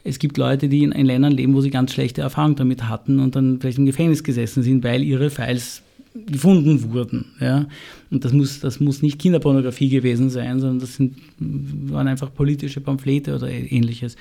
es 0.03 0.19
gibt 0.19 0.37
Leute, 0.37 0.69
die 0.69 0.83
in, 0.83 0.91
in 0.91 1.05
Ländern 1.05 1.33
leben, 1.33 1.53
wo 1.53 1.61
sie 1.61 1.69
ganz 1.69 1.93
schlechte 1.93 2.21
Erfahrungen 2.21 2.55
damit 2.55 2.87
hatten 2.87 3.19
und 3.19 3.35
dann 3.35 3.59
vielleicht 3.59 3.77
im 3.77 3.85
Gefängnis 3.85 4.23
gesessen 4.23 4.63
sind, 4.63 4.83
weil 4.83 5.03
ihre 5.03 5.29
Files 5.29 5.83
gefunden 6.13 6.91
wurden. 6.91 7.25
Ja? 7.39 7.67
Und 8.09 8.25
das 8.25 8.33
muss, 8.33 8.59
das 8.59 8.79
muss 8.79 9.01
nicht 9.01 9.19
Kinderpornografie 9.19 9.89
gewesen 9.89 10.29
sein, 10.29 10.59
sondern 10.59 10.79
das 10.79 10.95
sind, 10.95 11.17
waren 11.39 12.07
einfach 12.07 12.33
politische 12.33 12.81
Pamphlete 12.81 13.35
oder 13.35 13.49
ähnliches. 13.49 14.15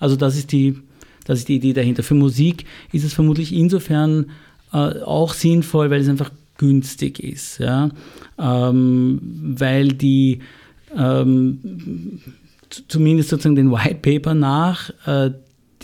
Also 0.00 0.16
das 0.16 0.36
ist 0.36 0.52
die, 0.52 0.76
das 1.24 1.40
ist 1.40 1.48
die 1.48 1.56
Idee 1.56 1.72
dahinter. 1.72 2.02
Für 2.02 2.14
Musik 2.14 2.64
ist 2.92 3.04
es 3.04 3.14
vermutlich 3.14 3.52
insofern 3.52 4.26
äh, 4.72 4.76
auch 4.76 5.34
sinnvoll, 5.34 5.90
weil 5.90 6.00
es 6.00 6.08
einfach 6.08 6.30
günstig 6.58 7.20
ist. 7.20 7.58
Ja? 7.58 7.90
Ähm, 8.38 9.20
weil 9.58 9.88
die 9.88 10.40
ähm, 10.96 12.20
zumindest 12.88 13.30
sozusagen 13.30 13.56
den 13.56 13.72
White 13.72 14.00
Paper 14.02 14.34
nach, 14.34 14.90
äh, 15.06 15.30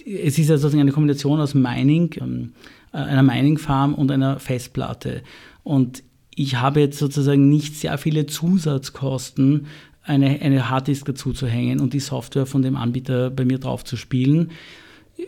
es 0.04 0.38
ist 0.38 0.48
ja 0.48 0.56
sozusagen 0.56 0.80
eine 0.80 0.92
Kombination 0.92 1.40
aus 1.40 1.54
Mining, 1.54 2.14
ähm, 2.20 2.52
äh, 2.92 2.98
einer 2.98 3.22
Mining 3.22 3.58
Farm 3.58 3.94
und 3.94 4.10
einer 4.10 4.38
Festplatte. 4.38 5.22
Und 5.62 6.02
ich 6.34 6.56
habe 6.56 6.80
jetzt 6.80 6.98
sozusagen 6.98 7.48
nicht 7.48 7.76
sehr 7.76 7.98
viele 7.98 8.26
Zusatzkosten, 8.26 9.66
eine, 10.02 10.40
eine 10.40 10.70
Harddisk 10.70 11.04
dazu 11.06 11.32
zu 11.32 11.46
hängen 11.46 11.80
und 11.80 11.92
die 11.92 12.00
Software 12.00 12.46
von 12.46 12.62
dem 12.62 12.76
Anbieter 12.76 13.30
bei 13.30 13.44
mir 13.44 13.58
drauf 13.58 13.84
zu 13.84 13.96
spielen 13.96 14.50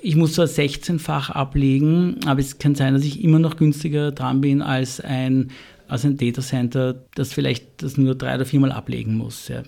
ich 0.02 0.16
muss 0.16 0.34
zwar 0.34 0.46
16-fach 0.46 1.30
ablegen, 1.30 2.18
aber 2.26 2.40
es 2.40 2.58
kann 2.58 2.74
sein, 2.74 2.94
dass 2.94 3.04
ich 3.04 3.22
immer 3.22 3.38
noch 3.38 3.56
günstiger 3.56 4.12
dran 4.12 4.40
bin 4.40 4.62
als 4.62 5.00
ein, 5.00 5.50
als 5.88 6.04
ein 6.04 6.16
Datacenter, 6.16 7.04
das 7.14 7.32
vielleicht 7.32 7.82
das 7.82 7.96
nur 7.96 8.14
drei 8.14 8.36
oder 8.36 8.46
viermal 8.46 8.72
ablegen 8.72 9.16
muss. 9.16 9.48
Ja. 9.48 9.62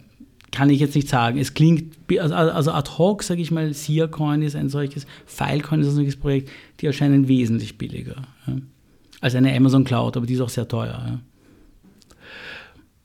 Kann 0.50 0.70
ich 0.70 0.80
jetzt 0.80 0.94
nicht 0.94 1.08
sagen. 1.08 1.38
Es 1.38 1.54
klingt, 1.54 1.96
also, 2.18 2.34
also 2.34 2.72
ad 2.72 2.90
hoc, 2.96 3.22
sage 3.22 3.42
ich 3.42 3.50
mal, 3.50 3.74
SIA-Coin 3.74 4.42
ist 4.42 4.56
ein 4.56 4.68
solches, 4.68 5.06
Filecoin 5.26 5.80
ist 5.80 5.88
ein 5.88 5.94
solches 5.94 6.16
Projekt, 6.16 6.50
die 6.80 6.86
erscheinen 6.86 7.28
wesentlich 7.28 7.76
billiger 7.76 8.22
ja, 8.46 8.56
als 9.20 9.34
eine 9.34 9.54
Amazon 9.54 9.84
Cloud, 9.84 10.16
aber 10.16 10.26
die 10.26 10.34
ist 10.34 10.40
auch 10.40 10.48
sehr 10.48 10.68
teuer. 10.68 11.02
Ja. 11.06 11.20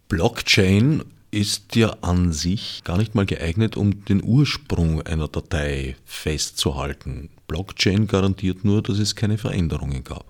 Blockchain 0.10 1.03
ist 1.31 1.75
ja 1.75 1.95
an 2.01 2.31
sich 2.31 2.81
gar 2.83 2.97
nicht 2.97 3.15
mal 3.15 3.25
geeignet, 3.25 3.77
um 3.77 4.05
den 4.05 4.23
Ursprung 4.23 5.01
einer 5.03 5.27
Datei 5.27 5.95
festzuhalten. 6.05 7.29
Blockchain 7.47 8.07
garantiert 8.07 8.65
nur, 8.65 8.81
dass 8.81 8.99
es 8.99 9.15
keine 9.15 9.37
Veränderungen 9.37 10.03
gab. 10.03 10.25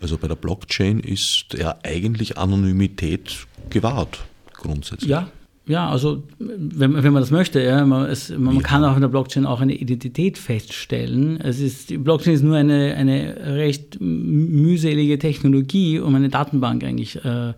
Also 0.00 0.18
bei 0.18 0.28
der 0.28 0.34
Blockchain 0.34 1.00
ist 1.00 1.54
ja 1.56 1.76
eigentlich 1.82 2.36
Anonymität 2.36 3.46
gewahrt, 3.70 4.24
grundsätzlich. 4.52 5.10
Ja, 5.10 5.28
ja, 5.66 5.88
also 5.88 6.22
wenn, 6.38 7.02
wenn 7.02 7.12
man 7.12 7.22
das 7.22 7.30
möchte, 7.30 7.62
ja, 7.62 7.86
man, 7.86 8.06
es, 8.10 8.28
man 8.36 8.56
ja. 8.56 8.60
kann 8.60 8.84
auch 8.84 8.96
in 8.96 9.00
der 9.00 9.08
Blockchain 9.08 9.46
auch 9.46 9.60
eine 9.60 9.74
Identität 9.74 10.36
feststellen. 10.36 11.40
Es 11.40 11.58
ist, 11.58 11.88
die 11.88 11.96
Blockchain 11.96 12.34
ist 12.34 12.42
nur 12.42 12.56
eine, 12.56 12.94
eine 12.94 13.56
recht 13.56 13.98
mühselige 13.98 15.18
Technologie, 15.18 16.00
um 16.00 16.14
eine 16.14 16.28
Datenbank 16.28 16.84
eigentlich 16.84 17.24
äh, 17.24 17.54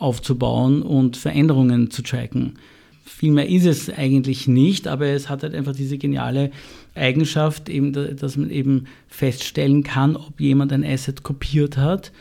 aufzubauen 0.00 0.82
und 0.82 1.16
Veränderungen 1.16 1.90
zu 1.90 2.02
tracken. 2.02 2.54
Viel 3.04 3.32
mehr 3.32 3.48
ist 3.48 3.66
es 3.66 3.90
eigentlich 3.90 4.48
nicht, 4.48 4.88
aber 4.88 5.06
es 5.06 5.28
hat 5.28 5.42
halt 5.42 5.54
einfach 5.54 5.74
diese 5.74 5.98
geniale 5.98 6.50
Eigenschaft, 6.94 7.68
eben, 7.68 7.92
dass 7.92 8.36
man 8.36 8.50
eben 8.50 8.86
feststellen 9.08 9.82
kann, 9.82 10.16
ob 10.16 10.40
jemand 10.40 10.72
ein 10.72 10.84
Asset 10.84 11.22
kopiert 11.22 11.76
hat. 11.76 12.12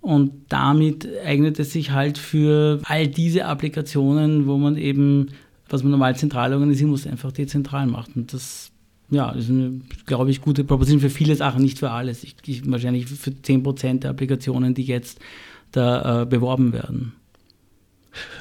Und 0.00 0.32
damit 0.48 1.08
eignet 1.24 1.58
es 1.58 1.72
sich 1.72 1.90
halt 1.92 2.18
für 2.18 2.80
all 2.84 3.06
diese 3.06 3.44
Applikationen, 3.46 4.46
wo 4.46 4.56
man 4.56 4.76
eben, 4.76 5.28
was 5.68 5.82
man 5.82 5.90
normal 5.92 6.16
zentral 6.16 6.52
organisieren 6.52 6.90
muss, 6.90 7.06
einfach 7.06 7.32
dezentral 7.32 7.86
macht. 7.86 8.16
Und 8.16 8.32
das 8.32 8.70
ja, 9.10 9.30
ist 9.30 9.50
eine, 9.50 9.80
glaube 10.06 10.30
ich, 10.30 10.40
gute 10.40 10.64
Proposition 10.64 11.00
für 11.00 11.10
viele 11.10 11.34
Sachen, 11.34 11.62
nicht 11.62 11.78
für 11.78 11.90
alles. 11.90 12.24
Ich, 12.24 12.36
ich, 12.46 12.70
wahrscheinlich 12.70 13.06
für 13.06 13.30
10% 13.30 14.00
der 14.00 14.10
Applikationen, 14.10 14.74
die 14.74 14.84
jetzt 14.84 15.18
da 15.72 16.22
äh, 16.22 16.26
beworben 16.26 16.72
werden. 16.72 17.12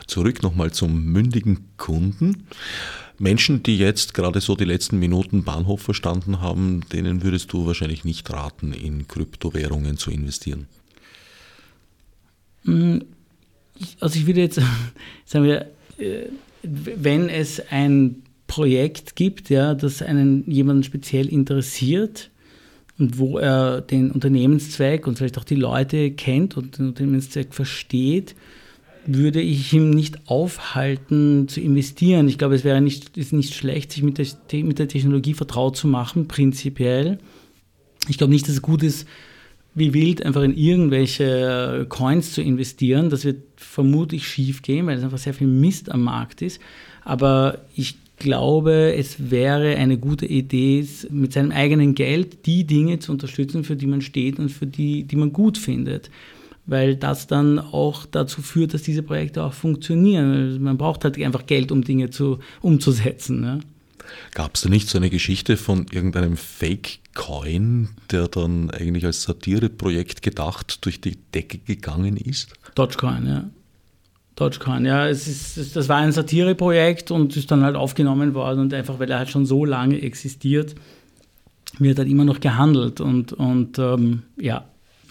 Zurück 0.07 0.43
nochmal 0.43 0.71
zum 0.71 1.05
mündigen 1.05 1.65
Kunden. 1.77 2.47
Menschen, 3.19 3.63
die 3.63 3.77
jetzt 3.77 4.13
gerade 4.13 4.41
so 4.41 4.55
die 4.55 4.65
letzten 4.65 4.99
Minuten 4.99 5.43
Bahnhof 5.43 5.81
verstanden 5.81 6.39
haben, 6.39 6.81
denen 6.93 7.23
würdest 7.23 7.51
du 7.51 7.65
wahrscheinlich 7.65 8.05
nicht 8.05 8.29
raten, 8.31 8.73
in 8.73 9.07
Kryptowährungen 9.07 9.97
zu 9.97 10.11
investieren. 10.11 10.67
Mm, 12.63 12.99
also 13.99 14.19
ich 14.19 14.27
würde 14.27 14.41
jetzt 14.41 14.61
sagen 15.25 15.45
wir, 15.45 15.67
äh, 15.97 16.27
wenn 16.63 17.29
es 17.29 17.61
ein 17.71 18.23
Projekt 18.45 19.15
gibt, 19.15 19.49
ja, 19.49 19.73
das 19.73 20.01
einen 20.01 20.49
jemanden 20.49 20.83
speziell 20.83 21.27
interessiert 21.27 22.29
und 22.97 23.17
wo 23.17 23.37
er 23.37 23.81
den 23.81 24.11
Unternehmenszweck 24.11 25.07
und 25.07 25.17
vielleicht 25.17 25.37
auch 25.37 25.43
die 25.43 25.55
Leute 25.55 26.11
kennt 26.11 26.57
und 26.57 26.77
den 26.77 26.89
Unternehmenszweck 26.89 27.53
versteht, 27.53 28.35
würde 29.07 29.41
ich 29.41 29.71
ihm 29.73 29.89
nicht 29.89 30.27
aufhalten 30.27 31.47
zu 31.47 31.61
investieren. 31.61 32.27
Ich 32.27 32.37
glaube, 32.37 32.55
es 32.55 32.63
wäre 32.63 32.81
nicht, 32.81 33.17
ist 33.17 33.33
nicht 33.33 33.53
schlecht, 33.53 33.91
sich 33.91 34.03
mit 34.03 34.17
der, 34.17 34.63
mit 34.63 34.79
der 34.79 34.87
Technologie 34.87 35.33
vertraut 35.33 35.77
zu 35.77 35.87
machen, 35.87 36.27
prinzipiell. 36.27 37.17
Ich 38.09 38.17
glaube 38.17 38.33
nicht, 38.33 38.47
dass 38.47 38.55
es 38.55 38.61
gut 38.61 38.83
ist, 38.83 39.07
wie 39.75 39.93
wild 39.93 40.25
einfach 40.25 40.41
in 40.41 40.57
irgendwelche 40.57 41.85
Coins 41.87 42.33
zu 42.33 42.41
investieren. 42.41 43.09
Das 43.09 43.25
wird 43.25 43.43
vermutlich 43.55 44.27
schief 44.27 44.61
gehen, 44.61 44.87
weil 44.87 44.97
es 44.97 45.03
einfach 45.03 45.17
sehr 45.17 45.33
viel 45.33 45.47
Mist 45.47 45.91
am 45.91 46.03
Markt 46.03 46.41
ist. 46.41 46.59
Aber 47.03 47.59
ich 47.75 47.97
glaube, 48.17 48.95
es 48.95 49.29
wäre 49.31 49.75
eine 49.75 49.97
gute 49.97 50.25
Idee, 50.25 50.85
mit 51.11 51.33
seinem 51.33 51.51
eigenen 51.51 51.95
Geld 51.95 52.45
die 52.45 52.65
Dinge 52.65 52.99
zu 52.99 53.11
unterstützen, 53.11 53.63
für 53.63 53.75
die 53.75 53.87
man 53.87 54.01
steht 54.01 54.39
und 54.39 54.49
für 54.49 54.65
die, 54.65 55.03
die 55.03 55.15
man 55.15 55.31
gut 55.31 55.57
findet 55.57 56.09
weil 56.67 56.95
das 56.95 57.27
dann 57.27 57.57
auch 57.59 58.05
dazu 58.05 58.41
führt, 58.41 58.73
dass 58.73 58.83
diese 58.83 59.01
Projekte 59.01 59.43
auch 59.43 59.53
funktionieren. 59.53 60.61
Man 60.61 60.77
braucht 60.77 61.03
halt 61.05 61.17
einfach 61.17 61.45
Geld, 61.45 61.71
um 61.71 61.83
Dinge 61.83 62.09
zu, 62.09 62.39
umzusetzen. 62.61 63.41
Ne? 63.41 63.61
Gab 64.33 64.55
es 64.55 64.61
da 64.61 64.69
nicht 64.69 64.89
so 64.89 64.97
eine 64.97 65.09
Geschichte 65.09 65.57
von 65.57 65.85
irgendeinem 65.91 66.37
Fake-Coin, 66.37 67.89
der 68.11 68.27
dann 68.27 68.69
eigentlich 68.69 69.05
als 69.05 69.23
Satireprojekt 69.23 70.21
gedacht 70.21 70.85
durch 70.85 71.01
die 71.01 71.17
Decke 71.33 71.57
gegangen 71.59 72.17
ist? 72.17 72.53
Dogecoin, 72.75 73.25
ja. 73.25 73.49
Dogecoin, 74.35 74.85
ja, 74.85 75.07
es 75.07 75.27
ist, 75.27 75.75
das 75.75 75.89
war 75.89 75.97
ein 75.97 76.11
Satireprojekt 76.11 77.09
und 77.09 77.35
ist 77.35 77.49
dann 77.49 77.63
halt 77.63 77.75
aufgenommen 77.75 78.33
worden 78.35 78.59
und 78.59 78.73
einfach, 78.73 78.99
weil 78.99 79.09
er 79.09 79.17
halt 79.17 79.29
schon 79.29 79.47
so 79.47 79.65
lange 79.65 79.99
existiert, 80.01 80.75
wird 81.79 81.97
halt 81.97 82.07
immer 82.07 82.23
noch 82.23 82.39
gehandelt 82.39 83.01
und, 83.01 83.33
und 83.33 83.79
ähm, 83.79 84.23
ja, 84.39 84.65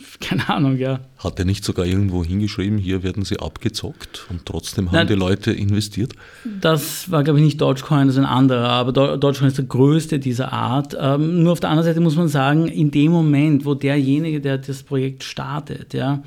keine 0.21 0.49
Ahnung, 0.49 0.77
ja. 0.77 1.01
Hat 1.19 1.39
er 1.39 1.45
nicht 1.45 1.65
sogar 1.65 1.87
irgendwo 1.87 2.25
hingeschrieben, 2.25 2.79
hier 2.79 3.03
werden 3.03 3.25
sie 3.25 3.39
abgezockt 3.39 4.27
und 4.31 4.47
trotzdem 4.47 4.89
haben 4.89 4.95
Nein, 4.95 5.07
die 5.07 5.15
Leute 5.15 5.53
investiert? 5.53 6.13
Das 6.61 7.11
war, 7.11 7.25
glaube 7.25 7.39
ich, 7.39 7.45
nicht 7.45 7.61
Dogecoin, 7.61 8.07
das 8.07 8.17
ist 8.17 8.23
ein 8.23 8.27
anderer, 8.27 8.69
aber 8.69 8.93
Dogecoin 8.93 9.49
ist 9.49 9.59
der 9.59 9.65
größte 9.65 10.19
dieser 10.19 10.53
Art. 10.53 10.97
Ähm, 10.99 11.43
nur 11.43 11.53
auf 11.53 11.61
der 11.61 11.71
anderen 11.71 11.87
Seite 11.87 12.01
muss 12.01 12.17
man 12.17 12.29
sagen, 12.29 12.67
in 12.69 12.91
dem 12.91 13.13
Moment, 13.13 13.65
wo 13.65 13.75
derjenige, 13.75 14.41
der 14.41 14.59
das 14.59 14.83
Projekt 14.83 15.25
startet, 15.25 15.95
ja, 15.95 16.23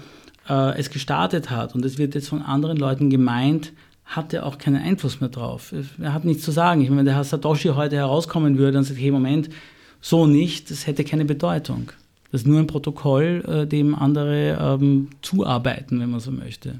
äh, 0.50 0.78
es 0.78 0.90
gestartet 0.90 1.50
hat 1.50 1.76
und 1.76 1.86
es 1.86 1.98
wird 1.98 2.16
jetzt 2.16 2.30
von 2.30 2.42
anderen 2.42 2.78
Leuten 2.78 3.10
gemeint, 3.10 3.74
hat 4.06 4.34
er 4.34 4.46
auch 4.46 4.58
keinen 4.58 4.82
Einfluss 4.82 5.22
mehr 5.22 5.30
drauf. 5.30 5.74
Er 6.02 6.14
hat 6.14 6.26
nichts 6.26 6.44
zu 6.44 6.52
sagen. 6.52 6.82
Ich 6.82 6.90
meine, 6.90 7.00
wenn 7.00 7.06
der 7.06 7.16
Herr 7.16 7.24
Satoshi 7.24 7.70
heute 7.70 7.96
herauskommen 7.96 8.58
würde 8.58 8.80
und 8.80 8.84
sagt, 8.84 9.00
hey, 9.00 9.12
Moment, 9.12 9.50
so 10.02 10.26
nicht, 10.26 10.72
das 10.72 10.88
hätte 10.88 11.04
keine 11.04 11.26
Bedeutung. 11.26 11.92
Das 12.32 12.42
ist 12.42 12.48
nur 12.48 12.60
ein 12.60 12.68
Protokoll, 12.68 13.44
äh, 13.48 13.66
dem 13.66 13.96
andere 13.96 14.56
ähm, 14.60 15.08
zuarbeiten, 15.22 16.00
wenn 16.00 16.12
man 16.12 16.20
so 16.20 16.30
möchte. 16.32 16.78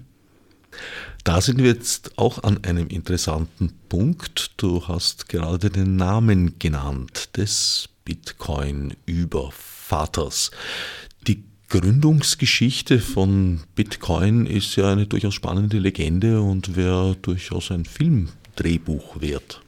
Da 1.24 1.42
sind 1.42 1.58
wir 1.58 1.66
jetzt 1.68 2.16
auch 2.18 2.44
an 2.44 2.64
einem 2.64 2.86
interessanten 2.88 3.74
Punkt. 3.90 4.52
Du 4.58 4.88
hast 4.88 5.28
gerade 5.30 5.72
den 5.72 5.96
Namen 5.96 6.60
genannt 6.60 7.36
des 7.38 7.90
Bitcoin-Übervaters. 8.06 10.52
Die 11.28 11.44
Gründungsgeschichte 11.70 13.00
von 13.00 13.62
Bitcoin 13.76 14.46
ist 14.46 14.76
ja 14.76 14.92
eine 14.92 15.08
durchaus 15.08 15.34
spannende 15.34 15.80
Legende 15.80 16.42
und 16.42 16.76
wäre 16.76 17.16
durchaus 17.22 17.72
ein 17.72 17.86
Filmdrehbuch 17.86 19.22
wert 19.22 19.62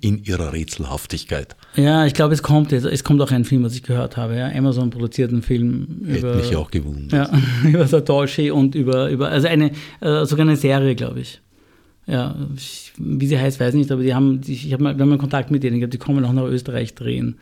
in 0.00 0.24
ihrer 0.24 0.52
Rätselhaftigkeit. 0.52 1.56
Ja, 1.76 2.06
ich 2.06 2.14
glaube, 2.14 2.34
es 2.34 2.42
kommt 2.42 2.72
jetzt. 2.72 2.84
Es 2.84 3.04
kommt 3.04 3.20
auch 3.22 3.30
ein 3.30 3.44
Film, 3.44 3.62
was 3.62 3.74
ich 3.74 3.82
gehört 3.82 4.16
habe. 4.16 4.36
Ja. 4.36 4.48
Amazon 4.48 4.90
produziert 4.90 5.30
einen 5.30 5.42
Film 5.42 6.02
Hätte 6.06 6.18
über. 6.18 6.34
mich 6.36 6.56
auch 6.56 6.70
gewundert. 6.70 7.30
Ja, 7.32 7.40
über 7.68 7.86
Satoshi 7.86 8.50
und 8.50 8.74
über, 8.74 9.10
über 9.10 9.28
also 9.28 9.48
eine, 9.48 9.72
äh, 10.00 10.24
sogar 10.24 10.46
eine 10.46 10.56
Serie, 10.56 10.94
glaube 10.94 11.20
ich. 11.20 11.40
Ja, 12.06 12.34
ich, 12.56 12.92
wie 12.98 13.26
sie 13.26 13.38
heißt, 13.38 13.60
weiß 13.60 13.74
ich 13.74 13.78
nicht, 13.78 13.92
aber 13.92 14.02
die 14.02 14.14
haben, 14.14 14.40
die, 14.40 14.52
ich 14.52 14.72
habe 14.72 14.82
mal, 14.82 14.98
wir 14.98 15.04
haben 15.04 15.18
Kontakt 15.18 15.50
mit 15.50 15.62
denen, 15.62 15.78
glaube, 15.78 15.90
die 15.90 15.98
kommen 15.98 16.24
auch 16.24 16.32
nach 16.32 16.44
Österreich 16.44 16.94
drehen. 16.94 17.36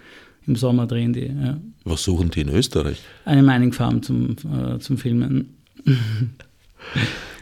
Im 0.46 0.56
Sommer 0.56 0.86
drehen 0.86 1.12
die. 1.12 1.26
Ja. 1.26 1.58
Was 1.84 2.04
suchen 2.04 2.30
die 2.30 2.40
in 2.40 2.48
Österreich? 2.48 3.00
Eine 3.24 3.42
Mining 3.42 3.72
Farm 3.72 4.02
zum, 4.02 4.36
äh, 4.52 4.78
zum 4.78 4.98
Filmen. 4.98 5.56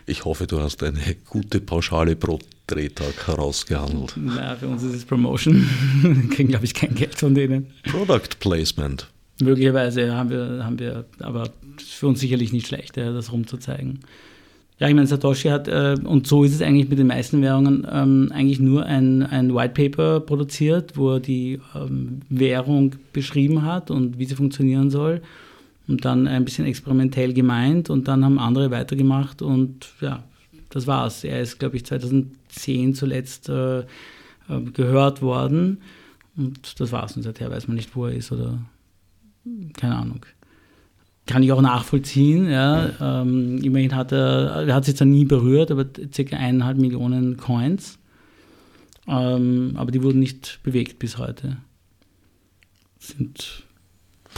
Ich 0.09 0.25
hoffe, 0.25 0.47
du 0.47 0.61
hast 0.61 0.85
eine 0.85 1.01
gute 1.29 1.61
Pauschale 1.61 2.15
pro 2.15 2.39
Drehtag 2.69 3.27
herausgehandelt. 3.27 4.15
Na, 4.17 4.55
für 4.55 4.69
uns 4.69 4.85
ist 4.85 4.95
es 4.95 5.05
Promotion. 5.05 5.69
wir 6.03 6.31
kriegen, 6.31 6.49
glaube 6.51 6.65
ich, 6.65 6.75
kein 6.75 6.95
Geld 6.95 7.17
von 7.17 7.35
denen. 7.35 7.67
Product 7.83 8.39
Placement. 8.39 9.09
Möglicherweise 9.43 10.15
haben 10.15 10.31
wir, 10.31 10.61
haben 10.63 10.79
wir 10.79 11.07
aber 11.19 11.51
für 11.85 12.07
uns 12.07 12.21
sicherlich 12.21 12.53
nicht 12.53 12.69
schlecht, 12.69 12.97
das 12.97 13.33
rumzuzeigen. 13.33 13.99
Ja, 14.79 14.87
ich 14.89 14.95
meine, 14.95 15.09
Satoshi 15.09 15.49
hat, 15.49 15.67
äh, 15.67 15.97
und 16.05 16.29
so 16.29 16.45
ist 16.45 16.55
es 16.55 16.63
eigentlich 16.63 16.89
mit 16.89 17.01
den 17.01 17.09
meisten 17.09 17.43
Währungen, 17.43 17.85
ähm, 17.91 18.31
eigentlich 18.33 18.61
nur 18.61 18.87
ein, 18.87 19.25
ein 19.25 19.53
White 19.55 19.75
Paper 19.75 20.21
produziert, 20.21 20.97
wo 20.97 21.15
er 21.15 21.21
die 21.21 21.61
ähm, 21.75 22.21
Währung 22.29 22.95
beschrieben 23.13 23.63
hat 23.63 23.91
und 23.91 24.19
wie 24.21 24.27
sie 24.27 24.37
funktionieren 24.37 24.91
soll 24.91 25.21
und 25.89 26.05
dann 26.05 26.27
ein 26.27 26.45
bisschen 26.45 26.67
experimentell 26.67 27.33
gemeint 27.33 27.91
und 27.91 28.09
dann 28.09 28.25
haben 28.25 28.39
andere 28.39 28.71
weitergemacht 28.71 29.43
und 29.43 29.89
ja, 30.01 30.25
das 30.71 30.87
war's. 30.87 31.25
Er 31.25 31.41
ist, 31.41 31.59
glaube 31.59 31.77
ich, 31.77 31.87
2010 31.87 32.95
zuletzt 32.95 33.49
äh, 33.49 33.81
äh, 33.81 33.85
gehört 34.73 35.23
worden 35.23 35.81
und 36.37 36.81
das 36.81 36.93
war's. 36.93 37.17
Und 37.17 37.23
seither 37.23 37.51
weiß 37.51 37.69
man 37.69 37.77
nicht, 37.77 37.95
wo 37.95 38.07
er 38.07 38.15
ist 38.15 38.33
oder 38.33 38.59
keine 39.75 39.97
Ahnung. 39.97 40.27
Kann 41.27 41.43
ich 41.43 41.53
auch 41.53 41.61
nachvollziehen. 41.61 42.49
Ja. 42.49 43.23
Ähm, 43.23 43.59
immerhin 43.63 43.95
hat 43.95 44.13
er, 44.13 44.67
er 44.67 44.75
hat 44.75 44.85
sich 44.85 44.97
zwar 44.97 45.07
nie 45.07 45.25
berührt, 45.25 45.71
aber 45.71 45.87
circa 46.13 46.37
eineinhalb 46.37 46.79
Millionen 46.79 47.37
Coins. 47.37 47.99
Ähm, 49.09 49.73
aber 49.77 49.91
die 49.91 50.03
wurden 50.03 50.21
nicht 50.21 50.61
bewegt 50.63 50.99
bis 50.99 51.19
heute. 51.19 51.59
Sind 52.99 53.65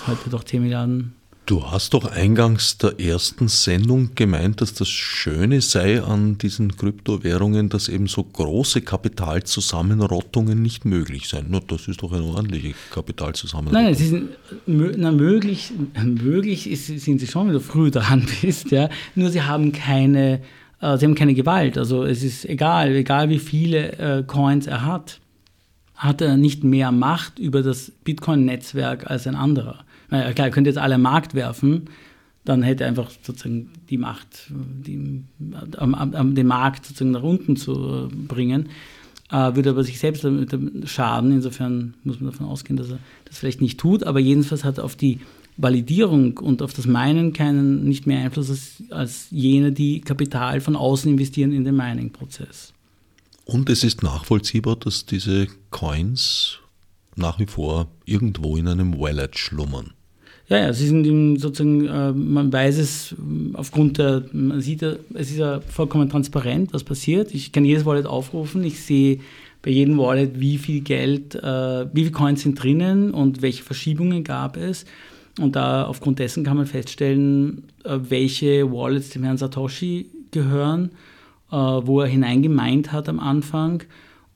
heute 0.07 0.31
doch 0.31 0.45
10 0.45 0.63
Milliarden 0.63 1.15
Du 1.49 1.65
hast 1.65 1.95
doch 1.95 2.05
eingangs 2.05 2.77
der 2.77 3.01
ersten 3.01 3.49
Sendung 3.49 4.11
gemeint, 4.15 4.61
dass 4.61 4.75
das 4.75 4.91
Schöne 4.91 5.63
sei 5.63 6.03
an 6.03 6.37
diesen 6.37 6.77
Kryptowährungen, 6.77 7.71
dass 7.71 7.89
eben 7.89 8.07
so 8.07 8.23
große 8.23 8.83
Kapitalzusammenrottungen 8.83 10.61
nicht 10.61 10.85
möglich 10.85 11.27
seien. 11.27 11.47
Na, 11.49 11.61
das 11.67 11.89
ist 11.89 12.03
doch 12.03 12.13
eine 12.13 12.25
ordentliche 12.25 12.75
Kapitalzusammenrottung. 12.91 13.83
Nein, 13.83 13.95
es 13.95 14.03
ist 14.03 14.15
na, 14.67 15.11
möglich, 15.11 15.73
möglich 16.05 16.69
ist, 16.69 16.89
sind 16.89 17.19
sie 17.19 17.27
schon, 17.27 17.47
wenn 17.47 17.55
du 17.55 17.61
früh 17.61 17.91
dran 17.91 18.27
bist, 18.43 18.71
ja. 18.71 18.91
Nur 19.15 19.31
sie 19.31 19.41
haben 19.41 19.73
keine, 19.73 20.43
äh, 20.83 20.99
sie 20.99 21.07
haben 21.07 21.15
keine 21.15 21.33
Gewalt. 21.33 21.79
Also 21.79 22.05
es 22.05 22.23
ist 22.23 22.45
egal, 22.45 22.95
egal 22.95 23.31
wie 23.31 23.39
viele 23.39 23.93
äh, 23.93 24.23
Coins 24.23 24.67
er 24.67 24.85
hat, 24.85 25.19
hat 25.95 26.21
er 26.21 26.37
nicht 26.37 26.63
mehr 26.63 26.93
Macht 26.93 27.39
über 27.39 27.63
das 27.63 27.91
Bitcoin-Netzwerk 28.05 29.11
als 29.11 29.27
ein 29.27 29.35
anderer. 29.35 29.87
Naja, 30.11 30.33
klar, 30.33 30.49
er 30.49 30.51
könnte 30.51 30.71
jetzt 30.71 30.79
alle 30.79 30.97
am 30.97 31.03
Markt 31.03 31.35
werfen, 31.35 31.91
dann 32.45 32.63
hätte 32.63 32.85
er 32.85 32.89
einfach 32.89 33.11
sozusagen 33.23 33.71
die 33.91 33.99
Macht, 33.99 34.51
die, 34.51 35.23
am, 35.77 35.95
am, 35.95 36.35
den 36.35 36.47
Markt 36.47 36.87
sozusagen 36.87 37.11
nach 37.11 37.23
unten 37.23 37.57
zu 37.57 38.09
bringen, 38.27 38.71
äh, 39.31 39.55
würde 39.55 39.71
aber 39.71 39.85
sich 39.85 39.99
selbst 39.99 40.25
damit 40.25 40.51
schaden. 40.89 41.33
Insofern 41.33 41.95
muss 42.05 42.21
man 42.21 42.31
davon 42.31 42.47
ausgehen, 42.47 42.77
dass 42.77 42.91
er 42.91 42.99
das 43.27 43.39
vielleicht 43.39 43.61
nicht 43.61 43.79
tut, 43.79 44.05
aber 44.05 44.19
jedenfalls 44.19 44.65
hat 44.65 44.79
er 44.79 44.85
auf 44.85 44.97
die 44.97 45.21
Validierung 45.59 46.39
und 46.39 46.63
auf 46.63 46.73
das 46.73 46.87
Meinen 46.87 47.33
keinen 47.33 47.85
nicht 47.85 48.07
mehr 48.07 48.21
Einfluss 48.21 48.49
als, 48.49 48.83
als 48.91 49.27
jene, 49.31 49.73
die 49.73 50.01
Kapital 50.01 50.61
von 50.61 50.77
außen 50.77 51.11
investieren 51.11 51.53
in 51.53 51.65
den 51.65 51.77
Mining-Prozess. 51.77 52.73
Und 53.45 53.69
es 53.69 53.83
ist 53.83 54.03
nachvollziehbar, 54.03 54.77
dass 54.77 55.05
diese 55.05 55.49
Coins 55.71 56.61
nach 57.17 57.39
wie 57.39 57.47
vor 57.47 57.89
irgendwo 58.05 58.57
in 58.57 58.69
einem 58.69 58.99
Wallet 58.99 59.37
schlummern. 59.37 59.93
Ja, 60.49 60.59
ja, 60.59 60.73
sie 60.73 60.87
sind 60.87 61.39
sozusagen, 61.39 61.87
äh, 61.87 62.13
man 62.13 62.51
weiß 62.51 62.79
es 62.79 63.15
aufgrund 63.53 63.99
der, 63.99 64.25
man 64.33 64.63
sieht, 64.63 64.83
es 64.83 65.31
ist 65.31 65.37
ja 65.37 65.61
vollkommen 65.61 66.09
transparent, 66.09 66.73
was 66.73 66.85
passiert. 66.85 67.35
Ich 67.35 67.53
kann 67.53 67.67
jedes 67.67 67.85
Wallet 67.85 68.07
aufrufen, 68.07 68.65
ich 68.65 68.81
sehe 68.81 69.21
bei 69.61 69.71
jedem 69.71 69.99
Wallet, 69.99 70.41
wie 70.41 70.57
viel 70.57 70.81
Geld, 70.81 71.35
äh, 71.35 71.87
wie 71.93 72.01
viele 72.01 72.13
Coins 72.13 72.43
sind 72.43 72.63
drinnen 72.63 73.13
und 73.13 73.43
welche 73.43 73.63
Verschiebungen 73.63 74.25
gab 74.25 74.57
es. 74.57 74.87
Und 75.39 75.55
da 75.55 75.85
aufgrund 75.85 76.19
dessen 76.19 76.45
kann 76.45 76.57
man 76.57 76.67
feststellen, 76.67 77.65
äh, 77.85 77.99
welche 78.09 78.73
Wallets 78.73 79.11
dem 79.11 79.25
Herrn 79.25 79.37
Satoshi 79.37 80.07
gehören, 80.31 80.91
wo 81.51 82.03
er 82.03 82.07
hineingemeint 82.07 82.93
hat 82.93 83.09
am 83.09 83.19
Anfang. 83.21 83.83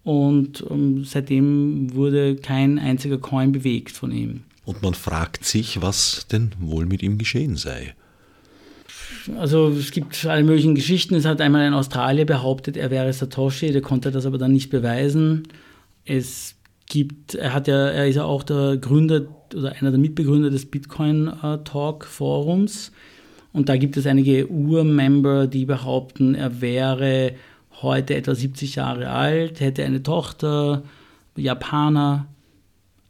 Und 0.03 0.65
ähm, 0.71 1.05
seitdem 1.05 1.95
wurde 1.95 2.37
kein 2.37 2.79
einziger 2.79 3.19
Coin 3.19 3.53
bewegt 3.53 3.93
von 3.93 4.11
ihm. 4.13 4.45
Und 4.65 4.83
man 4.83 4.95
fragt 4.95 5.45
sich, 5.45 5.83
was 5.83 6.27
denn 6.31 6.53
wohl 6.59 6.87
mit 6.87 7.03
ihm 7.03 7.19
geschehen 7.19 7.57
sei. 7.57 7.95
Also 9.39 9.69
es 9.69 9.91
gibt 9.91 10.25
alle 10.27 10.43
möglichen 10.43 10.75
Geschichten. 10.75 11.15
Es 11.15 11.25
hat 11.25 11.41
einmal 11.41 11.63
ein 11.63 11.75
Australier 11.75 12.25
behauptet, 12.25 12.77
er 12.77 12.91
wäre 12.91 13.13
Satoshi, 13.13 13.73
der 13.73 13.83
konnte 13.83 14.11
das 14.11 14.27
aber 14.27 14.39
dann 14.39 14.53
nicht 14.53 14.71
beweisen. 14.71 15.49
Es 16.05 16.57
gibt, 16.87 17.35
er 17.35 17.53
hat 17.53 17.69
ja, 17.69 17.89
er 17.89 18.09
ist 18.09 18.17
ja 18.17 18.25
auch 18.25 18.43
der 18.43 18.77
Gründer 18.77 19.23
oder 19.55 19.73
einer 19.73 19.91
der 19.91 20.01
Mitbegründer 20.01 20.51
des 20.51 20.71
Bitcoin 20.71 21.33
Talk 21.65 22.05
Forums. 22.05 22.93
Und 23.53 23.69
da 23.69 23.77
gibt 23.77 23.97
es 23.97 24.07
einige 24.07 24.49
Urmember, 24.49 25.47
die 25.47 25.67
behaupten, 25.67 26.35
er 26.35 26.61
wäre 26.61 27.35
heute 27.83 28.15
etwa 28.15 28.35
70 28.35 28.77
Jahre 28.77 29.11
alt, 29.11 29.61
hätte 29.61 29.85
eine 29.85 30.03
Tochter, 30.03 30.83
Japaner, 31.37 32.27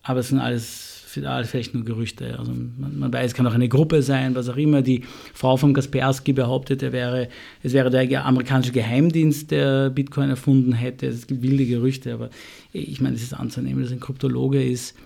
aber 0.03 0.21
es 0.21 0.29
sind 0.29 0.41
alles 0.41 1.02
vielleicht 1.13 1.75
nur 1.75 1.85
Gerüchte. 1.85 2.39
Also 2.39 2.53
man, 2.53 2.99
man, 2.99 3.13
weiß, 3.13 3.27
es 3.27 3.35
kann 3.35 3.47
auch 3.47 3.55
eine 3.55 3.69
Gruppe 3.69 4.03
sein, 4.03 4.35
was 4.35 4.49
auch 4.49 4.57
immer. 4.57 4.83
Die 4.83 5.03
Frau 5.35 5.57
von 5.57 5.75
Kaspersky 5.75 6.33
behauptet, 6.33 6.83
er 6.83 6.93
wäre, 6.93 7.29
es 7.63 7.73
wäre 7.73 7.91
der 7.91 8.25
amerikanische 8.25 8.73
Geheimdienst, 8.73 9.51
der 9.51 9.91
Bitcoin 9.91 10.31
erfunden 10.31 10.73
hätte. 10.73 11.07
Es 11.07 11.27
gibt 11.27 11.43
wilde 11.43 11.67
Gerüchte, 11.67 12.15
aber 12.15 12.31
ich 12.73 13.01
meine, 13.01 13.17
es 13.17 13.23
ist 13.23 13.35
anzunehmen, 13.35 13.83
dass 13.83 13.93
ein 13.93 14.01
Kryptologe 14.01 14.63
ist. 14.63 14.97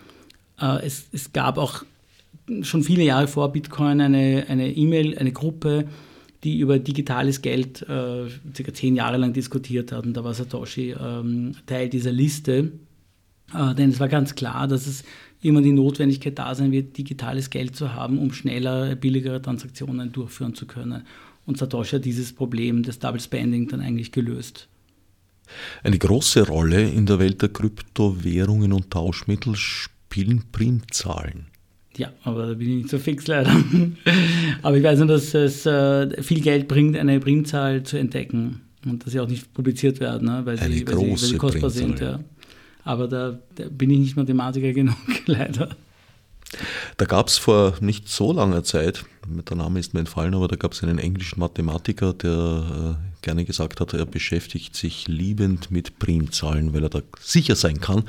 Äh, 0.61 0.85
es, 0.87 1.07
es 1.13 1.33
gab 1.33 1.59
auch 1.59 1.85
schon 2.63 2.83
viele 2.83 3.03
Jahre 3.03 3.27
vor 3.27 3.51
Bitcoin 3.53 4.01
eine 4.01 4.47
E-Mail, 4.49 5.07
eine, 5.07 5.19
eine 5.19 5.33
Gruppe, 5.33 5.87
die 6.45 6.59
über 6.61 6.79
digitales 6.79 7.43
Geld 7.43 7.83
äh, 7.83 8.29
circa 8.55 8.73
zehn 8.73 8.95
Jahre 8.95 9.17
lang 9.17 9.33
diskutiert 9.33 9.91
hat. 9.93 10.07
Und 10.07 10.15
da 10.15 10.23
war 10.23 10.35
Satoshi 10.35 10.95
ähm, 10.99 11.53
Teil 11.67 11.89
dieser 11.89 12.13
Liste. 12.13 12.73
Äh, 13.53 13.75
denn 13.75 13.91
es 13.91 14.01
war 14.01 14.09
ganz 14.09 14.35
klar, 14.35 14.69
dass 14.69 14.87
es 14.87 15.05
immer 15.43 15.63
die 15.63 15.73
Notwendigkeit 15.73 16.39
da 16.39 16.55
sein 16.55 16.73
wird, 16.73 16.97
digitales 16.97 17.51
Geld 17.51 17.77
zu 17.77 17.95
haben, 17.95 18.19
um 18.19 18.33
schneller, 18.33 18.97
billigere 18.97 19.41
Transaktionen 19.41 20.13
durchführen 20.13 20.55
zu 20.55 20.67
können. 20.67 21.03
Und 21.45 21.59
Satoshi 21.59 21.97
hat 21.97 22.05
dieses 22.05 22.33
Problem 22.33 22.83
des 22.83 22.99
Double 22.99 23.21
Spending 23.21 23.69
dann 23.69 23.81
eigentlich 23.81 24.13
gelöst. 24.13 24.69
Eine 25.85 25.99
große 25.99 26.47
Rolle 26.47 26.89
in 26.89 27.07
der 27.07 27.19
Welt 27.21 27.41
der 27.41 27.51
Kryptowährungen 27.51 28.73
und 28.73 28.91
Tauschmittel 28.91 29.55
spielen 29.55 30.45
Primzahlen. 30.51 31.47
Ja, 31.97 32.13
aber 32.25 32.49
da 32.49 32.55
bin 32.55 32.69
ich 32.69 32.77
nicht 32.77 32.91
so 32.91 32.99
fix 32.99 33.27
leider. 33.27 33.55
aber 34.63 34.77
ich 34.77 34.83
weiß 34.83 34.99
nur, 34.99 35.09
dass 35.09 35.33
es 35.35 35.65
äh, 35.65 36.23
viel 36.23 36.41
Geld 36.41 36.69
bringt, 36.69 36.97
eine 36.97 37.21
Primzahl 37.21 37.85
zu 37.85 37.97
entdecken 37.97 38.61
und 38.85 39.05
dass 39.05 39.13
sie 39.13 39.21
auch 39.21 39.29
nicht 39.29 39.55
publiziert 39.55 40.01
werden, 40.01 40.27
ne? 40.29 40.43
weil, 40.45 40.57
sie, 40.59 40.63
weil, 40.63 40.73
sie, 40.73 40.87
weil, 40.87 41.17
sie, 41.17 41.37
kostbar 41.37 41.71
Primzahl, 41.71 41.89
sind. 41.89 42.01
Ja. 42.01 42.21
Aber 42.87 43.09
da, 43.09 43.39
da, 43.57 43.65
bin 43.69 43.91
ich 43.91 43.99
nicht 43.99 44.17
Mathematiker 44.17 44.73
genug, 44.73 44.97
leider. 45.27 45.77
Da 46.97 47.05
gab 47.05 47.27
es 47.27 47.37
vor 47.37 47.75
nicht 47.81 48.09
so 48.09 48.33
langer 48.33 48.63
Zeit, 48.63 49.05
der 49.27 49.57
Name 49.57 49.81
ist 49.81 49.93
mir 49.93 50.01
entfallen, 50.01 50.35
aber 50.35 50.47
da 50.47 50.55
gab 50.55 50.73
es 50.73 50.85
einen 50.85 51.01
englischen 51.01 51.41
Mathematiker, 51.41 52.13
der 52.15 52.97
äh, 52.97 53.23
gerne 53.23 53.45
gesagt 53.45 53.81
hat, 53.81 53.93
er 53.93 54.07
beschäftigt 54.07 54.77
sich 54.77 55.09
liebend 55.09 55.73
mit 55.73 55.99
Primzahlen, 55.99 56.73
weil 56.73 56.85
er 56.85 56.89
da 56.89 57.03
sicher 57.21 57.57
sein 57.57 57.81
kann, 57.81 58.05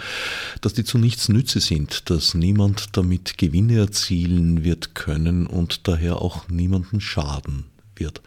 dass 0.61 0.75
die 0.75 0.83
zu 0.83 0.99
nichts 0.99 1.27
nütze 1.27 1.59
sind, 1.59 2.11
dass 2.11 2.35
niemand 2.35 2.95
damit 2.95 3.39
Gewinne 3.39 3.79
erzielen 3.79 4.63
wird 4.63 4.93
können 4.93 5.47
und 5.47 5.87
daher 5.87 6.21
auch 6.21 6.47
niemanden 6.47 7.01
schaden 7.01 7.65
wird. 7.95 8.21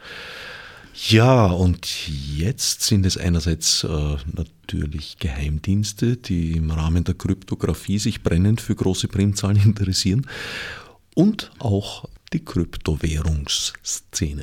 Ja, 1.08 1.46
und 1.46 2.08
jetzt 2.08 2.82
sind 2.82 3.06
es 3.06 3.16
einerseits 3.16 3.84
äh, 3.84 4.16
natürlich 4.32 5.16
Geheimdienste, 5.18 6.18
die 6.18 6.52
im 6.52 6.70
Rahmen 6.70 7.04
der 7.04 7.14
Kryptographie 7.14 7.98
sich 7.98 8.22
brennend 8.22 8.60
für 8.60 8.74
große 8.74 9.08
Primzahlen 9.08 9.56
interessieren 9.64 10.26
und 11.14 11.52
auch 11.58 12.06
die 12.34 12.44
Kryptowährungsszene. 12.44 14.42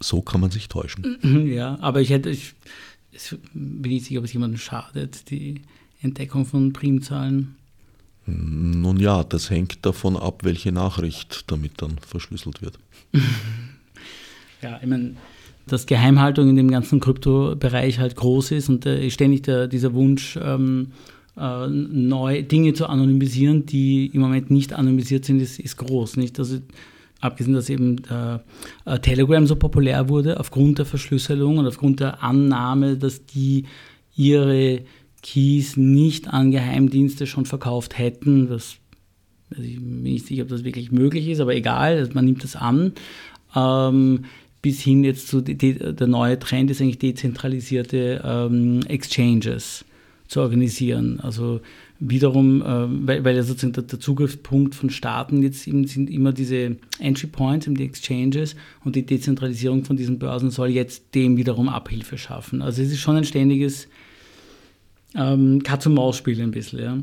So 0.00 0.22
kann 0.22 0.40
man 0.40 0.50
sich 0.50 0.68
täuschen. 0.68 1.18
Ja, 1.52 1.78
aber 1.80 2.00
ich 2.00 2.08
hätte, 2.10 2.30
ich, 2.30 2.54
ich 3.12 3.36
bin 3.52 3.92
nicht 3.92 4.06
sicher, 4.06 4.20
ob 4.20 4.24
es 4.24 4.32
jemandem 4.32 4.58
schadet, 4.58 5.30
die 5.30 5.60
Entdeckung 6.00 6.46
von 6.46 6.72
Primzahlen. 6.72 7.56
Nun 8.24 8.98
ja, 8.98 9.24
das 9.24 9.50
hängt 9.50 9.84
davon 9.84 10.16
ab, 10.16 10.44
welche 10.44 10.72
Nachricht 10.72 11.44
damit 11.50 11.82
dann 11.82 11.98
verschlüsselt 11.98 12.62
wird. 12.62 12.78
ja, 14.62 14.78
ich 14.80 14.86
meine, 14.86 15.16
dass 15.72 15.86
Geheimhaltung 15.86 16.48
in 16.48 16.56
dem 16.56 16.70
ganzen 16.70 17.00
Kryptobereich 17.00 17.98
halt 17.98 18.16
groß 18.16 18.52
ist 18.52 18.68
und 18.68 18.86
äh, 18.86 19.10
ständig 19.10 19.42
der, 19.42 19.68
dieser 19.68 19.94
Wunsch, 19.94 20.38
ähm, 20.42 20.92
äh, 21.36 21.68
neu 21.68 22.42
Dinge 22.42 22.72
zu 22.72 22.86
anonymisieren, 22.86 23.66
die 23.66 24.06
im 24.06 24.20
Moment 24.20 24.50
nicht 24.50 24.72
anonymisiert 24.72 25.24
sind, 25.24 25.40
ist, 25.40 25.60
ist 25.60 25.76
groß. 25.76 26.16
Nicht? 26.16 26.38
Also, 26.38 26.58
abgesehen, 27.20 27.54
dass 27.54 27.68
eben 27.68 27.96
äh, 28.04 28.98
Telegram 29.00 29.46
so 29.46 29.56
populär 29.56 30.08
wurde, 30.08 30.38
aufgrund 30.38 30.78
der 30.78 30.86
Verschlüsselung 30.86 31.58
und 31.58 31.66
aufgrund 31.66 32.00
der 32.00 32.22
Annahme, 32.22 32.96
dass 32.96 33.24
die 33.26 33.64
ihre 34.16 34.82
Keys 35.22 35.76
nicht 35.76 36.28
an 36.28 36.50
Geheimdienste 36.50 37.26
schon 37.26 37.44
verkauft 37.44 37.98
hätten. 37.98 38.48
Das, 38.48 38.76
also 39.50 39.62
ich 39.62 39.76
bin 39.76 40.02
nicht 40.02 40.26
sicher, 40.26 40.42
ob 40.42 40.48
das 40.48 40.64
wirklich 40.64 40.92
möglich 40.92 41.28
ist, 41.28 41.40
aber 41.40 41.54
egal, 41.54 41.96
also 41.96 42.12
man 42.14 42.24
nimmt 42.24 42.44
das 42.44 42.56
an. 42.56 42.92
Ähm, 43.54 44.24
bis 44.62 44.80
hin 44.80 45.04
jetzt 45.04 45.28
zu, 45.28 45.40
der 45.40 46.06
neue 46.06 46.38
Trend 46.38 46.70
ist 46.70 46.80
eigentlich 46.80 46.98
dezentralisierte 46.98 48.22
ähm, 48.24 48.80
Exchanges 48.88 49.84
zu 50.26 50.40
organisieren. 50.40 51.20
Also 51.20 51.60
wiederum, 52.00 52.62
äh, 52.62 53.06
weil, 53.06 53.24
weil 53.24 53.36
ja 53.36 53.42
sozusagen 53.42 53.72
der, 53.72 53.84
der, 53.84 53.98
Zugriffspunkt 53.98 54.74
von 54.74 54.90
Staaten 54.90 55.42
jetzt 55.42 55.66
eben 55.66 55.86
sind 55.86 56.10
immer 56.10 56.32
diese 56.32 56.76
Entry 56.98 57.26
Points, 57.26 57.66
die 57.68 57.84
Exchanges 57.84 58.54
und 58.84 58.94
die 58.94 59.04
Dezentralisierung 59.04 59.84
von 59.84 59.96
diesen 59.96 60.18
Börsen 60.18 60.50
soll 60.50 60.68
jetzt 60.68 61.14
dem 61.14 61.36
wiederum 61.36 61.68
Abhilfe 61.68 62.18
schaffen. 62.18 62.62
Also 62.62 62.82
es 62.82 62.92
ist 62.92 63.00
schon 63.00 63.16
ein 63.16 63.24
ständiges 63.24 63.88
ähm, 65.14 65.62
Katz-und-Maus-Spiel 65.62 66.40
ein 66.42 66.50
bisschen, 66.50 66.78
ja. 66.78 66.98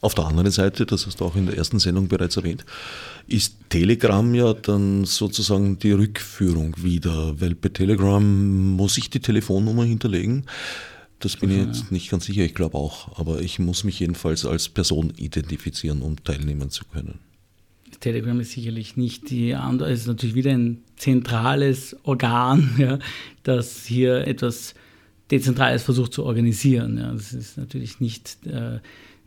Auf 0.00 0.14
der 0.16 0.26
anderen 0.26 0.50
Seite, 0.50 0.84
das 0.84 1.06
hast 1.06 1.20
du 1.20 1.24
auch 1.24 1.36
in 1.36 1.46
der 1.46 1.56
ersten 1.56 1.78
Sendung 1.78 2.08
bereits 2.08 2.36
erwähnt, 2.36 2.64
ist 3.26 3.56
Telegram 3.68 4.34
ja 4.34 4.52
dann 4.52 5.04
sozusagen 5.04 5.78
die 5.78 5.92
Rückführung 5.92 6.74
wieder, 6.82 7.40
weil 7.40 7.54
bei 7.54 7.68
Telegram 7.68 8.22
muss 8.76 8.98
ich 8.98 9.10
die 9.10 9.20
Telefonnummer 9.20 9.84
hinterlegen. 9.84 10.46
Das 11.20 11.36
bin 11.36 11.50
ich 11.50 11.58
jetzt 11.58 11.92
nicht 11.92 12.10
ganz 12.10 12.24
sicher, 12.24 12.44
ich 12.44 12.54
glaube 12.54 12.76
auch, 12.76 13.18
aber 13.18 13.40
ich 13.40 13.60
muss 13.60 13.84
mich 13.84 14.00
jedenfalls 14.00 14.44
als 14.44 14.68
Person 14.68 15.12
identifizieren, 15.16 16.02
um 16.02 16.22
teilnehmen 16.24 16.70
zu 16.70 16.84
können. 16.84 17.20
Telegram 18.00 18.38
ist 18.40 18.50
sicherlich 18.50 18.96
nicht 18.96 19.30
die 19.30 19.54
andere, 19.54 19.92
es 19.92 20.00
ist 20.00 20.06
natürlich 20.08 20.34
wieder 20.34 20.50
ein 20.50 20.82
zentrales 20.96 21.96
Organ, 22.02 22.74
ja, 22.78 22.98
das 23.44 23.86
hier 23.86 24.26
etwas 24.26 24.74
Dezentrales 25.30 25.82
versucht 25.82 26.12
zu 26.12 26.24
organisieren. 26.24 26.98
Ja. 26.98 27.12
Das 27.12 27.32
ist 27.32 27.56
natürlich 27.56 28.00
nicht 28.00 28.44
äh, 28.46 28.80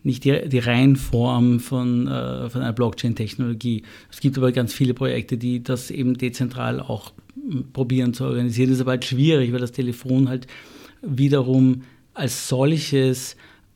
nicht 0.05 0.23
die, 0.23 0.47
die 0.47 0.59
Reihenform 0.59 1.59
von, 1.59 2.07
äh, 2.07 2.49
von 2.49 2.61
einer 2.61 2.73
Blockchain-Technologie. 2.73 3.83
Es 4.11 4.19
gibt 4.19 4.37
aber 4.37 4.51
ganz 4.51 4.73
viele 4.73 4.93
Projekte, 4.93 5.37
die 5.37 5.63
das 5.63 5.91
eben 5.91 6.17
dezentral 6.17 6.79
auch 6.79 7.13
hm, 7.33 7.71
probieren 7.73 8.13
zu 8.13 8.25
organisieren. 8.25 8.69
Das 8.69 8.77
ist 8.77 8.81
aber 8.81 8.91
halt 8.91 9.05
schwierig, 9.05 9.51
weil 9.51 9.59
das 9.59 9.71
Telefon 9.71 10.29
halt 10.29 10.47
wiederum 11.01 11.83
als 12.13 12.47
solches 12.47 13.35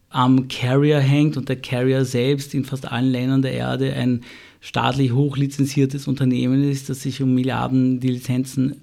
am 0.10 0.48
Carrier 0.48 1.00
hängt 1.00 1.38
und 1.38 1.50
der 1.50 1.58
Carrier 1.58 2.06
selbst 2.06 2.54
in 2.54 2.66
fast 2.66 2.92
allen 2.92 3.12
Ländern 3.12 3.42
der 3.42 3.54
Erde 3.54 3.94
ein 3.94 4.22
staatlich 4.60 5.14
hochlizenziertes 5.14 6.08
Unternehmen 6.08 6.64
ist, 6.64 6.90
das 6.90 7.02
sich 7.02 7.22
um 7.22 7.34
Milliarden 7.34 8.00
die 8.00 8.10
Lizenzen 8.10 8.82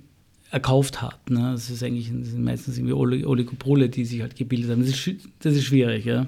erkauft 0.57 1.03
hat. 1.03 1.31
Ne? 1.31 1.53
Das 1.53 1.71
ist 1.71 1.83
eigentlich 1.83 2.11
das 2.11 2.31
sind 2.31 2.43
meistens 2.43 2.79
irgendwie 2.79 2.95
Oligopole, 2.95 3.89
die 3.89 4.05
sich 4.05 4.23
halt 4.23 4.37
gebildet 4.37 4.71
haben. 4.71 4.81
Das 4.81 4.91
ist, 4.91 5.29
das 5.41 5.55
ist 5.55 5.65
schwierig, 5.65 6.05
ja. 6.07 6.27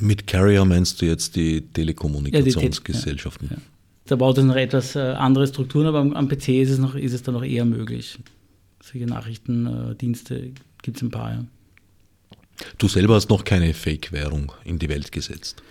Mit 0.00 0.26
Carrier 0.26 0.64
meinst 0.64 1.00
du 1.00 1.06
jetzt 1.06 1.36
die 1.36 1.60
Telekommunikationsgesellschaften? 1.60 3.48
Ja, 3.50 3.56
die 3.56 3.60
Te 3.60 3.66
ja. 3.66 3.68
Da 4.06 4.16
baut 4.16 4.38
es 4.38 4.44
noch 4.44 4.56
etwas 4.56 4.96
äh, 4.96 5.00
andere 5.00 5.46
Strukturen, 5.46 5.86
aber 5.86 5.98
am, 5.98 6.14
am, 6.14 6.28
PC 6.28 6.48
ist 6.48 6.70
es, 6.70 6.78
noch, 6.78 6.94
ist 6.94 7.12
es 7.12 7.22
dann 7.22 7.34
noch 7.34 7.44
eher 7.44 7.66
möglich. 7.66 8.18
Solche 8.82 9.06
Nachrichtendienste 9.06 10.34
äh, 10.34 10.52
gibt 10.82 10.96
es 10.96 11.02
ein 11.02 11.10
paar, 11.10 11.30
ja. 11.30 11.44
Du 12.78 12.88
selber 12.88 13.14
hast 13.14 13.28
noch 13.28 13.44
keine 13.44 13.72
Fake-Währung 13.74 14.50
in 14.64 14.78
die 14.78 14.88
Welt 14.88 15.12
gesetzt. 15.12 15.62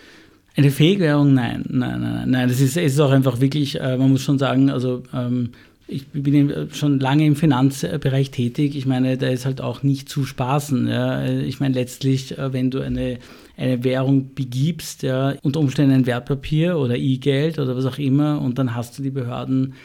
Eine 0.56 0.72
Fake-Währung? 0.72 1.34
Nein, 1.34 1.66
nein, 1.68 2.02
nein, 2.02 2.30
nein. 2.30 2.48
Das 2.48 2.62
ist, 2.62 2.78
ist 2.78 3.00
auch 3.00 3.12
einfach 3.12 3.42
wirklich, 3.42 3.80
äh, 3.80 3.98
man 3.98 4.12
muss 4.12 4.22
schon 4.22 4.40
sagen, 4.40 4.70
also 4.70 5.04
ähm, 5.14 5.52
ich 5.88 6.08
bin 6.08 6.70
schon 6.74 7.00
lange 7.00 7.26
im 7.26 7.36
Finanzbereich 7.36 8.32
tätig. 8.32 8.76
Ich 8.76 8.86
meine, 8.86 9.18
da 9.18 9.28
ist 9.28 9.46
halt 9.46 9.62
auch 9.62 9.84
nicht 9.84 10.10
zu 10.10 10.26
spaßen. 10.26 10.88
Ja. 10.88 11.26
Ich 11.26 11.60
meine, 11.60 11.76
letztlich, 11.76 12.38
äh, 12.38 12.52
wenn 12.52 12.70
du 12.72 12.82
eine, 12.82 13.20
eine 13.56 13.84
Währung 13.84 14.34
begibst, 14.36 15.04
ja, 15.04 15.36
unter 15.44 15.62
Umständen 15.62 15.94
ein 15.94 16.06
Wertpapier 16.06 16.78
oder 16.78 16.98
E-Geld 16.98 17.58
oder 17.58 17.76
was 17.76 17.86
auch 17.86 17.98
immer, 18.00 18.42
und 18.42 18.60
dann 18.60 18.76
hast 18.76 19.00
du 19.00 19.04
die 19.04 19.12
Behörden, 19.12 19.76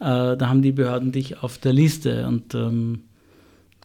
äh, 0.00 0.36
da 0.36 0.48
haben 0.48 0.60
die 0.60 0.72
Behörden 0.72 1.12
dich 1.12 1.42
auf 1.42 1.56
der 1.56 1.72
Liste 1.72 2.26
und 2.26 2.54
ähm, 2.54 3.00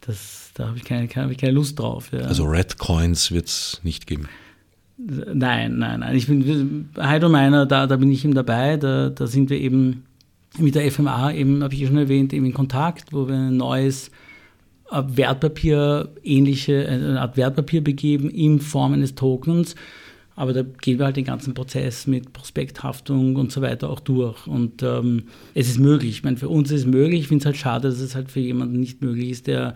das, 0.05 0.51
da 0.55 0.68
habe 0.68 0.78
ich, 0.78 0.84
keine, 0.84 1.07
hab 1.07 1.32
ich 1.32 1.38
keine 1.38 1.53
Lust 1.53 1.80
drauf. 1.80 2.11
Ja. 2.11 2.22
Also 2.22 2.43
Red 2.43 2.78
Coins 2.78 3.32
wird 3.32 3.47
es 3.47 3.80
nicht 3.84 4.05
geben. 4.05 4.28
Nein, 4.97 5.78
nein, 5.78 6.01
nein. 6.01 6.16
Ich 6.16 6.28
bin 6.28 6.89
Heido 6.97 7.30
Meiner, 7.30 7.66
da, 7.66 7.88
da 7.88 7.95
bin 7.95 8.11
ich 8.11 8.24
eben 8.26 8.34
dabei, 8.34 8.78
da, 8.78 9.09
da 9.09 9.28
sind 9.28 9.49
wir 9.49 9.59
eben 9.59 10.03
mit 10.58 10.76
der 10.76 10.91
FMA 10.91 11.34
eben, 11.34 11.64
habe 11.64 11.74
ich 11.74 11.80
ja 11.82 11.88
schon 11.88 11.97
erwähnt, 11.97 12.34
eben 12.34 12.45
in 12.45 12.54
Kontakt, 12.54 13.12
wo 13.12 13.28
wir 13.28 13.36
ein 13.36 13.58
neues 13.58 14.12
Wertpapier, 14.91 16.10
ähnliche, 16.24 16.88
eine 16.88 17.20
Art 17.20 17.38
Wertpapier 17.38 17.84
begeben 17.84 18.30
in 18.30 18.60
Form 18.60 18.93
eines 18.93 19.16
Tokens, 19.16 19.76
Aber 20.36 20.54
da 20.54 20.64
gehen 20.64 20.97
wir 20.97 21.06
halt 21.06 21.16
den 21.16 21.26
ganzen 21.26 21.54
Prozess 21.54 22.08
mit 22.08 22.34
Prospekthaftung 22.34 23.36
und 23.36 23.51
so 23.51 23.62
weiter 23.62 23.89
auch 23.89 23.99
durch. 23.99 24.47
Und 24.47 24.82
ähm, 24.82 25.24
es 25.54 25.70
ist 25.70 25.80
möglich. 25.80 26.12
Ich 26.12 26.24
meine, 26.24 26.38
für 26.38 26.49
uns 26.49 26.72
ist 26.72 26.82
es 26.82 26.88
möglich. 26.88 27.22
Ich 27.22 27.28
finde 27.28 27.43
es 27.43 27.45
halt 27.45 27.58
schade, 27.58 27.89
dass 27.89 27.99
es 27.99 28.16
halt 28.16 28.32
für 28.32 28.39
jemanden 28.39 28.80
nicht 28.80 29.01
möglich 29.01 29.30
ist, 29.30 29.47
der 29.47 29.76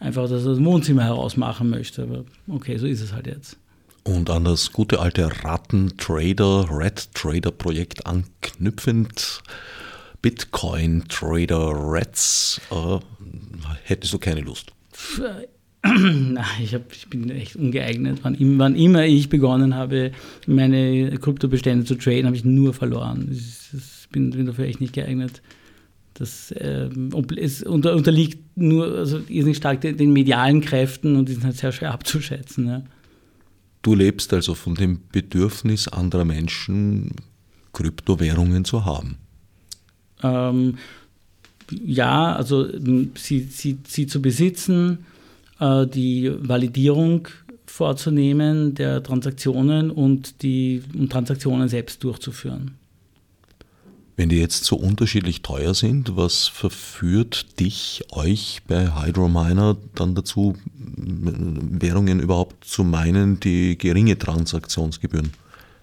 einfach 0.00 0.28
das 0.28 0.46
aus 0.46 0.56
dem 0.56 0.64
Wohnzimmer 0.64 1.04
heraus 1.04 1.36
machen 1.36 1.68
möchte. 1.70 2.02
Aber 2.02 2.24
okay, 2.48 2.78
so 2.78 2.86
ist 2.86 3.02
es 3.02 3.12
halt 3.12 3.26
jetzt. 3.26 3.58
Und 4.04 4.30
an 4.30 4.44
das 4.44 4.72
gute 4.72 4.98
alte 4.98 5.30
Rattentrader, 5.44 6.66
Red 6.70 7.14
Trader 7.14 7.52
Projekt 7.52 8.06
anknüpfend, 8.06 9.42
Bitcoin 10.22 11.04
Trader 11.08 11.72
Reds, 11.92 12.60
äh, 12.70 12.98
hättest 13.82 14.12
du 14.12 14.18
keine 14.18 14.40
Lust? 14.40 14.72
Na, 15.84 16.44
ich, 16.62 16.74
hab, 16.74 16.92
ich 16.92 17.10
bin 17.10 17.28
echt 17.30 17.56
ungeeignet. 17.56 18.20
Wann, 18.22 18.36
wann, 18.58 18.76
immer 18.76 19.04
ich 19.04 19.28
begonnen 19.28 19.74
habe, 19.74 20.12
meine 20.46 21.18
Kryptobestände 21.18 21.84
zu 21.84 21.96
traden, 21.96 22.26
habe 22.26 22.36
ich 22.36 22.44
nur 22.44 22.72
verloren. 22.72 23.28
Ich, 23.32 23.76
ich 23.76 24.08
bin, 24.10 24.30
bin, 24.30 24.46
dafür 24.46 24.66
echt 24.66 24.80
nicht 24.80 24.92
geeignet. 24.92 25.42
Das 26.14 26.54
ähm, 26.56 27.10
es 27.36 27.64
unter, 27.64 27.96
unterliegt 27.96 28.56
nur 28.56 28.96
also 28.96 29.20
irrsinnig 29.28 29.56
stark 29.56 29.80
den, 29.80 29.96
den, 29.96 30.12
medialen 30.12 30.60
Kräften 30.60 31.16
und 31.16 31.28
die 31.28 31.32
sind 31.32 31.44
halt 31.44 31.56
sehr 31.56 31.72
schwer 31.72 31.92
abzuschätzen. 31.92 32.68
Ja. 32.68 32.82
Du 33.80 33.94
lebst 33.94 34.32
also 34.32 34.54
von 34.54 34.76
dem 34.76 35.00
Bedürfnis 35.10 35.88
anderer 35.88 36.24
Menschen, 36.24 37.16
Kryptowährungen 37.72 38.64
zu 38.64 38.84
haben. 38.84 39.16
Ähm, 40.22 40.78
ja, 41.70 42.34
also 42.34 42.68
sie, 43.16 43.40
sie, 43.40 43.78
sie 43.86 44.06
zu 44.06 44.20
besitzen 44.20 45.06
äh, 45.60 45.86
die 45.86 46.30
Validierung 46.36 47.28
vorzunehmen 47.66 48.74
der 48.74 49.02
Transaktionen 49.02 49.90
und 49.90 50.42
die 50.42 50.82
um 50.94 51.08
Transaktionen 51.08 51.68
selbst 51.68 52.04
durchzuführen. 52.04 52.72
Wenn 54.14 54.28
die 54.28 54.36
jetzt 54.36 54.64
so 54.64 54.76
unterschiedlich 54.76 55.40
teuer 55.40 55.72
sind, 55.72 56.16
was 56.16 56.46
verführt 56.46 57.58
dich, 57.58 58.04
euch 58.10 58.60
bei 58.68 58.94
Hydrominer 58.94 59.78
dann 59.94 60.14
dazu, 60.14 60.54
Währungen 60.74 62.20
überhaupt 62.20 62.62
zu 62.64 62.84
meinen, 62.84 63.40
die 63.40 63.78
geringe 63.78 64.18
Transaktionsgebühren 64.18 65.32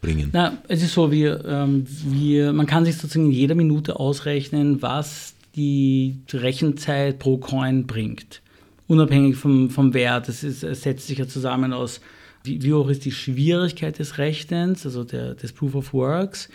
bringen? 0.01 0.29
Na, 0.33 0.57
es 0.67 0.83
ist 0.83 0.93
so, 0.93 1.11
wir, 1.11 1.43
ähm, 1.45 1.85
wir, 2.05 2.53
man 2.53 2.65
kann 2.65 2.85
sich 2.85 2.97
sozusagen 2.97 3.25
in 3.25 3.31
jeder 3.31 3.55
Minute 3.55 3.99
ausrechnen, 3.99 4.81
was 4.81 5.33
die 5.55 6.19
Rechenzeit 6.31 7.19
pro 7.19 7.37
Coin 7.37 7.85
bringt 7.87 8.41
unabhängig 8.89 9.37
vom, 9.37 9.69
vom 9.69 9.93
Wert. 9.93 10.27
Es, 10.27 10.43
ist, 10.43 10.63
es 10.63 10.81
setzt 10.81 11.07
sich 11.07 11.19
ja 11.19 11.27
zusammen 11.27 11.71
aus, 11.71 12.01
wie, 12.43 12.61
wie, 12.61 12.73
hoch 12.73 12.89
ist 12.89 13.05
die 13.05 13.11
Schwierigkeit 13.11 13.99
des 13.99 14.17
Rechnens, 14.17 14.85
also 14.85 15.03
der, 15.05 15.35
des 15.35 15.53
Proof 15.53 15.75
of 15.75 15.93
Works, 15.93 16.49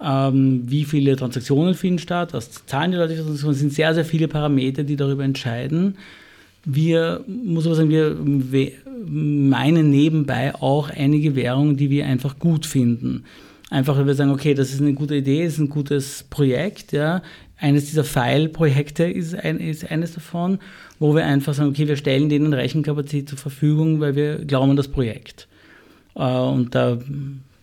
ähm, 0.00 0.62
wie 0.66 0.84
viele 0.84 1.16
Transaktionen 1.16 1.74
finden 1.74 1.98
statt, 1.98 2.32
was 2.32 2.64
zahlen 2.66 2.92
die 2.92 2.96
Leute 2.96 3.14
für 3.14 3.22
Transaktionen. 3.22 3.54
Es 3.54 3.60
sind 3.60 3.72
sehr, 3.72 3.92
sehr 3.92 4.04
viele 4.04 4.28
Parameter, 4.28 4.84
die 4.84 4.96
darüber 4.96 5.24
entscheiden. 5.24 5.98
Wir, 6.64 7.24
muss 7.26 7.66
aber 7.66 7.74
sagen, 7.74 7.90
wir 7.90 8.72
meinen 9.06 9.90
nebenbei 9.90 10.54
auch 10.54 10.90
einige 10.90 11.34
Währungen, 11.34 11.76
die 11.76 11.90
wir 11.90 12.06
einfach 12.06 12.38
gut 12.38 12.66
finden. 12.66 13.24
Einfach, 13.70 13.96
weil 13.96 14.06
wir 14.06 14.14
sagen, 14.14 14.30
okay, 14.30 14.52
das 14.52 14.72
ist 14.72 14.80
eine 14.80 14.94
gute 14.94 15.16
Idee, 15.16 15.44
das 15.44 15.54
ist 15.54 15.60
ein 15.60 15.68
gutes 15.70 16.24
Projekt, 16.28 16.92
ja. 16.92 17.22
Eines 17.56 17.86
dieser 17.86 18.04
File-Projekte 18.04 19.04
ist, 19.04 19.34
ein, 19.34 19.58
ist 19.58 19.90
eines 19.90 20.14
davon 20.14 20.58
wo 21.00 21.14
wir 21.16 21.24
einfach 21.24 21.54
sagen, 21.54 21.70
okay, 21.70 21.88
wir 21.88 21.96
stellen 21.96 22.28
denen 22.28 22.52
Rechenkapazität 22.52 23.28
zur 23.28 23.38
Verfügung, 23.38 24.00
weil 24.00 24.14
wir 24.14 24.44
glauben 24.44 24.70
an 24.70 24.76
das 24.76 24.88
Projekt. 24.88 25.48
Äh, 26.14 26.38
und 26.38 26.74
da 26.74 26.98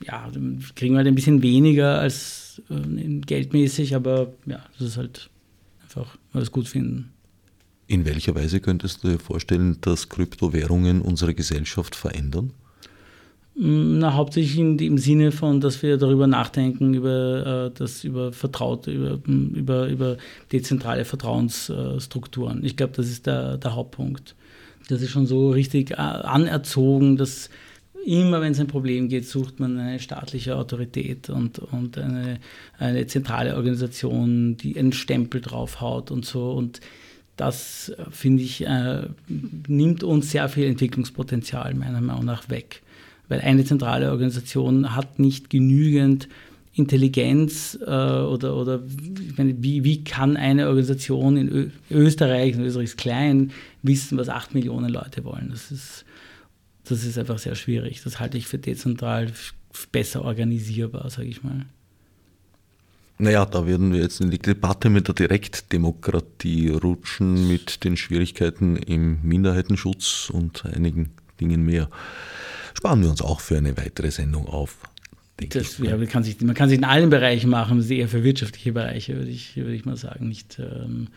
ja, 0.01 0.29
kriegen 0.75 0.95
wir 0.95 0.97
halt 0.97 1.07
ein 1.07 1.15
bisschen 1.15 1.41
weniger 1.43 1.99
als 1.99 2.61
äh, 2.69 3.19
geldmäßig, 3.19 3.95
aber 3.95 4.33
ja, 4.47 4.59
das 4.77 4.87
ist 4.89 4.97
halt 4.97 5.29
einfach, 5.83 6.17
weil 6.33 6.41
wir 6.41 6.43
es 6.43 6.51
gut 6.51 6.67
finden. 6.67 7.13
In 7.88 8.05
welcher 8.05 8.35
Weise 8.35 8.59
könntest 8.59 9.03
du 9.03 9.09
dir 9.09 9.19
vorstellen, 9.19 9.77
dass 9.81 10.09
Kryptowährungen 10.09 11.01
unsere 11.01 11.33
Gesellschaft 11.33 11.95
verändern? 11.95 12.51
Na, 13.55 14.13
hauptsächlich 14.13 14.59
in, 14.59 14.77
im 14.77 14.97
Sinne 14.99 15.31
von, 15.31 15.61
dass 15.61 15.81
wir 15.81 15.97
darüber 15.97 16.27
nachdenken, 16.27 16.93
über, 16.93 17.71
äh, 17.71 17.77
das 17.77 18.03
über 18.03 18.31
vertraute, 18.31 18.91
über, 18.91 19.19
über, 19.25 19.88
über 19.88 20.17
dezentrale 20.51 21.05
Vertrauensstrukturen. 21.05 22.63
Ich 22.63 22.75
glaube, 22.75 22.93
das 22.95 23.07
ist 23.07 23.25
der, 23.25 23.57
der 23.57 23.73
Hauptpunkt. 23.73 24.35
Das 24.89 25.01
ist 25.01 25.09
schon 25.09 25.25
so 25.25 25.49
richtig 25.49 25.91
äh, 25.91 25.95
anerzogen, 25.95 27.17
dass 27.17 27.49
immer, 28.05 28.41
wenn 28.41 28.51
es 28.51 28.59
ein 28.59 28.67
Problem 28.67 29.09
geht, 29.09 29.27
sucht 29.27 29.59
man 29.59 29.79
eine 29.79 29.99
staatliche 29.99 30.55
Autorität 30.55 31.29
und, 31.29 31.57
und 31.57 31.97
eine, 31.97 32.39
eine 32.77 33.07
zentrale 33.07 33.55
Organisation, 33.55 34.55
die 34.57 34.77
einen 34.77 34.93
Stempel 34.93 35.41
draufhaut 35.41 36.11
und 36.11 36.25
so. 36.25 36.51
Und 36.51 36.79
das, 37.38 37.89
äh, 37.89 38.03
finde 38.11 38.43
ich, 38.43 38.65
äh, 38.65 39.07
nimmt 39.67 40.03
uns 40.03 40.31
sehr 40.31 40.49
viel 40.49 40.65
Entwicklungspotenzial 40.65 41.73
meiner 41.73 42.01
Meinung 42.01 42.25
nach 42.25 42.49
weg 42.49 42.81
weil 43.27 43.41
eine 43.41 43.65
zentrale 43.65 44.11
Organisation 44.11 44.95
hat 44.95 45.19
nicht 45.19 45.49
genügend 45.49 46.27
Intelligenz 46.73 47.77
äh, 47.81 47.85
oder, 47.85 48.55
oder 48.55 48.83
meine, 49.35 49.55
wie, 49.63 49.83
wie 49.83 50.03
kann 50.03 50.38
eine 50.38 50.67
Organisation 50.67 51.35
in 51.35 51.49
Ö 51.49 51.69
Österreich, 51.89 52.55
und 52.55 52.63
Österreich 52.63 52.85
ist 52.85 52.97
klein, 52.97 53.51
wissen, 53.81 54.17
was 54.17 54.29
acht 54.29 54.53
Millionen 54.53 54.89
Leute 54.89 55.23
wollen. 55.23 55.49
Das 55.49 55.71
ist, 55.71 56.05
das 56.83 57.03
ist 57.03 57.17
einfach 57.17 57.39
sehr 57.39 57.55
schwierig. 57.55 58.03
Das 58.03 58.19
halte 58.19 58.38
ich 58.38 58.47
für 58.47 58.59
dezentral 58.59 59.31
besser 59.91 60.23
organisierbar, 60.23 61.09
sage 61.09 61.27
ich 61.27 61.43
mal. 61.43 61.65
Naja, 63.20 63.45
da 63.45 63.65
werden 63.65 63.93
wir 63.93 64.01
jetzt 64.01 64.22
in 64.22 64.30
die 64.30 64.39
Debatte 64.39 64.89
mit 64.89 65.07
der 65.07 65.15
Direktdemokratie 65.15 66.70
rutschen, 66.70 67.47
mit 67.47 67.84
den 67.84 67.97
Schwierigkeiten 67.97 68.76
im 68.76 69.20
Minderheitenschutz 69.24 70.30
und 70.32 70.65
einigen 70.65 71.11
Dingen 71.39 71.63
mehr 71.63 71.89
sparen 72.78 73.01
wir 73.01 73.09
uns 73.09 73.22
auch 73.22 73.39
für 73.39 73.57
eine 73.57 73.76
weitere 73.76 74.11
Sendung 74.11 74.47
auf. 74.47 74.78
Das, 75.49 75.78
ja, 75.80 75.97
man, 75.97 76.07
kann 76.07 76.24
sich, 76.24 76.39
man 76.41 76.55
kann 76.55 76.70
sich 76.70 76.78
in 76.78 76.84
allen 76.84 77.09
Bereichen 77.09 77.49
machen, 77.49 77.78
das 77.78 77.86
ist 77.86 77.91
eher 77.91 78.07
für 78.07 78.24
wirtschaftliche 78.24 78.72
Bereiche, 78.72 79.15
würde 79.15 79.30
ich, 79.30 79.55
würde 79.55 79.74
ich 79.74 79.86
mal 79.86 79.97
sagen. 79.97 80.28
Nicht, 80.28 80.57
ähm, 80.59 81.07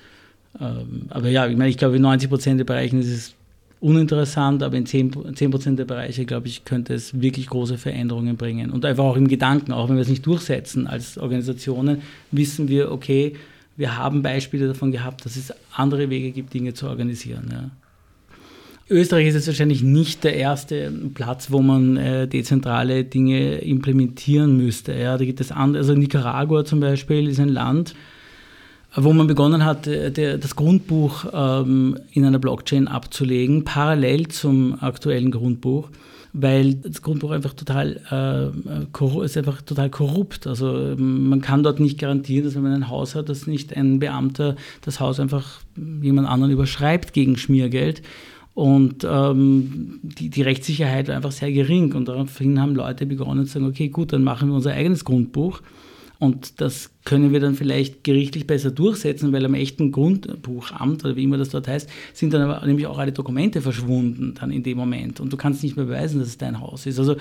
ähm, 0.61 1.07
aber 1.09 1.29
ja, 1.29 1.47
ich 1.47 1.57
meine, 1.57 1.71
ich 1.71 1.79
glaube, 1.79 1.97
in 1.97 2.03
90 2.03 2.29
Prozent 2.29 2.59
der 2.59 2.65
Bereichen 2.65 3.01
ist 3.01 3.09
es 3.09 3.35
uninteressant, 3.81 4.63
aber 4.63 4.77
in 4.77 4.87
10, 4.87 5.35
10 5.35 5.51
Prozent 5.51 5.79
der 5.79 5.87
Bereiche, 5.87 6.27
glaube 6.27 6.49
ich, 6.49 6.65
könnte 6.65 6.95
es 6.95 7.21
wirklich 7.21 7.47
große 7.47 7.79
Veränderungen 7.79 8.37
bringen. 8.37 8.71
Und 8.71 8.85
einfach 8.85 9.05
auch 9.05 9.17
im 9.17 9.29
Gedanken, 9.29 9.73
auch 9.73 9.89
wenn 9.89 9.97
wir 9.97 10.03
es 10.03 10.09
nicht 10.09 10.27
durchsetzen 10.27 10.87
als 10.87 11.17
Organisationen, 11.17 12.03
wissen 12.31 12.69
wir, 12.69 12.93
okay, 12.93 13.35
wir 13.77 13.97
haben 13.97 14.23
Beispiele 14.23 14.69
davon 14.69 14.93
gehabt, 14.93 15.25
dass 15.25 15.37
es 15.37 15.55
andere 15.73 16.11
Wege 16.11 16.33
gibt, 16.33 16.53
Dinge 16.53 16.75
zu 16.75 16.87
organisieren. 16.87 17.49
Ja. 17.51 17.71
Österreich 18.91 19.29
ist 19.29 19.35
jetzt 19.35 19.47
wahrscheinlich 19.47 19.83
nicht 19.83 20.25
der 20.25 20.35
erste 20.35 20.93
Platz, 21.15 21.51
wo 21.51 21.63
man 21.63 21.97
äh, 21.97 22.27
dezentrale 22.27 23.05
Dinge 23.05 23.59
implementieren 23.59 24.57
müsste. 24.57 24.93
Ja, 24.93 25.17
da 25.17 25.25
gibt 25.25 25.41
es 25.41 25.53
andere, 25.53 25.79
also 25.79 25.95
Nicaragua 25.95 26.65
zum 26.65 26.81
Beispiel 26.81 27.29
ist 27.29 27.39
ein 27.39 27.49
Land, 27.49 27.95
wo 28.95 29.13
man 29.13 29.27
begonnen 29.27 29.65
hat, 29.65 29.87
äh, 29.87 30.39
das 30.39 30.57
Grundbuch 30.57 31.27
ähm, 31.33 31.99
in 32.13 32.25
einer 32.25 32.39
Blockchain 32.39 32.89
abzulegen, 32.89 33.65
parallel 33.65 34.29
zum 34.29 34.77
aktuellen 34.81 35.31
Grundbuch, 35.31 35.91
weil 36.33 36.75
das 36.75 37.03
Grundbuch 37.03 37.31
einfach 37.31 37.55
total, 37.55 38.01
äh, 38.11 39.25
ist 39.25 39.37
einfach 39.37 39.63
total 39.63 39.91
korrupt. 39.91 40.47
Also 40.47 40.77
ähm, 40.77 41.29
man 41.29 41.41
kann 41.41 41.63
dort 41.63 41.81
nicht 41.81 41.99
garantieren, 41.99 42.45
dass 42.45 42.55
wenn 42.55 42.63
man 42.63 42.73
ein 42.73 42.89
Haus 42.89 43.15
hat, 43.15 43.29
dass 43.29 43.47
nicht 43.47 43.77
ein 43.77 44.01
Beamter 44.01 44.57
das 44.83 45.01
Haus 45.01 45.21
einfach 45.21 45.61
jemand 45.77 46.29
anderen 46.29 46.53
überschreibt 46.53 47.13
gegen 47.13 47.37
Schmiergeld. 47.37 48.03
Und 48.55 49.07
ähm, 49.09 50.01
die, 50.03 50.29
die, 50.29 50.43
Rechtssicherheit 50.43 51.09
war 51.09 51.17
einfach 51.17 51.33
sehr 51.33 51.53
gering. 51.53 51.95
Und 51.95 52.09
daraufhin 52.09 52.61
haben 52.61 52.75
Leute 52.75 53.07
begonnen 53.07 53.47
zu 53.47 53.55
sagen, 53.55 53.67
okay, 53.67 53.89
gut, 53.89 54.13
dann 54.13 54.25
machen 54.25 54.49
wir 54.49 54.57
unser 54.57 54.73
eigenes 54.73 55.05
Grundbuch. 55.05 55.63
Und 56.21 56.61
das 56.61 56.91
können 57.07 57.33
wir 57.33 57.41
dann 57.41 57.55
vielleicht 57.55 58.05
gerichtlich 58.05 58.47
besser 58.47 58.71
durchsetzen, 58.71 59.33
weil 59.33 59.47
am 59.47 59.55
echten 59.55 59.91
Grundbuchamt 59.91 61.03
oder 61.03 61.17
wie 61.17 61.25
immer 61.25 61.39
das 61.39 61.49
dort 61.49 61.67
heißt, 61.67 61.89
sind 62.13 62.35
dann 62.35 62.43
aber 62.43 62.65
nämlich 62.67 62.87
auch 62.87 62.99
alle 62.99 63.11
Dokumente 63.11 63.63
verschwunden 63.63 64.35
dann 64.39 64.53
in 64.53 64.63
dem 64.63 64.77
Moment. 64.77 65.19
Und 65.19 65.33
du 65.33 65.39
kannst 65.39 65.63
nicht 65.63 65.79
mehr 65.79 65.87
beweisen, 65.87 66.21
dass 66.21 66.29
es 66.29 66.37
dein 66.37 66.61
Haus 66.61 66.85
ist. 66.85 66.99
Also 66.99 67.17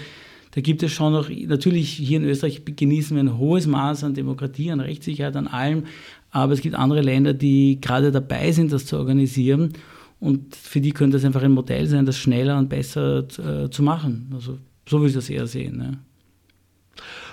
da 0.51 0.59
gibt 0.59 0.83
es 0.83 0.91
schon 0.91 1.13
noch, 1.13 1.29
natürlich 1.29 1.91
hier 1.91 2.17
in 2.17 2.25
Österreich 2.25 2.61
genießen 2.65 3.15
wir 3.15 3.23
ein 3.23 3.37
hohes 3.37 3.67
Maß 3.67 4.03
an 4.03 4.15
Demokratie, 4.15 4.69
an 4.69 4.81
Rechtssicherheit, 4.81 5.37
an 5.37 5.47
allem. 5.47 5.83
Aber 6.31 6.51
es 6.51 6.59
gibt 6.59 6.75
andere 6.75 7.01
Länder, 7.01 7.33
die 7.33 7.79
gerade 7.79 8.11
dabei 8.11 8.51
sind, 8.51 8.73
das 8.73 8.85
zu 8.85 8.97
organisieren. 8.97 9.75
Und 10.19 10.57
für 10.57 10.81
die 10.81 10.91
könnte 10.91 11.15
es 11.15 11.23
einfach 11.23 11.43
ein 11.43 11.53
Modell 11.53 11.87
sein, 11.87 12.05
das 12.05 12.17
schneller 12.17 12.57
und 12.57 12.67
besser 12.67 13.19
äh, 13.19 13.69
zu 13.69 13.81
machen. 13.81 14.29
Also 14.33 14.57
so 14.85 14.97
würde 14.97 15.07
ich 15.07 15.15
das 15.15 15.29
eher 15.29 15.47
sehen. 15.47 15.77
Ne? 15.77 15.99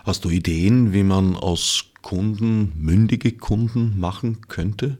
Hast 0.07 0.25
du 0.25 0.31
Ideen, 0.31 0.93
wie 0.93 1.03
man 1.03 1.35
aus 1.35 1.87
Kunden 2.01 2.71
mündige 2.79 3.33
Kunden 3.33 3.99
machen 3.99 4.39
könnte? 4.47 4.99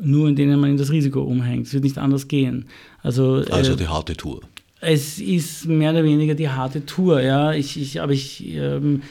Nur 0.00 0.30
in 0.30 0.36
denen 0.36 0.58
man 0.58 0.70
in 0.70 0.76
das 0.78 0.90
Risiko 0.90 1.20
umhängt. 1.20 1.66
Es 1.66 1.74
wird 1.74 1.84
nicht 1.84 1.98
anders 1.98 2.26
gehen. 2.26 2.64
Also, 3.02 3.44
also 3.50 3.74
äh, 3.74 3.76
die 3.76 3.88
harte 3.88 4.16
Tour. 4.16 4.40
es 4.80 5.18
ist 5.18 5.66
mehr 5.66 5.90
oder 5.90 6.02
weniger 6.02 6.34
die 6.34 6.48
harte 6.48 6.86
Tour, 6.86 7.20
ja. 7.20 7.52
Ich, 7.52 7.78
ich, 7.78 8.00
aber 8.00 8.12
ich, 8.12 8.42
ähm, 8.54 9.02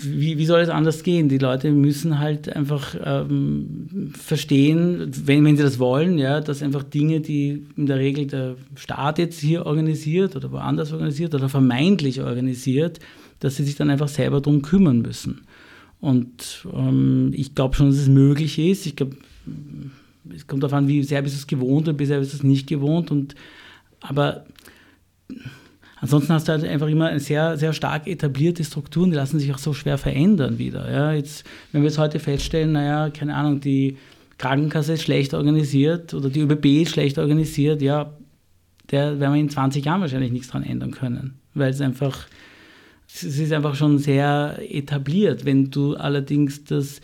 wie, 0.00 0.38
wie 0.38 0.46
soll 0.46 0.60
es 0.60 0.70
anders 0.70 1.02
gehen? 1.02 1.28
Die 1.28 1.36
Leute 1.36 1.70
müssen 1.70 2.18
halt 2.18 2.48
einfach 2.56 2.96
ähm, 3.04 4.10
verstehen, 4.18 5.10
wenn, 5.26 5.44
wenn 5.44 5.58
sie 5.58 5.62
das 5.62 5.78
wollen, 5.78 6.16
ja, 6.16 6.40
dass 6.40 6.62
einfach 6.62 6.82
Dinge, 6.82 7.20
die 7.20 7.66
in 7.76 7.84
der 7.84 7.98
Regel 7.98 8.26
der 8.26 8.56
Staat 8.74 9.18
jetzt 9.18 9.38
hier 9.38 9.66
organisiert 9.66 10.34
oder 10.34 10.50
woanders 10.50 10.94
organisiert 10.94 11.34
oder 11.34 11.50
vermeintlich 11.50 12.22
organisiert, 12.22 13.00
dass 13.40 13.56
sie 13.56 13.64
sich 13.64 13.74
dann 13.74 13.90
einfach 13.90 14.08
selber 14.08 14.40
darum 14.40 14.62
kümmern 14.62 15.00
müssen. 15.00 15.42
Und 16.00 16.66
ähm, 16.72 17.32
ich 17.34 17.54
glaube 17.54 17.74
schon, 17.74 17.90
dass 17.90 17.98
es 17.98 18.08
möglich 18.08 18.58
ist. 18.58 18.86
Ich 18.86 18.96
glaube, 18.96 19.16
es 20.34 20.46
kommt 20.46 20.62
darauf 20.62 20.74
an, 20.74 20.88
wie 20.88 21.02
sehr 21.02 21.22
bist 21.22 21.34
du 21.34 21.40
es 21.40 21.46
gewohnt 21.46 21.88
und 21.88 21.98
wie 21.98 22.06
sehr 22.06 22.20
bist 22.20 22.32
du 22.32 22.36
es 22.38 22.42
nicht 22.42 22.66
gewohnt. 22.66 23.10
Und, 23.10 23.34
aber 24.00 24.44
ansonsten 26.00 26.32
hast 26.32 26.48
du 26.48 26.52
halt 26.52 26.64
einfach 26.64 26.88
immer 26.88 27.18
sehr, 27.18 27.58
sehr 27.58 27.72
stark 27.72 28.06
etablierte 28.06 28.64
Strukturen, 28.64 29.10
die 29.10 29.16
lassen 29.16 29.38
sich 29.38 29.52
auch 29.52 29.58
so 29.58 29.74
schwer 29.74 29.98
verändern 29.98 30.58
wieder. 30.58 30.90
Ja, 30.90 31.12
jetzt, 31.12 31.44
wenn 31.72 31.82
wir 31.82 31.88
jetzt 31.88 31.98
heute 31.98 32.18
feststellen, 32.18 32.72
naja, 32.72 33.10
keine 33.10 33.34
Ahnung, 33.34 33.60
die 33.60 33.96
Krankenkasse 34.38 34.94
ist 34.94 35.02
schlecht 35.02 35.34
organisiert 35.34 36.14
oder 36.14 36.30
die 36.30 36.40
ÖBB 36.40 36.82
ist 36.82 36.92
schlecht 36.92 37.18
organisiert, 37.18 37.82
ja, 37.82 38.14
der 38.90 39.20
werden 39.20 39.34
wir 39.34 39.40
in 39.40 39.50
20 39.50 39.84
Jahren 39.84 40.00
wahrscheinlich 40.00 40.32
nichts 40.32 40.48
dran 40.48 40.62
ändern 40.62 40.92
können, 40.92 41.34
weil 41.52 41.70
es 41.70 41.80
einfach 41.82 42.26
es 43.14 43.38
ist 43.38 43.52
einfach 43.52 43.74
schon 43.74 43.98
sehr 43.98 44.58
etabliert. 44.60 45.44
Wenn 45.44 45.70
du 45.70 45.96
allerdings 45.96 46.64
das 46.64 47.00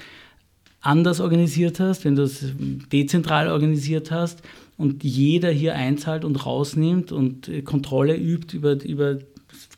anders 0.80 1.20
organisiert 1.20 1.80
hast, 1.80 2.04
wenn 2.04 2.16
du 2.16 2.22
es 2.22 2.52
dezentral 2.92 3.48
organisiert 3.48 4.10
hast 4.10 4.42
und 4.76 5.02
jeder 5.02 5.50
hier 5.50 5.74
einzahlt 5.74 6.24
und 6.24 6.46
rausnimmt 6.46 7.12
und 7.12 7.50
Kontrolle 7.64 8.16
übt 8.16 8.56
über, 8.56 8.82
über 8.84 9.18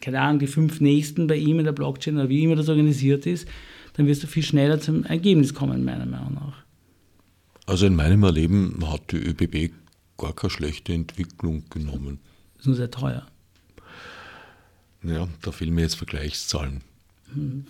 keine 0.01 0.21
Ahnung, 0.21 0.39
die 0.41 0.47
fünf 0.47 0.81
Nächsten 0.81 1.27
bei 1.27 1.37
ihm 1.37 1.59
in 1.59 1.65
der 1.65 1.73
Blockchain 1.73 2.17
oder 2.17 2.29
wie 2.29 2.45
immer 2.45 2.57
das 2.57 2.69
organisiert 2.69 3.27
ist, 3.27 3.49
dann 3.95 4.07
wirst 4.07 4.23
du 4.23 4.27
viel 4.27 4.43
schneller 4.43 4.81
zum 4.81 5.05
Ergebnis 5.05 5.55
kommen, 5.55 5.85
meiner 5.85 6.07
Meinung 6.07 6.35
nach. 6.35 6.65
Also 7.67 7.87
in 7.87 7.97
meinem 7.97 8.23
Erleben 8.23 8.79
hat 8.91 9.13
die 9.13 9.17
ÖBB 9.17 9.73
gar 10.17 10.35
keine 10.35 10.51
schlechte 10.51 10.93
Entwicklung 10.93 11.65
genommen. 11.71 12.19
Das 12.55 12.63
ist 12.63 12.67
nur 12.67 12.77
sehr 12.77 12.91
teuer. 12.91 13.27
Ja, 15.03 15.29
da 15.43 15.53
fehlen 15.53 15.75
mir 15.75 15.83
jetzt 15.83 15.95
Vergleichszahlen. 15.95 16.83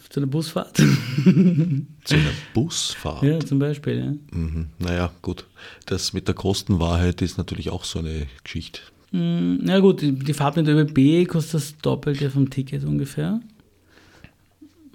Zu 0.08 0.20
einer 0.20 0.26
Busfahrt? 0.28 0.76
Zu 0.76 2.14
einer 2.14 2.30
Busfahrt? 2.54 3.22
Ja, 3.24 3.40
zum 3.40 3.58
Beispiel, 3.58 3.98
ja. 3.98 4.38
Mhm. 4.38 4.66
Naja, 4.78 5.10
gut. 5.20 5.46
Das 5.86 6.12
mit 6.12 6.28
der 6.28 6.34
Kostenwahrheit 6.34 7.22
ist 7.22 7.38
natürlich 7.38 7.70
auch 7.70 7.84
so 7.84 7.98
eine 7.98 8.28
Geschichte. 8.44 8.80
Mm, 9.10 9.56
na 9.62 9.80
gut, 9.80 10.00
die 10.02 10.32
Fahrt 10.32 10.56
mit 10.56 10.66
der 10.68 10.76
ÖBB 10.76 11.28
kostet 11.28 11.54
das 11.54 11.78
Doppelte 11.78 12.30
vom 12.30 12.50
Ticket 12.50 12.84
ungefähr. 12.84 13.40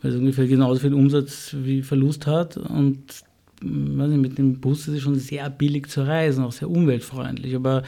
Weil 0.01 0.11
es 0.11 0.17
ungefähr 0.17 0.47
genauso 0.47 0.79
viel 0.79 0.93
Umsatz 0.93 1.55
wie 1.59 1.81
Verlust 1.81 2.25
hat. 2.25 2.55
Und 2.55 3.03
mm, 3.61 3.97
weiß 3.97 4.09
nicht, 4.11 4.21
mit 4.21 4.37
dem 4.37 4.61
Bus 4.61 4.87
ist 4.87 4.95
es 4.95 5.01
schon 5.01 5.19
sehr 5.19 5.49
billig 5.49 5.89
zu 5.89 6.07
reisen, 6.07 6.43
auch 6.43 6.53
sehr 6.53 6.69
umweltfreundlich. 6.69 7.53
Aber 7.53 7.83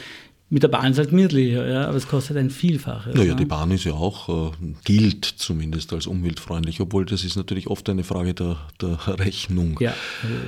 mit 0.56 0.64
der 0.64 0.70
Bahn 0.70 0.86
ist 0.86 0.92
es 0.92 1.00
halt 1.00 1.10
gemütlicher, 1.10 1.68
ja, 1.68 1.86
aber 1.86 1.98
es 1.98 2.08
kostet 2.08 2.38
ein 2.38 2.50
Vielfaches. 2.50 3.14
Naja, 3.14 3.34
ne? 3.34 3.36
die 3.36 3.44
Bahn 3.44 3.72
ist 3.72 3.84
ja 3.84 3.92
auch, 3.92 4.54
äh, 4.54 4.56
gilt 4.86 5.26
zumindest 5.26 5.92
als 5.92 6.08
umweltfreundlich, 6.08 6.80
obwohl 6.80 7.04
das 7.04 7.26
ist 7.26 7.36
natürlich 7.36 7.68
oft 7.68 7.90
eine 7.90 8.06
Frage 8.06 8.34
der, 8.34 8.56
der 8.80 8.98
Rechnung. 9.20 9.78
Ja, 9.82 9.94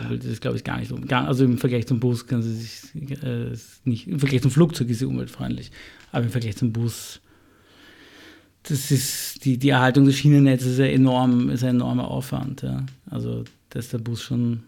also 0.04 0.16
das 0.16 0.26
ist 0.28 0.40
glaube 0.40 0.56
ich 0.56 0.64
gar 0.64 0.80
nicht 0.80 0.88
so. 0.88 0.98
Also 1.10 1.44
im 1.44 1.58
Vergleich 1.58 1.88
zum 1.88 2.00
Bus 2.00 2.26
kann 2.26 2.42
sie 2.42 2.56
sich 2.56 2.96
äh, 3.22 3.52
nicht, 3.84 4.08
im 4.08 4.18
Vergleich 4.20 4.42
zum 4.42 4.52
Flugzeug 4.52 4.88
ist 4.88 5.00
sie 5.00 5.06
umweltfreundlich, 5.06 5.72
aber 6.14 6.24
im 6.24 6.32
Vergleich 6.32 6.56
zum 6.56 6.72
Bus, 6.72 7.20
das 8.64 8.90
ist, 8.92 9.44
die, 9.44 9.58
die 9.58 9.70
Erhaltung 9.72 10.06
des 10.06 10.16
Schienennetzes 10.16 10.72
ist, 10.72 10.80
ja 10.80 10.86
enorm, 10.86 11.50
ist 11.50 11.66
ein 11.66 11.76
enormer 11.76 12.08
Aufwand. 12.10 12.62
Ja. 12.62 12.86
Also 13.10 13.44
da 13.72 13.80
ist 13.80 13.92
der 13.92 13.98
Bus 13.98 14.22
schon 14.22 14.64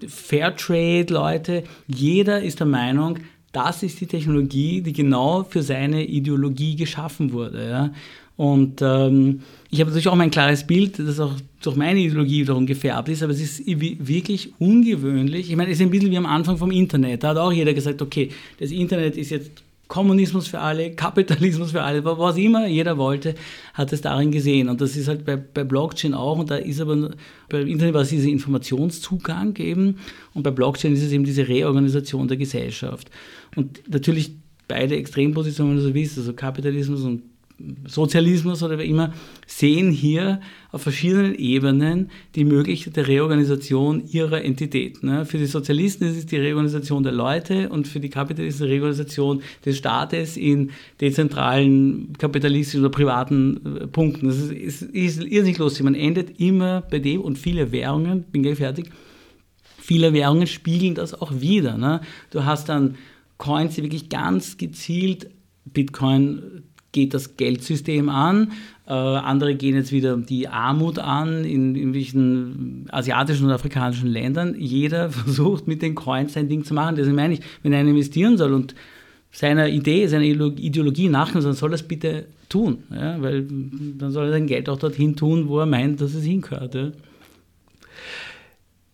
Fairtrade-Leute. 0.07 1.65
Jeder 1.87 2.43
ist 2.43 2.61
der 2.61 2.67
Meinung, 2.67 3.19
das 3.53 3.83
ist 3.83 4.01
die 4.01 4.07
Technologie, 4.07 4.83
die 4.83 4.93
genau 4.93 5.45
für 5.45 5.63
seine 5.63 6.05
Ideologie 6.05 6.77
geschaffen 6.77 7.33
wurde. 7.33 7.69
Ja. 7.69 7.91
Und 8.37 8.83
ähm, 8.83 9.41
ich 9.71 9.81
habe 9.81 9.91
natürlich 9.91 10.09
auch 10.09 10.15
mein 10.15 10.31
klares 10.31 10.67
Bild, 10.67 10.99
das 10.99 11.21
auch 11.21 11.33
durch 11.63 11.77
meine 11.77 12.01
Ideologie 12.01 12.43
wiederum 12.43 12.67
gefärbt 12.67 13.09
ist, 13.09 13.23
aber 13.23 13.33
es 13.33 13.41
ist 13.41 13.67
wirklich 13.67 14.53
ungewöhnlich. 14.59 15.51
Ich 15.51 15.57
meine, 15.57 15.71
es 15.71 15.79
ist 15.79 15.83
ein 15.83 15.91
bisschen 15.91 16.11
wie 16.11 16.19
am 16.19 16.27
Anfang 16.27 16.59
vom 16.59 16.71
Internet. 16.71 17.25
Da 17.25 17.29
hat 17.29 17.39
auch 17.39 17.53
jeder 17.53 17.73
gesagt, 17.73 18.03
okay, 18.03 18.31
das 18.61 18.71
Internet 18.71 19.17
ist 19.17 19.31
jetzt 19.31 19.63
Kommunismus 19.89 20.49
für 20.49 20.59
alle, 20.59 20.91
Kapitalismus 20.95 21.71
für 21.71 21.83
alle, 21.83 22.05
was 22.05 22.37
immer 22.37 22.67
jeder 22.67 22.99
wollte, 22.99 23.35
hat 23.73 23.93
es 23.93 24.03
darin 24.03 24.31
gesehen. 24.31 24.69
Und 24.69 24.81
das 24.81 24.97
ist 24.97 25.09
halt 25.09 25.25
bei, 25.25 25.37
bei 25.37 25.65
Blockchain 25.65 26.13
auch. 26.13 26.39
Und 26.39 26.51
da 26.51 26.57
ist 26.57 26.81
aber, 26.81 27.13
beim 27.49 27.67
Internet 27.67 27.95
war 27.95 28.03
es 28.03 28.11
dieser 28.11 28.29
Informationszugang 28.29 29.57
eben. 29.57 29.97
Und 30.35 30.43
bei 30.43 30.51
Blockchain 30.51 30.93
ist 30.93 31.03
es 31.03 31.13
eben 31.13 31.25
diese 31.25 31.49
Reorganisation 31.49 32.29
der 32.29 32.37
Gesellschaft. 32.37 33.11
Und 33.55 33.83
natürlich 33.89 34.33
beide 34.69 34.97
Extrempositionen, 34.97 35.73
wenn 35.73 35.83
du 35.83 35.89
so 35.89 35.95
willst, 35.95 36.19
also 36.19 36.33
Kapitalismus 36.33 37.03
und 37.03 37.23
Sozialismus 37.87 38.63
oder 38.63 38.79
wie 38.79 38.85
immer, 38.85 39.15
sehen 39.47 39.91
hier 39.91 40.41
auf 40.73 40.83
verschiedenen 40.83 41.35
Ebenen 41.35 42.11
die 42.35 42.45
Möglichkeit 42.45 42.97
der 42.97 43.09
Reorganisation 43.09 44.07
ihrer 44.07 44.45
Entität. 44.45 45.03
Ne? 45.03 45.25
Für 45.25 45.39
die 45.39 45.47
Sozialisten 45.47 46.05
ist 46.05 46.19
es 46.19 46.27
die 46.27 46.37
Reorganisation 46.37 47.03
der 47.03 47.13
Leute 47.13 47.71
und 47.71 47.89
für 47.89 47.99
die 47.99 48.11
Kapitalisten 48.11 48.67
die 48.67 48.73
Reorganisation 48.73 49.43
des 49.65 49.79
Staates 49.79 50.37
in 50.37 50.71
dezentralen 51.01 52.13
kapitalistischen 52.19 52.81
oder 52.81 52.91
privaten 52.91 53.61
äh, 53.65 53.87
Punkten. 53.87 54.27
Das 54.27 54.37
ist, 54.37 54.53
ist, 54.53 54.83
ist 54.83 55.23
irrsinnig 55.23 55.59
lustig. 55.59 55.85
Man 55.85 55.95
endet 55.95 56.39
immer 56.39 56.83
bei 56.83 56.99
dem 56.99 57.23
und 57.23 57.39
viele 57.39 57.73
Währungen, 57.73 58.25
bin 58.25 58.43
gleich 58.43 58.59
fertig, 58.59 58.91
viele 59.79 60.13
Währungen 60.13 60.47
spiegeln 60.47 60.95
das 60.95 61.15
auch 61.15 61.41
wieder. 61.41 61.79
Ne? 61.79 62.03
Du 62.31 62.45
hast 62.45 62.69
dann 62.69 62.97
Coins, 63.39 63.77
die 63.77 63.83
wirklich 63.83 64.11
ganz 64.11 64.59
gezielt 64.59 65.31
Bitcoin 65.65 66.63
geht 66.93 67.15
das 67.15 67.37
Geldsystem 67.37 68.09
an, 68.09 68.53
äh, 68.87 68.93
andere 68.93 69.55
gehen 69.55 69.75
jetzt 69.75 69.93
wieder 69.93 70.17
die 70.17 70.49
Armut 70.49 70.99
an 70.99 71.45
in 71.45 71.75
irgendwelchen 71.75 72.87
asiatischen 72.91 73.47
und 73.47 73.53
afrikanischen 73.53 74.09
Ländern. 74.09 74.55
Jeder 74.59 75.11
versucht 75.11 75.67
mit 75.67 75.83
den 75.83 75.95
Coins 75.95 76.35
sein 76.35 76.49
Ding 76.49 76.65
zu 76.65 76.73
machen. 76.73 76.97
Deswegen 76.97 77.17
meine 77.17 77.35
ich, 77.35 77.41
wenn 77.63 77.75
einer 77.75 77.91
investieren 77.91 78.39
soll 78.39 78.53
und 78.53 78.75
seiner 79.33 79.69
Idee, 79.69 80.07
seiner 80.07 80.25
Ideologie 80.25 81.09
nachkommen 81.09 81.43
soll, 81.43 81.53
soll 81.53 81.73
er 81.73 81.75
es 81.75 81.83
bitte 81.83 82.27
tun. 82.49 82.85
Ja? 82.91 83.21
Weil 83.21 83.47
dann 83.99 84.13
soll 84.13 84.27
er 84.27 84.33
sein 84.33 84.47
Geld 84.47 84.69
auch 84.69 84.79
dorthin 84.79 85.17
tun, 85.17 85.49
wo 85.49 85.59
er 85.59 85.67
meint, 85.67 86.01
dass 86.01 86.15
es 86.15 86.25
hingehört. 86.25 86.75
Ja? 86.75 86.93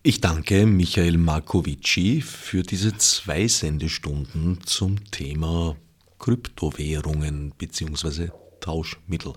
Ich 0.01 0.19
danke 0.19 0.65
Michael 0.65 1.17
Markovici 1.17 2.21
für 2.21 2.63
diese 2.63 2.97
zwei 2.97 3.47
Sendestunden 3.47 4.59
zum 4.65 4.97
Thema 5.11 5.77
Kryptowährungen 6.23 7.51
bzw. 7.57 8.29
Tauschmittel. 8.61 9.33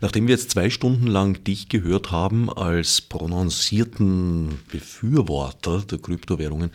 Nachdem 0.00 0.26
wir 0.26 0.34
jetzt 0.34 0.50
zwei 0.50 0.68
Stunden 0.68 1.06
lang 1.06 1.44
dich 1.44 1.68
gehört 1.68 2.10
haben 2.10 2.52
als 2.52 3.00
prononcierten 3.02 4.58
Befürworter 4.68 5.82
der 5.82 5.98
Kryptowährungen, 5.98 6.72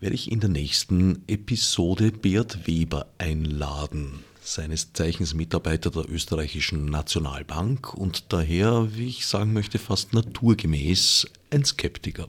werde 0.00 0.14
ich 0.14 0.32
in 0.32 0.40
der 0.40 0.48
nächsten 0.48 1.22
Episode 1.26 2.12
Beat 2.12 2.66
Weber 2.66 3.08
einladen, 3.18 4.24
seines 4.40 4.94
Zeichens 4.94 5.34
Mitarbeiter 5.34 5.90
der 5.90 6.08
österreichischen 6.08 6.86
Nationalbank 6.86 7.92
und 7.92 8.32
daher, 8.32 8.88
wie 8.94 9.08
ich 9.08 9.26
sagen 9.26 9.52
möchte, 9.52 9.78
fast 9.78 10.14
naturgemäß 10.14 11.26
ein 11.50 11.62
Skeptiker. 11.62 12.28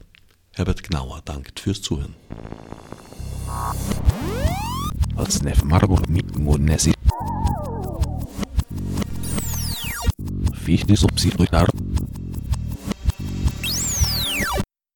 Herbert 0.52 0.84
Gnauer 0.84 1.22
dankt 1.24 1.62
fürs 1.62 1.82
Zuhören. 1.82 2.16
Fichte 10.54 10.96
subsidiar 10.96 11.68